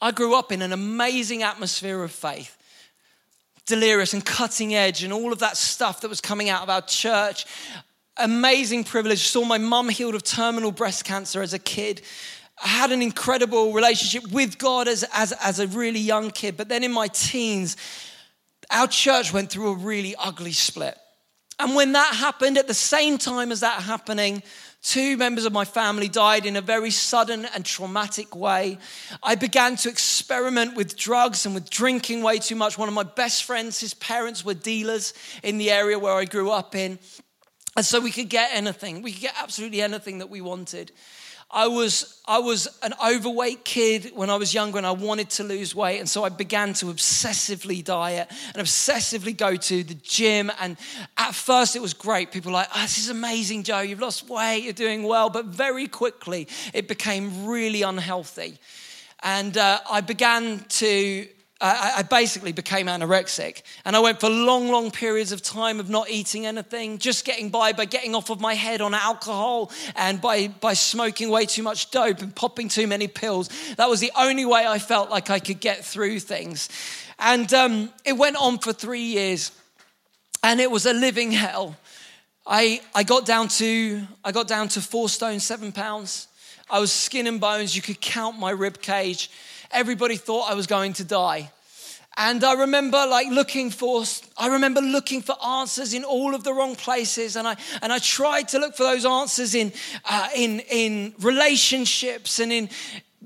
I 0.00 0.10
grew 0.10 0.34
up 0.34 0.50
in 0.50 0.62
an 0.62 0.72
amazing 0.72 1.42
atmosphere 1.42 2.02
of 2.02 2.10
faith 2.10 2.56
delirious 3.66 4.12
and 4.12 4.24
cutting 4.24 4.74
edge 4.74 5.04
and 5.04 5.12
all 5.12 5.32
of 5.32 5.38
that 5.38 5.56
stuff 5.56 6.00
that 6.00 6.08
was 6.08 6.20
coming 6.20 6.48
out 6.48 6.62
of 6.62 6.70
our 6.70 6.82
church. 6.82 7.46
Amazing 8.16 8.84
privilege. 8.84 9.20
Saw 9.28 9.44
my 9.44 9.58
mum 9.58 9.88
healed 9.88 10.14
of 10.14 10.22
terminal 10.22 10.72
breast 10.72 11.04
cancer 11.04 11.42
as 11.42 11.54
a 11.54 11.58
kid. 11.58 12.02
I 12.62 12.68
had 12.68 12.92
an 12.92 13.02
incredible 13.02 13.72
relationship 13.72 14.30
with 14.30 14.58
God 14.58 14.88
as, 14.88 15.04
as, 15.12 15.32
as 15.42 15.58
a 15.58 15.66
really 15.66 16.00
young 16.00 16.30
kid. 16.30 16.56
But 16.56 16.68
then 16.68 16.84
in 16.84 16.92
my 16.92 17.08
teens, 17.08 17.76
our 18.70 18.86
church 18.86 19.32
went 19.32 19.50
through 19.50 19.72
a 19.72 19.76
really 19.76 20.14
ugly 20.18 20.52
split. 20.52 20.96
And 21.58 21.74
when 21.74 21.92
that 21.92 22.14
happened, 22.14 22.58
at 22.58 22.68
the 22.68 22.74
same 22.74 23.18
time 23.18 23.52
as 23.52 23.60
that 23.60 23.82
happening, 23.82 24.42
two 24.82 25.16
members 25.16 25.44
of 25.44 25.52
my 25.52 25.64
family 25.64 26.08
died 26.08 26.46
in 26.46 26.56
a 26.56 26.60
very 26.60 26.90
sudden 26.90 27.46
and 27.54 27.64
traumatic 27.64 28.34
way. 28.34 28.78
I 29.22 29.34
began 29.34 29.76
to 29.76 29.88
experiment 29.88 30.76
with 30.76 30.96
drugs 30.96 31.46
and 31.46 31.54
with 31.54 31.70
drinking 31.70 32.22
way 32.22 32.38
too 32.38 32.56
much. 32.56 32.78
One 32.78 32.88
of 32.88 32.94
my 32.94 33.04
best 33.04 33.44
friends, 33.44 33.80
his 33.80 33.94
parents 33.94 34.44
were 34.44 34.54
dealers 34.54 35.14
in 35.42 35.58
the 35.58 35.70
area 35.70 35.98
where 35.98 36.14
I 36.14 36.24
grew 36.24 36.50
up 36.50 36.74
in. 36.74 36.98
And 37.76 37.86
so 37.86 38.00
we 38.00 38.10
could 38.10 38.28
get 38.28 38.50
anything, 38.52 39.02
we 39.02 39.12
could 39.12 39.22
get 39.22 39.34
absolutely 39.40 39.82
anything 39.82 40.18
that 40.18 40.30
we 40.30 40.40
wanted. 40.40 40.92
I 41.54 41.66
was, 41.66 42.18
I 42.26 42.38
was 42.38 42.66
an 42.82 42.94
overweight 43.06 43.62
kid 43.62 44.12
when 44.14 44.30
I 44.30 44.36
was 44.36 44.54
younger 44.54 44.78
and 44.78 44.86
I 44.86 44.92
wanted 44.92 45.28
to 45.30 45.44
lose 45.44 45.74
weight. 45.74 45.98
And 45.98 46.08
so 46.08 46.24
I 46.24 46.30
began 46.30 46.72
to 46.74 46.86
obsessively 46.86 47.84
diet 47.84 48.30
and 48.54 48.66
obsessively 48.66 49.36
go 49.36 49.56
to 49.56 49.82
the 49.82 49.94
gym. 49.94 50.50
And 50.60 50.78
at 51.18 51.34
first 51.34 51.76
it 51.76 51.82
was 51.82 51.92
great. 51.92 52.32
People 52.32 52.52
were 52.52 52.58
like, 52.58 52.68
oh, 52.74 52.80
this 52.80 52.96
is 52.96 53.10
amazing, 53.10 53.64
Joe. 53.64 53.80
You've 53.80 54.00
lost 54.00 54.28
weight, 54.30 54.64
you're 54.64 54.72
doing 54.72 55.02
well. 55.02 55.28
But 55.28 55.46
very 55.46 55.88
quickly 55.88 56.48
it 56.72 56.88
became 56.88 57.44
really 57.44 57.82
unhealthy. 57.82 58.58
And 59.22 59.58
uh, 59.58 59.80
I 59.90 60.00
began 60.00 60.64
to 60.68 61.28
I, 61.62 61.92
I 61.98 62.02
basically 62.02 62.50
became 62.50 62.88
anorexic. 62.88 63.62
And 63.84 63.94
I 63.94 64.00
went 64.00 64.18
for 64.18 64.28
long, 64.28 64.68
long 64.68 64.90
periods 64.90 65.30
of 65.30 65.42
time 65.42 65.78
of 65.78 65.88
not 65.88 66.10
eating 66.10 66.44
anything, 66.44 66.98
just 66.98 67.24
getting 67.24 67.50
by 67.50 67.72
by 67.72 67.84
getting 67.84 68.16
off 68.16 68.30
of 68.30 68.40
my 68.40 68.54
head 68.54 68.80
on 68.80 68.94
alcohol 68.94 69.70
and 69.94 70.20
by, 70.20 70.48
by 70.48 70.74
smoking 70.74 71.30
way 71.30 71.46
too 71.46 71.62
much 71.62 71.92
dope 71.92 72.20
and 72.20 72.34
popping 72.34 72.68
too 72.68 72.88
many 72.88 73.06
pills. 73.06 73.48
That 73.76 73.88
was 73.88 74.00
the 74.00 74.10
only 74.18 74.44
way 74.44 74.66
I 74.66 74.80
felt 74.80 75.08
like 75.08 75.30
I 75.30 75.38
could 75.38 75.60
get 75.60 75.84
through 75.84 76.18
things. 76.18 76.68
And 77.18 77.52
um, 77.54 77.90
it 78.04 78.14
went 78.14 78.36
on 78.36 78.58
for 78.58 78.72
three 78.72 79.04
years, 79.04 79.52
and 80.42 80.60
it 80.60 80.70
was 80.70 80.86
a 80.86 80.92
living 80.92 81.30
hell. 81.30 81.76
I, 82.44 82.80
I 82.92 83.04
got 83.04 83.24
down 83.24 83.46
to 83.48 84.02
I 84.24 84.32
got 84.32 84.48
down 84.48 84.66
to 84.68 84.80
four 84.80 85.08
stone 85.08 85.38
seven 85.38 85.70
pounds. 85.70 86.26
I 86.68 86.80
was 86.80 86.90
skin 86.90 87.28
and 87.28 87.40
bones. 87.40 87.76
You 87.76 87.82
could 87.82 88.00
count 88.00 88.38
my 88.38 88.50
rib 88.50 88.82
cage 88.82 89.30
everybody 89.72 90.16
thought 90.16 90.50
I 90.50 90.54
was 90.54 90.66
going 90.66 90.92
to 90.94 91.04
die. 91.04 91.50
And 92.16 92.44
I 92.44 92.52
remember 92.54 93.06
like 93.06 93.28
looking 93.28 93.70
for, 93.70 94.04
I 94.36 94.48
remember 94.48 94.80
looking 94.80 95.22
for 95.22 95.34
answers 95.44 95.94
in 95.94 96.04
all 96.04 96.34
of 96.34 96.44
the 96.44 96.52
wrong 96.52 96.76
places. 96.76 97.36
And 97.36 97.48
I, 97.48 97.56
and 97.80 97.92
I 97.92 97.98
tried 97.98 98.48
to 98.48 98.58
look 98.58 98.76
for 98.76 98.82
those 98.82 99.06
answers 99.06 99.54
in, 99.54 99.72
uh, 100.04 100.28
in, 100.36 100.60
in 100.70 101.14
relationships 101.20 102.38
and 102.38 102.52
in 102.52 102.68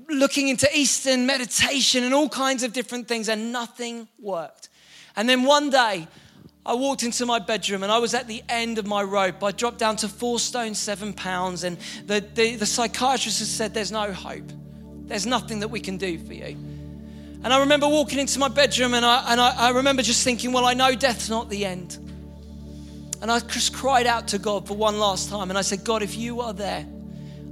looking 0.09 0.47
into 0.47 0.69
Eastern 0.73 1.25
meditation 1.25 2.05
and 2.05 2.13
all 2.13 2.29
kinds 2.29 2.63
of 2.63 2.71
different 2.71 3.07
things, 3.09 3.27
and 3.27 3.51
nothing 3.51 4.07
worked. 4.19 4.69
And 5.17 5.27
then 5.27 5.43
one 5.43 5.69
day, 5.69 6.07
I 6.65 6.73
walked 6.73 7.03
into 7.03 7.25
my 7.25 7.39
bedroom 7.39 7.83
and 7.83 7.91
I 7.91 7.97
was 7.97 8.13
at 8.13 8.27
the 8.27 8.43
end 8.49 8.77
of 8.77 8.85
my 8.85 9.01
rope. 9.01 9.41
I 9.41 9.51
dropped 9.51 9.79
down 9.79 9.95
to 9.97 10.09
four 10.09 10.37
stone, 10.37 10.75
seven 10.75 11.13
pounds, 11.13 11.63
and 11.63 11.77
the, 12.05 12.19
the, 12.19 12.55
the 12.55 12.65
psychiatrist 12.65 13.39
had 13.39 13.47
said, 13.47 13.73
There's 13.73 13.91
no 13.91 14.11
hope. 14.11 14.51
There's 15.07 15.25
nothing 15.25 15.61
that 15.61 15.69
we 15.69 15.79
can 15.79 15.97
do 15.97 16.17
for 16.19 16.33
you. 16.33 16.57
And 17.43 17.53
I 17.53 17.59
remember 17.59 17.87
walking 17.87 18.19
into 18.19 18.39
my 18.39 18.49
bedroom 18.49 18.93
and 18.93 19.05
I, 19.05 19.31
and 19.31 19.39
I, 19.39 19.55
I 19.55 19.69
remember 19.69 20.01
just 20.01 20.23
thinking, 20.23 20.51
well, 20.51 20.65
I 20.65 20.73
know 20.73 20.95
death's 20.95 21.29
not 21.29 21.49
the 21.49 21.65
end. 21.65 21.97
And 23.21 23.31
I 23.31 23.39
just 23.39 23.73
cried 23.73 24.05
out 24.05 24.27
to 24.29 24.39
God 24.39 24.67
for 24.67 24.75
one 24.75 24.99
last 24.99 25.29
time. 25.29 25.49
And 25.49 25.57
I 25.57 25.61
said, 25.61 25.83
God, 25.83 26.03
if 26.03 26.17
you 26.17 26.41
are 26.41 26.53
there, 26.53 26.85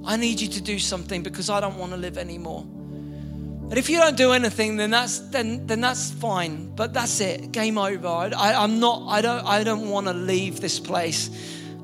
I 0.06 0.18
need 0.18 0.42
you 0.42 0.48
to 0.50 0.62
do 0.62 0.78
something 0.80 1.24
because 1.24 1.50
I 1.50 1.60
don't 1.60 1.78
want 1.78 1.92
to 1.92 1.98
live 1.98 2.18
anymore. 2.18 2.62
And 2.62 3.80
if 3.80 3.90
you 3.90 3.98
don't 3.98 4.16
do 4.16 4.32
anything, 4.32 4.78
then 4.78 4.92
that's 4.92 5.18
then 5.18 5.66
then 5.66 5.82
that's 5.82 6.12
fine. 6.12 6.76
But 6.76 6.94
that's 6.94 7.20
it. 7.20 7.52
Game 7.52 7.80
over. 7.80 8.08
I, 8.08 8.64
am 8.64 8.80
not. 8.80 9.08
I 9.08 9.22
don't. 9.22 9.44
I 9.44 9.64
don't 9.64 9.90
want 9.90 10.06
to 10.06 10.14
leave 10.14 10.62
this 10.62 10.80
place 10.80 11.32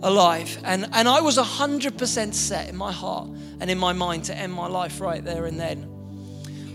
alive. 0.04 0.58
And 0.64 0.88
and 0.94 1.08
I 1.08 1.22
was 1.22 1.38
hundred 1.38 1.98
percent 1.98 2.36
set 2.36 2.70
in 2.70 2.76
my 2.76 2.92
heart 2.92 3.30
and 3.60 3.70
in 3.70 3.78
my 3.78 3.94
mind 3.94 4.26
to 4.26 4.38
end 4.38 4.54
my 4.54 4.68
life 4.68 5.00
right 5.02 5.24
there 5.24 5.46
and 5.46 5.60
then. 5.60 5.88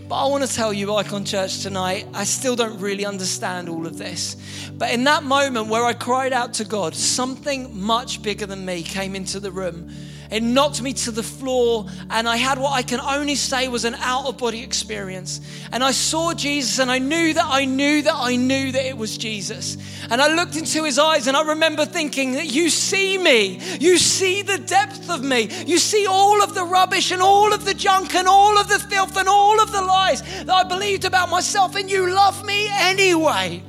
But 0.07 0.23
I 0.23 0.27
want 0.29 0.47
to 0.47 0.53
tell 0.53 0.71
you, 0.71 0.87
IKON 0.87 1.27
Church, 1.27 1.63
tonight, 1.63 2.07
I 2.13 2.23
still 2.23 2.55
don't 2.55 2.79
really 2.79 3.05
understand 3.05 3.67
all 3.67 3.85
of 3.85 3.97
this. 3.97 4.37
But 4.77 4.91
in 4.91 5.03
that 5.03 5.23
moment 5.23 5.67
where 5.67 5.83
I 5.83 5.91
cried 5.91 6.31
out 6.31 6.53
to 6.55 6.63
God, 6.63 6.95
something 6.95 7.77
much 7.77 8.21
bigger 8.21 8.45
than 8.45 8.63
me 8.63 8.83
came 8.83 9.17
into 9.17 9.41
the 9.41 9.51
room 9.51 9.91
it 10.29 10.43
knocked 10.43 10.81
me 10.81 10.93
to 10.93 11.11
the 11.11 11.23
floor, 11.23 11.85
and 12.09 12.27
I 12.27 12.37
had 12.37 12.59
what 12.59 12.73
I 12.73 12.81
can 12.81 12.99
only 12.99 13.35
say 13.35 13.67
was 13.67 13.85
an 13.85 13.95
out 13.95 14.25
of 14.25 14.37
body 14.37 14.61
experience. 14.61 15.41
And 15.71 15.83
I 15.83 15.91
saw 15.91 16.33
Jesus, 16.33 16.79
and 16.79 16.91
I 16.91 16.99
knew 16.99 17.33
that 17.33 17.45
I 17.45 17.65
knew 17.65 18.01
that 18.01 18.15
I 18.15 18.35
knew 18.35 18.71
that 18.71 18.85
it 18.85 18.97
was 18.97 19.17
Jesus. 19.17 19.77
And 20.09 20.21
I 20.21 20.33
looked 20.33 20.55
into 20.55 20.83
his 20.83 20.99
eyes, 20.99 21.27
and 21.27 21.37
I 21.37 21.43
remember 21.47 21.85
thinking 21.85 22.33
that 22.33 22.47
you 22.47 22.69
see 22.69 23.17
me, 23.17 23.59
you 23.79 23.97
see 23.97 24.41
the 24.41 24.57
depth 24.57 25.09
of 25.09 25.23
me, 25.23 25.49
you 25.65 25.77
see 25.77 26.05
all 26.07 26.43
of 26.43 26.53
the 26.53 26.65
rubbish, 26.65 27.11
and 27.11 27.21
all 27.21 27.53
of 27.53 27.65
the 27.65 27.73
junk, 27.73 28.15
and 28.15 28.27
all 28.27 28.57
of 28.57 28.67
the 28.67 28.79
filth, 28.79 29.17
and 29.17 29.29
all 29.29 29.61
of 29.61 29.71
the 29.71 29.81
lies 29.81 30.21
that 30.21 30.49
I 30.49 30.63
believed 30.63 31.05
about 31.05 31.29
myself, 31.29 31.75
and 31.75 31.89
you 31.89 32.13
love 32.13 32.45
me 32.45 32.67
anyway. 32.71 33.63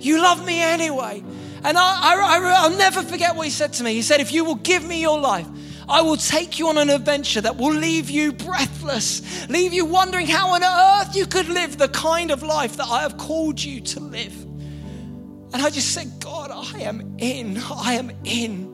You 0.00 0.20
love 0.20 0.44
me 0.44 0.60
anyway. 0.60 1.22
And 1.64 1.78
I, 1.78 2.36
I, 2.36 2.68
will 2.68 2.76
never 2.76 3.02
forget 3.02 3.36
what 3.36 3.46
he 3.46 3.50
said 3.50 3.72
to 3.74 3.84
me. 3.84 3.94
He 3.94 4.02
said, 4.02 4.20
If 4.20 4.32
you 4.32 4.44
will 4.44 4.56
give 4.56 4.84
me 4.84 5.00
your 5.00 5.18
life, 5.18 5.46
I 5.88 6.02
will 6.02 6.16
take 6.16 6.58
you 6.58 6.68
on 6.68 6.78
an 6.78 6.90
adventure 6.90 7.40
that 7.40 7.56
will 7.56 7.72
leave 7.72 8.08
you 8.10 8.32
breathless, 8.32 9.48
leave 9.48 9.72
you 9.72 9.84
wondering 9.84 10.26
how 10.26 10.54
on 10.54 10.62
earth 10.62 11.14
you 11.14 11.26
could 11.26 11.48
live 11.48 11.76
the 11.78 11.88
kind 11.88 12.30
of 12.30 12.42
life 12.42 12.76
that 12.76 12.86
I 12.88 13.02
have 13.02 13.16
called 13.18 13.62
you 13.62 13.80
to 13.80 14.00
live. 14.00 14.34
And 15.52 15.56
I 15.56 15.70
just 15.70 15.92
said, 15.92 16.10
God, 16.20 16.50
I 16.50 16.80
am 16.80 17.16
in. 17.18 17.58
I 17.58 17.94
am 17.94 18.10
in. 18.24 18.72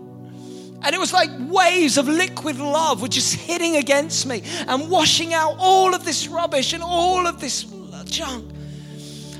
And 0.82 0.94
it 0.94 0.98
was 0.98 1.12
like 1.12 1.28
waves 1.40 1.98
of 1.98 2.08
liquid 2.08 2.56
love 2.58 3.02
were 3.02 3.08
just 3.08 3.34
hitting 3.34 3.76
against 3.76 4.24
me 4.26 4.42
and 4.66 4.88
washing 4.88 5.34
out 5.34 5.56
all 5.58 5.94
of 5.94 6.04
this 6.04 6.26
rubbish 6.26 6.72
and 6.72 6.82
all 6.82 7.26
of 7.26 7.40
this 7.40 7.66
junk. 8.06 8.50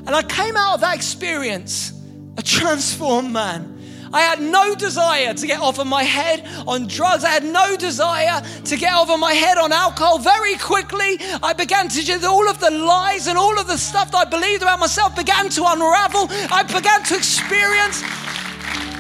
And 0.07 0.11
I 0.11 0.23
came 0.23 0.57
out 0.57 0.75
of 0.75 0.81
that 0.83 0.95
experience 0.95 1.93
a 2.37 2.43
transformed 2.43 3.33
man 3.33 3.80
I 4.13 4.23
had 4.23 4.41
no 4.41 4.75
desire 4.75 5.35
to 5.35 5.47
get 5.47 5.61
of 5.61 5.87
my 5.87 6.03
head 6.03 6.47
on 6.67 6.89
drugs. 6.89 7.23
I 7.23 7.31
had 7.31 7.45
no 7.45 7.77
desire 7.77 8.43
to 8.65 8.77
get 8.77 8.95
over 8.95 9.17
my 9.17 9.33
head 9.33 9.57
on 9.57 9.73
alcohol. 9.73 10.19
Very 10.19 10.57
quickly, 10.57 11.19
I 11.43 11.53
began 11.53 11.89
to 11.89 12.05
just 12.05 12.25
all 12.25 12.49
of 12.49 12.59
the 12.59 12.71
lies 12.71 13.29
and 13.29 13.39
all 13.39 13.59
of 13.59 13.67
the 13.67 13.77
stuff 13.77 14.11
that 14.11 14.19
I 14.19 14.25
believed 14.25 14.63
about 14.63 14.81
myself 14.81 15.15
began 15.15 15.49
to 15.51 15.65
unravel. 15.65 16.27
I 16.51 16.63
began 16.65 17.03
to 17.05 17.17
experience 17.17 18.03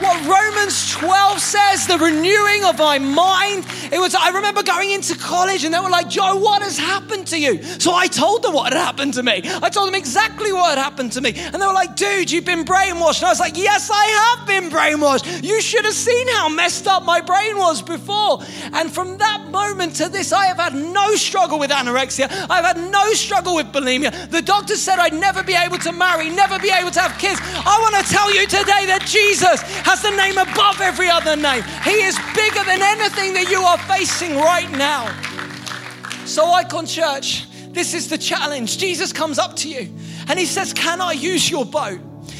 what 0.01 0.17
Romans 0.27 0.93
12 0.93 1.41
says, 1.41 1.87
the 1.87 1.99
renewing 1.99 2.65
of 2.65 2.79
my 2.79 2.99
mind. 2.99 3.67
It 3.93 3.99
was, 3.99 4.15
I 4.15 4.31
remember 4.31 4.63
going 4.63 4.91
into 4.91 5.17
college 5.17 5.65
and 5.65 5.75
they 5.75 5.81
were 5.81 5.91
like, 5.91 6.09
Joe, 6.09 6.37
what 6.37 6.63
has 6.63 6.79
happened 6.79 7.27
to 7.29 7.39
you? 7.39 7.63
So 7.63 7.93
I 7.93 8.07
told 8.07 8.43
them 8.43 8.55
what 8.55 8.73
had 8.73 8.81
happened 8.81 9.15
to 9.15 9.23
me. 9.23 9.43
I 9.45 9.69
told 9.69 9.89
them 9.89 9.95
exactly 9.95 10.53
what 10.53 10.77
had 10.77 10.83
happened 10.83 11.13
to 11.13 11.21
me. 11.21 11.33
And 11.37 11.61
they 11.61 11.67
were 11.67 11.73
like, 11.73 11.97
dude, 11.97 12.31
you've 12.31 12.45
been 12.45 12.65
brainwashed. 12.65 13.19
And 13.19 13.27
I 13.27 13.31
was 13.31 13.41
like, 13.41 13.57
yes, 13.57 13.91
I 13.93 14.37
have 14.37 14.47
been 14.47 14.71
brainwashed. 14.71 15.45
You 15.45 15.61
should 15.61 15.85
have 15.85 15.95
seen 15.95 16.29
how 16.29 16.49
messed 16.49 16.87
up 16.87 17.05
my 17.05 17.21
brain 17.21 17.59
was 17.59 17.83
before. 17.83 18.43
And 18.73 18.93
from 18.93 19.19
that 19.19 19.49
moment 19.51 19.97
to 19.97 20.09
this, 20.09 20.33
I 20.33 20.47
have 20.47 20.59
had 20.59 20.75
no 20.75 21.15
struggle 21.17 21.59
with 21.59 21.71
anorexia. 21.71 22.29
I've 22.49 22.65
had 22.65 22.91
no 22.91 23.13
struggle 23.13 23.55
with 23.55 23.67
bulimia. 23.67 24.31
The 24.31 24.43
doctor 24.43 24.77
said 24.77 24.99
I'd 24.99 25.15
never 25.15 25.43
be 25.43 25.55
able 25.55 25.79
to 25.79 25.93
marry, 25.93 26.31
never 26.31 26.59
be 26.59 26.71
able 26.71 26.91
to 26.93 27.01
have 27.01 27.19
kids. 27.19 27.41
I 27.43 27.79
want 27.81 28.05
to 28.05 28.13
tell 28.13 28.33
you 28.33 28.47
today 28.47 28.87
that 28.87 29.05
Jesus 29.07 29.61
has 29.91 30.03
the 30.03 30.11
name 30.11 30.39
above 30.39 30.81
every 30.81 31.09
other 31.09 31.35
name. 31.35 31.65
He 31.83 31.91
is 31.91 32.17
bigger 32.33 32.63
than 32.63 32.81
anything 32.81 33.35
that 33.35 33.51
you 33.51 33.61
are 33.61 33.79
facing 33.79 34.37
right 34.37 34.71
now. 34.71 35.07
So, 36.27 36.47
IKON 36.47 36.87
Church, 36.87 37.51
this 37.73 37.93
is 37.93 38.09
the 38.09 38.17
challenge. 38.17 38.79
Jesus 38.79 39.13
comes 39.13 39.37
up 39.37 39.57
to 39.57 39.69
you 39.69 39.93
and 40.29 40.39
he 40.39 40.47
says, 40.47 40.73
Can 40.73 41.01
I 41.01 41.13
use 41.13 41.51
your 41.51 41.65
boat? 41.65 41.99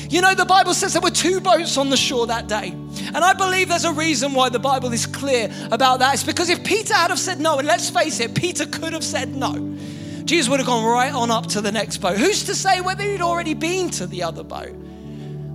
You 0.09 0.21
know, 0.21 0.33
the 0.33 0.45
Bible 0.45 0.75
says 0.75 0.93
there 0.93 1.03
were 1.03 1.11
two 1.11 1.41
boats 1.41 1.77
on 1.77 1.91
the 1.91 1.97
shore 1.97 2.29
that 2.29 2.47
day. 2.47 2.69
And 2.69 3.17
I 3.17 3.33
believe 3.33 3.69
there's 3.69 3.85
a 3.85 3.93
reason 3.93 4.33
why 4.33 4.49
the 4.49 4.59
Bible 4.61 4.93
is 4.93 5.07
clear 5.07 5.51
about 5.73 5.99
that. 5.99 6.15
It's 6.15 6.23
because 6.23 6.51
if 6.51 6.63
Peter 6.63 6.95
had 6.95 7.11
have 7.11 7.19
said 7.19 7.41
no, 7.41 7.59
and 7.59 7.67
let's 7.67 7.91
face 7.91 8.21
it, 8.21 8.35
Peter 8.37 8.67
could 8.67 8.93
have 8.93 9.05
said 9.05 9.35
no, 9.35 9.77
Jesus 10.25 10.49
would 10.49 10.61
have 10.61 10.69
gone 10.69 10.85
right 10.85 11.13
on 11.13 11.33
up 11.33 11.47
to 11.49 11.61
the 11.61 11.73
next 11.73 11.99
boat. 11.99 12.17
Who's 12.17 12.45
to 12.45 12.55
say 12.55 12.81
whether 12.81 13.03
he'd 13.03 13.21
already 13.21 13.55
been 13.55 13.91
to 13.91 14.07
the 14.07 14.23
other 14.23 14.45
boat? 14.45 14.75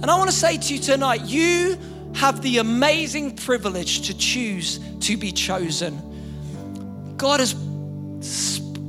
And 0.05 0.11
I 0.11 0.17
want 0.19 0.29
to 0.29 0.35
say 0.35 0.55
to 0.55 0.73
you 0.75 0.79
tonight, 0.79 1.21
you 1.23 1.79
have 2.13 2.43
the 2.43 2.59
amazing 2.59 3.37
privilege 3.37 4.05
to 4.05 4.15
choose 4.15 4.79
to 4.99 5.17
be 5.17 5.31
chosen. 5.31 5.99
God 7.17 7.39
has 7.39 7.55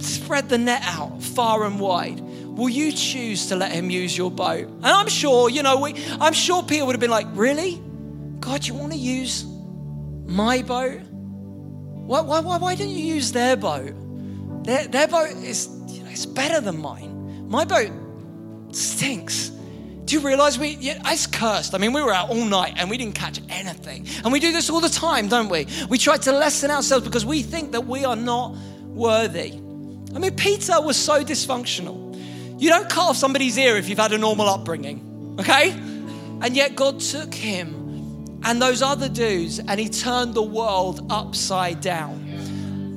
spread 0.03 0.51
the 0.51 0.59
net 0.59 0.83
out 0.85 1.23
far 1.23 1.64
and 1.64 1.81
wide. 1.81 2.21
Will 2.21 2.69
you 2.69 2.93
choose 2.93 3.47
to 3.47 3.57
let 3.57 3.73
him 3.73 3.89
use 3.89 4.14
your 4.14 4.31
boat? 4.31 4.67
And 4.67 4.85
I'm 4.85 5.09
sure, 5.09 5.49
you 5.49 5.62
know, 5.62 5.81
we, 5.81 5.95
I'm 6.21 6.35
sure 6.35 6.62
Peter 6.62 6.85
would 6.85 6.93
have 6.93 7.01
been 7.01 7.09
like, 7.09 7.29
Really? 7.31 7.83
God, 8.41 8.67
you 8.67 8.75
want 8.75 8.93
to 8.93 8.99
use 8.99 9.47
my 10.27 10.61
boat? 10.61 11.01
Why, 11.01 12.21
why, 12.21 12.41
why, 12.41 12.59
why 12.59 12.75
don't 12.75 12.91
you 12.91 13.14
use 13.14 13.33
their 13.33 13.57
boat? 13.57 13.95
Their, 14.64 14.87
their 14.87 15.09
boat 15.09 15.31
is 15.31 15.67
you 15.89 16.03
know, 16.03 16.11
it's 16.11 16.27
better 16.27 16.61
than 16.61 16.79
mine. 16.79 17.49
My 17.49 17.64
boat 17.64 17.91
stinks. 18.73 19.56
Do 20.07 20.15
you 20.15 20.21
realize 20.25 20.57
we, 20.57 20.77
yeah, 20.81 21.01
it's 21.07 21.27
cursed. 21.27 21.75
I 21.75 21.79
mean, 21.79 21.93
we 21.93 22.01
were 22.01 22.13
out 22.13 22.31
all 22.31 22.45
night 22.45 22.75
and 22.77 22.89
we 22.89 22.97
didn't 22.97 23.17
catch 23.17 23.41
anything. 23.49 24.07
And 24.23 24.33
we 24.33 24.39
do 24.39 24.53
this 24.53 24.71
all 24.71 24.81
the 24.81 24.89
time, 24.89 25.27
don't 25.27 25.49
we? 25.49 25.67
We 25.89 25.99
try 25.99 26.17
to 26.17 26.33
lessen 26.33 26.71
ourselves 26.71 27.05
because 27.05 27.27
we 27.27 27.43
think 27.43 27.73
that 27.73 27.87
we 27.87 28.05
are 28.05 28.15
not 28.15 28.55
worthy. 28.85 29.53
I 30.15 30.19
mean, 30.21 30.37
Peter 30.37 30.81
was 30.81 30.97
so 30.97 31.25
dysfunctional. 31.25 32.15
You 32.59 32.71
don't 32.71 32.89
cut 32.89 33.11
off 33.11 33.17
somebody's 33.17 33.59
ear 33.59 33.77
if 33.77 33.89
you've 33.89 33.99
had 33.99 34.13
a 34.13 34.19
normal 34.19 34.49
upbringing, 34.49 35.37
okay? 35.41 35.71
And 35.71 36.57
yet 36.57 36.77
God 36.77 37.01
took 37.01 37.35
him 37.35 38.41
and 38.45 38.63
those 38.63 38.83
other 38.83 39.09
dudes 39.09 39.59
and 39.59 39.81
he 39.81 39.89
turned 39.89 40.35
the 40.35 40.43
world 40.43 41.05
upside 41.11 41.81
down. 41.81 42.26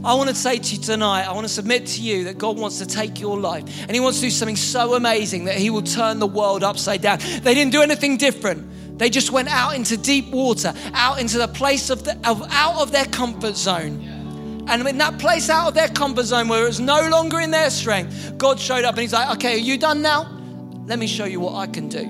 I 0.02 0.14
want 0.14 0.30
to 0.30 0.36
say 0.36 0.58
to 0.58 0.76
you 0.76 0.82
tonight, 0.82 1.26
I 1.26 1.34
want 1.34 1.46
to 1.46 1.54
submit 1.54 1.86
to 1.88 2.02
you 2.02 2.24
that 2.26 2.38
God 2.38 2.58
wants 2.58 2.78
to 2.80 2.86
take 2.86 3.20
your 3.20 3.38
life 3.38 3.64
and 3.82 3.92
He 3.92 4.00
wants 4.00 4.20
to 4.20 4.28
do 4.28 4.32
something 4.32 4.56
so 4.56 4.94
amazing 4.94 5.46
that 5.46 5.58
He 5.58 5.70
will 5.70 5.82
turn 5.82 6.20
the 6.20 6.28
world 6.28 6.64
upside 6.64 7.02
down. 7.02 7.20
They 7.20 7.54
didn't 7.54 7.74
do 7.74 7.82
anything 7.82 8.16
different. 8.16 8.98
They 8.98 9.10
just 9.10 9.32
went 9.32 9.50
out 9.50 9.76
into 9.76 9.98
deep 9.98 10.30
water, 10.30 10.74
out 10.94 11.20
into 11.20 11.38
the 11.38 11.50
place 11.50 11.90
of, 11.90 12.06
the, 12.06 12.18
of 12.26 12.42
out 12.50 12.82
of 12.82 12.94
their 12.94 13.06
comfort 13.06 13.58
zone. 13.58 14.66
And 14.70 14.88
in 14.88 15.00
that 15.00 15.20
place 15.20 15.50
out 15.50 15.68
of 15.68 15.74
their 15.74 15.90
comfort 15.90 16.24
zone 16.24 16.48
where 16.48 16.64
it 16.64 16.68
was 16.68 16.80
no 16.80 17.10
longer 17.10 17.42
in 17.42 17.52
their 17.52 17.70
strength, 17.70 18.38
God 18.38 18.58
showed 18.58 18.86
up 18.86 18.94
and 18.94 19.02
He's 19.02 19.14
like, 19.14 19.36
okay, 19.36 19.56
are 19.56 19.58
you 19.58 19.78
done 19.78 20.02
now? 20.02 20.32
Let 20.86 20.98
me 20.98 21.08
show 21.08 21.26
you 21.26 21.42
what 21.42 21.56
I 21.56 21.68
can 21.68 21.90
do. 21.90 22.06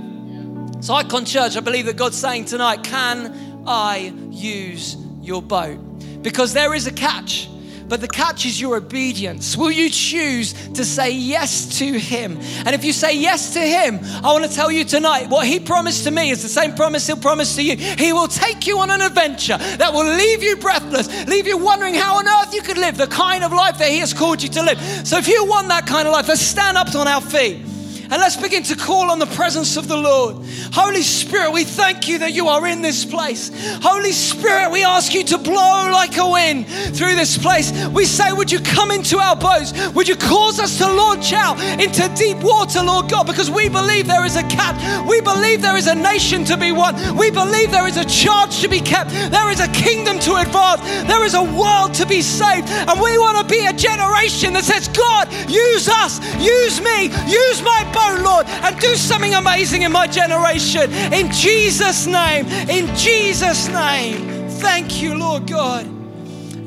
So, 0.81 0.93
IKON 0.93 1.25
Church, 1.25 1.57
I 1.57 1.59
believe 1.59 1.87
that 1.87 1.97
God's 1.97 2.17
saying 2.17 2.45
tonight, 2.45 2.83
can 2.83 3.63
I 3.65 4.13
use 4.29 4.95
your 5.21 5.41
boat? 5.41 5.77
Because 6.21 6.53
there 6.53 6.73
is 6.75 6.85
a 6.85 6.91
catch. 6.91 7.49
But 7.89 8.01
the 8.01 8.07
catch 8.07 8.45
is 8.45 8.61
your 8.61 8.77
obedience. 8.77 9.57
Will 9.57 9.71
you 9.71 9.89
choose 9.89 10.53
to 10.73 10.85
say 10.85 11.11
yes 11.11 11.79
to 11.79 11.85
Him? 11.85 12.37
And 12.65 12.75
if 12.75 12.85
you 12.85 12.93
say 12.93 13.17
yes 13.17 13.53
to 13.55 13.59
Him, 13.59 13.99
I 14.23 14.31
want 14.31 14.45
to 14.45 14.53
tell 14.53 14.71
you 14.71 14.85
tonight 14.85 15.29
what 15.29 15.47
He 15.47 15.59
promised 15.59 16.03
to 16.03 16.11
me 16.11 16.29
is 16.29 16.43
the 16.43 16.49
same 16.49 16.75
promise 16.75 17.07
He'll 17.07 17.17
promise 17.17 17.55
to 17.55 17.63
you. 17.63 17.75
He 17.75 18.13
will 18.13 18.27
take 18.27 18.67
you 18.67 18.79
on 18.79 18.91
an 18.91 19.01
adventure 19.01 19.57
that 19.57 19.91
will 19.91 20.05
leave 20.05 20.43
you 20.43 20.55
breathless, 20.57 21.07
leave 21.27 21.47
you 21.47 21.57
wondering 21.57 21.95
how 21.95 22.19
on 22.19 22.27
earth 22.27 22.53
you 22.53 22.61
could 22.61 22.77
live 22.77 22.95
the 22.97 23.07
kind 23.07 23.43
of 23.43 23.51
life 23.51 23.79
that 23.79 23.89
He 23.89 23.97
has 23.99 24.13
called 24.13 24.43
you 24.43 24.49
to 24.49 24.61
live. 24.61 24.79
So 25.07 25.17
if 25.17 25.27
you 25.27 25.45
want 25.45 25.69
that 25.69 25.87
kind 25.87 26.07
of 26.07 26.13
life, 26.13 26.27
let's 26.27 26.41
stand 26.41 26.77
up 26.77 26.93
on 26.93 27.07
our 27.07 27.21
feet. 27.21 27.68
And 28.11 28.19
let's 28.19 28.37
begin 28.37 28.63
to 28.63 28.75
call 28.75 29.11
on 29.11 29.19
the 29.19 29.27
presence 29.27 29.77
of 29.77 29.87
the 29.87 29.95
Lord. 29.95 30.37
Holy 30.73 31.03
Spirit, 31.03 31.51
we 31.51 31.63
thank 31.63 32.07
you 32.07 32.19
that 32.19 32.33
you 32.33 32.47
are 32.47 32.65
in 32.65 32.81
this 32.81 33.05
place. 33.05 33.51
Holy 33.83 34.11
Spirit, 34.11 34.71
we 34.71 34.83
ask 34.83 35.13
you 35.13 35.23
to 35.25 35.37
blow 35.37 35.89
like 35.91 36.17
a 36.17 36.27
wind 36.27 36.67
through 36.67 37.15
this 37.15 37.37
place. 37.37 37.71
We 37.89 38.05
say, 38.05 38.31
Would 38.33 38.51
you 38.51 38.61
come 38.61 38.89
into 38.89 39.19
our 39.19 39.35
boats? 39.35 39.73
Would 39.93 40.07
you 40.07 40.15
cause 40.15 40.59
us 40.59 40.79
to 40.79 40.91
launch 40.91 41.33
out 41.33 41.59
into 41.79 42.09
deep 42.15 42.37
water, 42.37 42.81
Lord 42.81 43.11
God? 43.11 43.27
Because 43.27 43.51
we 43.51 43.69
believe 43.69 44.07
there 44.07 44.25
is 44.25 44.37
a 44.37 44.43
cap. 44.43 44.75
We 45.07 45.21
believe 45.21 45.61
there 45.61 45.77
is 45.77 45.87
a 45.87 45.95
nation 45.95 46.43
to 46.45 46.57
be 46.57 46.71
won. 46.71 46.95
We 47.15 47.29
believe 47.29 47.69
there 47.69 47.87
is 47.87 47.97
a 47.97 48.05
charge 48.05 48.61
to 48.61 48.67
be 48.67 48.81
kept. 48.81 49.11
There 49.11 49.51
is 49.51 49.59
a 49.59 49.67
kingdom 49.67 50.17
to 50.21 50.35
advance. 50.35 50.81
There 51.07 51.23
is 51.25 51.35
a 51.35 51.43
world 51.43 51.93
to 51.95 52.07
be 52.07 52.23
saved. 52.23 52.69
And 52.69 52.99
we 52.99 53.19
want 53.19 53.37
to 53.37 53.53
be 53.53 53.65
a 53.67 53.73
generation 53.73 54.53
that 54.53 54.63
says, 54.63 54.87
God, 54.87 55.31
use 55.49 55.87
us, 55.87 56.17
use 56.41 56.81
me, 56.81 57.13
use 57.29 57.61
my 57.61 57.85
boat, 57.99 58.21
Lord, 58.23 58.45
and 58.47 58.79
do 58.79 58.95
something 58.95 59.33
amazing 59.33 59.81
in 59.83 59.91
my 59.91 60.07
generation. 60.07 60.91
In 61.13 61.31
Jesus' 61.31 62.05
name, 62.05 62.45
in 62.69 62.85
Jesus' 62.95 63.67
name. 63.67 64.49
Thank 64.49 65.01
you, 65.01 65.15
Lord 65.15 65.47
God. 65.47 65.98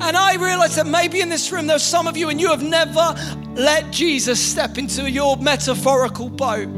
And 0.02 0.16
I 0.16 0.34
realize 0.34 0.76
that 0.76 0.86
maybe 0.86 1.20
in 1.20 1.28
this 1.28 1.50
room 1.52 1.66
there's 1.66 1.82
some 1.82 2.06
of 2.06 2.16
you 2.16 2.28
and 2.28 2.40
you 2.40 2.48
have 2.48 2.62
never 2.62 3.14
let 3.54 3.90
Jesus 3.90 4.40
step 4.40 4.78
into 4.78 5.10
your 5.10 5.36
metaphorical 5.36 6.28
boat. 6.28 6.68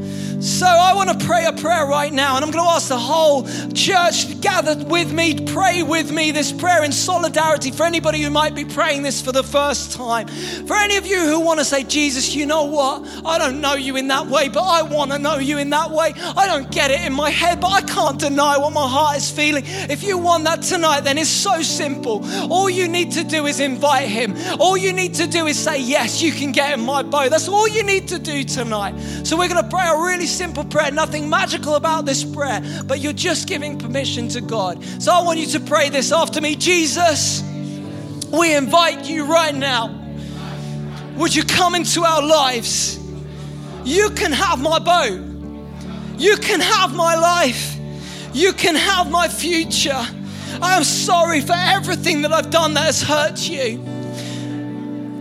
So 0.41 0.67
I 0.67 0.93
want 0.93 1.09
to 1.09 1.27
pray 1.27 1.47
a 1.47 1.53
prayer 1.55 1.87
right 1.87 2.13
now, 2.13 2.37
and 2.37 2.45
I'm 2.45 2.51
going 2.51 2.63
to 2.63 2.71
ask 2.71 2.89
the 2.89 2.99
whole 2.99 3.45
church 3.73 4.39
gathered 4.43 4.91
with 4.91 5.11
me, 5.11 5.43
pray 5.47 5.83
with 5.83 6.13
me 6.13 6.33
this 6.33 6.53
prayer 6.53 6.85
in 6.85 6.93
solidarity 6.93 7.71
for 7.71 7.85
anybody 7.85 8.21
who 8.21 8.29
might 8.29 8.55
be 8.55 8.67
praying 8.67 9.05
this 9.05 9.23
for 9.23 9.33
the 9.33 9.43
first 9.43 9.93
time. 9.93 10.27
For 10.67 10.77
any 10.77 10.97
of 10.97 11.07
you 11.07 11.19
who 11.21 11.41
want 11.41 11.61
to 11.61 11.65
say, 11.65 11.83
Jesus, 11.83 12.35
you 12.35 12.45
know 12.45 12.65
what? 12.65 13.07
I 13.25 13.39
don't 13.39 13.63
know 13.63 13.73
you 13.75 13.97
in 13.97 14.09
that 14.09 14.27
way, 14.27 14.51
but 14.51 14.65
I 14.65 14.83
want 14.83 15.13
to 15.13 15.19
know 15.19 15.39
you 15.39 15.57
in 15.57 15.71
that 15.71 15.91
way. 15.91 16.13
I 16.15 16.47
don't 16.47 16.71
get 16.71 16.91
it 16.91 17.01
in 17.01 17.15
my 17.15 17.31
head, 17.31 17.61
but 17.61 17.73
I 17.73 17.81
can't 17.81 18.21
deny 18.21 18.59
what 18.59 18.75
my 18.75 18.87
heart 18.87 19.17
is 19.17 19.31
feeling. 19.31 19.65
If 19.67 20.03
you 20.03 20.19
want 20.19 20.45
that 20.45 20.61
tonight, 20.61 21.01
then 21.05 21.17
it's 21.17 21.31
so 21.31 21.63
simple. 21.63 22.23
All 22.53 22.69
you 22.69 22.87
need 22.87 23.13
to 23.15 23.25
do 23.25 23.47
is 23.47 23.61
invite 23.61 24.09
Him. 24.09 24.35
All 24.61 24.77
you 24.77 24.93
need 24.93 25.15
to 25.15 25.27
do 25.27 25.47
is 25.47 25.59
say, 25.59 25.81
Yes, 25.81 26.23
you 26.23 26.33
can 26.33 26.53
get 26.53 26.79
in 26.79 26.85
my 26.85 27.03
boat. 27.03 27.31
That's 27.31 27.49
all 27.49 27.67
you 27.67 27.83
need 27.83 28.09
to 28.09 28.19
do 28.19 28.45
tonight. 28.45 28.99
So 29.25 29.37
we're 29.37 29.49
going 29.49 29.63
to 29.63 29.69
pray 29.69 29.87
a 29.89 29.97
really 29.97 30.27
simple 30.27 30.65
prayer, 30.65 30.91
nothing 30.91 31.29
magical 31.29 31.75
about 31.75 32.05
this 32.05 32.25
prayer, 32.25 32.63
but 32.87 33.01
you're 33.01 33.13
just 33.13 33.49
giving 33.49 33.79
permission 33.79 34.29
to 34.29 34.41
God. 34.41 34.85
So 35.01 35.13
I 35.13 35.23
want 35.23 35.39
you 35.39 35.47
to 35.47 35.61
pray 35.61 35.89
this 35.89 36.13
after 36.13 36.41
me 36.41 36.57
Jesus, 36.57 37.43
we 38.33 38.55
invite 38.55 39.05
you 39.05 39.25
right 39.25 39.55
now. 39.55 40.01
Would 41.17 41.35
you 41.35 41.45
come 41.45 41.75
into 41.75 42.03
our 42.03 42.23
lives? 42.23 42.99
You 43.85 44.11
can 44.11 44.33
have 44.33 44.61
my 44.61 44.79
boat. 44.79 45.21
You 46.19 46.37
can 46.37 46.61
have 46.61 46.95
my 46.95 47.15
life. 47.15 47.77
You 48.33 48.53
can 48.53 48.75
have 48.75 49.11
my 49.11 49.29
future. 49.29 50.05
I 50.61 50.77
am 50.77 50.85
sorry 50.85 51.41
for 51.41 51.55
everything 51.57 52.23
that 52.23 52.33
I've 52.33 52.51
done 52.51 52.75
that 52.75 52.85
has 52.85 53.03
hurt 53.03 53.49
you. 53.49 53.79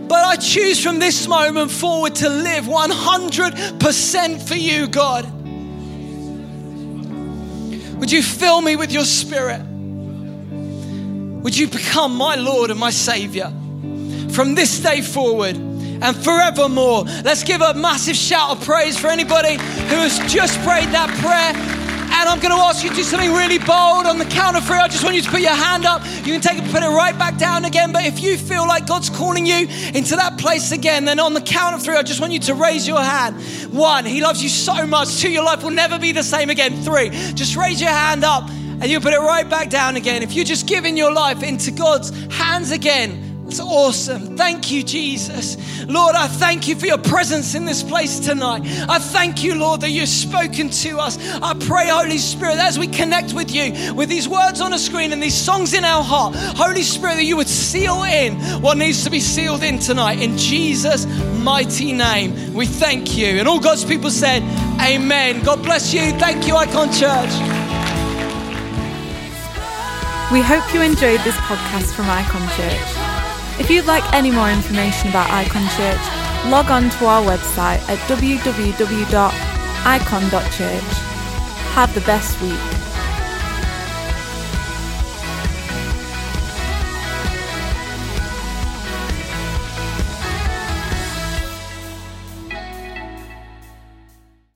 But 0.08 0.24
I 0.24 0.36
choose 0.36 0.82
from 0.82 0.98
this 0.98 1.26
moment 1.26 1.70
forward 1.70 2.14
to 2.16 2.28
live 2.28 2.64
100% 2.64 4.48
for 4.48 4.54
you, 4.54 4.86
God. 4.86 5.24
Would 7.98 8.12
you 8.12 8.22
fill 8.22 8.60
me 8.60 8.76
with 8.76 8.92
your 8.92 9.04
spirit? 9.04 9.62
Would 11.44 11.56
you 11.56 11.68
become 11.68 12.16
my 12.16 12.36
Lord 12.36 12.70
and 12.70 12.78
my 12.78 12.90
Savior 12.90 13.52
from 14.30 14.54
this 14.54 14.78
day 14.80 15.00
forward 15.00 15.56
and 15.56 16.16
forevermore? 16.16 17.04
Let's 17.24 17.42
give 17.42 17.60
a 17.60 17.74
massive 17.74 18.16
shout 18.16 18.50
of 18.50 18.64
praise 18.64 18.98
for 18.98 19.08
anybody 19.08 19.54
who 19.54 19.96
has 19.96 20.18
just 20.32 20.60
prayed 20.60 20.88
that 20.90 21.10
prayer. 21.20 21.73
And 22.24 22.30
I'm 22.30 22.40
going 22.40 22.54
to 22.54 22.62
ask 22.62 22.82
you 22.82 22.88
to 22.88 22.96
do 22.96 23.02
something 23.02 23.34
really 23.34 23.58
bold 23.58 24.06
on 24.06 24.16
the 24.16 24.24
count 24.24 24.56
of 24.56 24.64
three. 24.64 24.78
I 24.78 24.88
just 24.88 25.04
want 25.04 25.14
you 25.14 25.20
to 25.20 25.30
put 25.30 25.42
your 25.42 25.50
hand 25.50 25.84
up. 25.84 26.02
You 26.06 26.32
can 26.32 26.40
take 26.40 26.56
it, 26.56 26.64
put 26.72 26.82
it 26.82 26.88
right 26.88 27.12
back 27.18 27.36
down 27.36 27.66
again. 27.66 27.92
But 27.92 28.06
if 28.06 28.22
you 28.22 28.38
feel 28.38 28.66
like 28.66 28.86
God's 28.86 29.10
calling 29.10 29.44
you 29.44 29.68
into 29.92 30.16
that 30.16 30.38
place 30.38 30.72
again, 30.72 31.04
then 31.04 31.20
on 31.20 31.34
the 31.34 31.42
count 31.42 31.74
of 31.74 31.82
three, 31.82 31.96
I 31.96 32.02
just 32.02 32.22
want 32.22 32.32
you 32.32 32.38
to 32.38 32.54
raise 32.54 32.88
your 32.88 33.02
hand. 33.02 33.36
One, 33.74 34.06
He 34.06 34.22
loves 34.22 34.42
you 34.42 34.48
so 34.48 34.86
much. 34.86 35.20
Two, 35.20 35.30
your 35.30 35.44
life 35.44 35.62
will 35.62 35.70
never 35.70 35.98
be 35.98 36.12
the 36.12 36.22
same 36.22 36.48
again. 36.48 36.82
Three, 36.82 37.10
just 37.10 37.56
raise 37.56 37.78
your 37.78 37.90
hand 37.90 38.24
up 38.24 38.48
and 38.48 38.86
you 38.86 39.00
put 39.00 39.12
it 39.12 39.20
right 39.20 39.46
back 39.46 39.68
down 39.68 39.96
again. 39.96 40.22
If 40.22 40.32
you're 40.32 40.46
just 40.46 40.66
giving 40.66 40.96
your 40.96 41.12
life 41.12 41.42
into 41.42 41.72
God's 41.72 42.08
hands 42.32 42.70
again, 42.70 43.23
it's 43.46 43.60
awesome. 43.60 44.36
Thank 44.36 44.70
you, 44.70 44.82
Jesus. 44.82 45.56
Lord, 45.84 46.16
I 46.16 46.26
thank 46.28 46.66
you 46.66 46.74
for 46.76 46.86
your 46.86 46.98
presence 46.98 47.54
in 47.54 47.64
this 47.64 47.82
place 47.82 48.18
tonight. 48.18 48.62
I 48.88 48.98
thank 48.98 49.44
you, 49.44 49.54
Lord, 49.54 49.82
that 49.82 49.90
you've 49.90 50.08
spoken 50.08 50.70
to 50.70 50.98
us. 50.98 51.18
I 51.42 51.54
pray, 51.54 51.88
Holy 51.88 52.18
Spirit, 52.18 52.56
as 52.56 52.78
we 52.78 52.86
connect 52.86 53.32
with 53.34 53.54
you, 53.54 53.94
with 53.94 54.08
these 54.08 54.28
words 54.28 54.60
on 54.60 54.72
a 54.72 54.78
screen 54.78 55.12
and 55.12 55.22
these 55.22 55.36
songs 55.36 55.74
in 55.74 55.84
our 55.84 56.02
heart, 56.02 56.34
Holy 56.34 56.82
Spirit, 56.82 57.16
that 57.16 57.24
you 57.24 57.36
would 57.36 57.48
seal 57.48 58.02
in 58.04 58.34
what 58.62 58.78
needs 58.78 59.04
to 59.04 59.10
be 59.10 59.20
sealed 59.20 59.62
in 59.62 59.78
tonight. 59.78 60.20
In 60.20 60.36
Jesus' 60.38 61.06
mighty 61.38 61.92
name, 61.92 62.54
we 62.54 62.66
thank 62.66 63.16
you. 63.16 63.26
And 63.26 63.46
all 63.46 63.60
God's 63.60 63.84
people 63.84 64.10
said, 64.10 64.42
Amen. 64.80 65.42
God 65.44 65.62
bless 65.62 65.92
you. 65.92 66.12
Thank 66.18 66.46
you, 66.46 66.54
IKON 66.54 66.88
Church. 66.98 67.64
We 70.32 70.40
hope 70.40 70.74
you 70.74 70.80
enjoyed 70.80 71.20
this 71.20 71.36
podcast 71.36 71.94
from 71.94 72.06
IKON 72.06 72.48
Church. 72.56 73.03
If 73.58 73.70
you'd 73.70 73.86
like 73.86 74.04
any 74.12 74.32
more 74.32 74.50
information 74.50 75.10
about 75.10 75.30
IKON 75.30 75.68
Church, 75.76 76.50
log 76.50 76.70
on 76.70 76.90
to 76.90 77.06
our 77.06 77.22
website 77.22 77.80
at 77.88 77.98
www.ikon.church. 78.08 78.44
Have 81.74 81.94
the 81.94 82.00
best 82.00 82.40
week. 82.42 82.83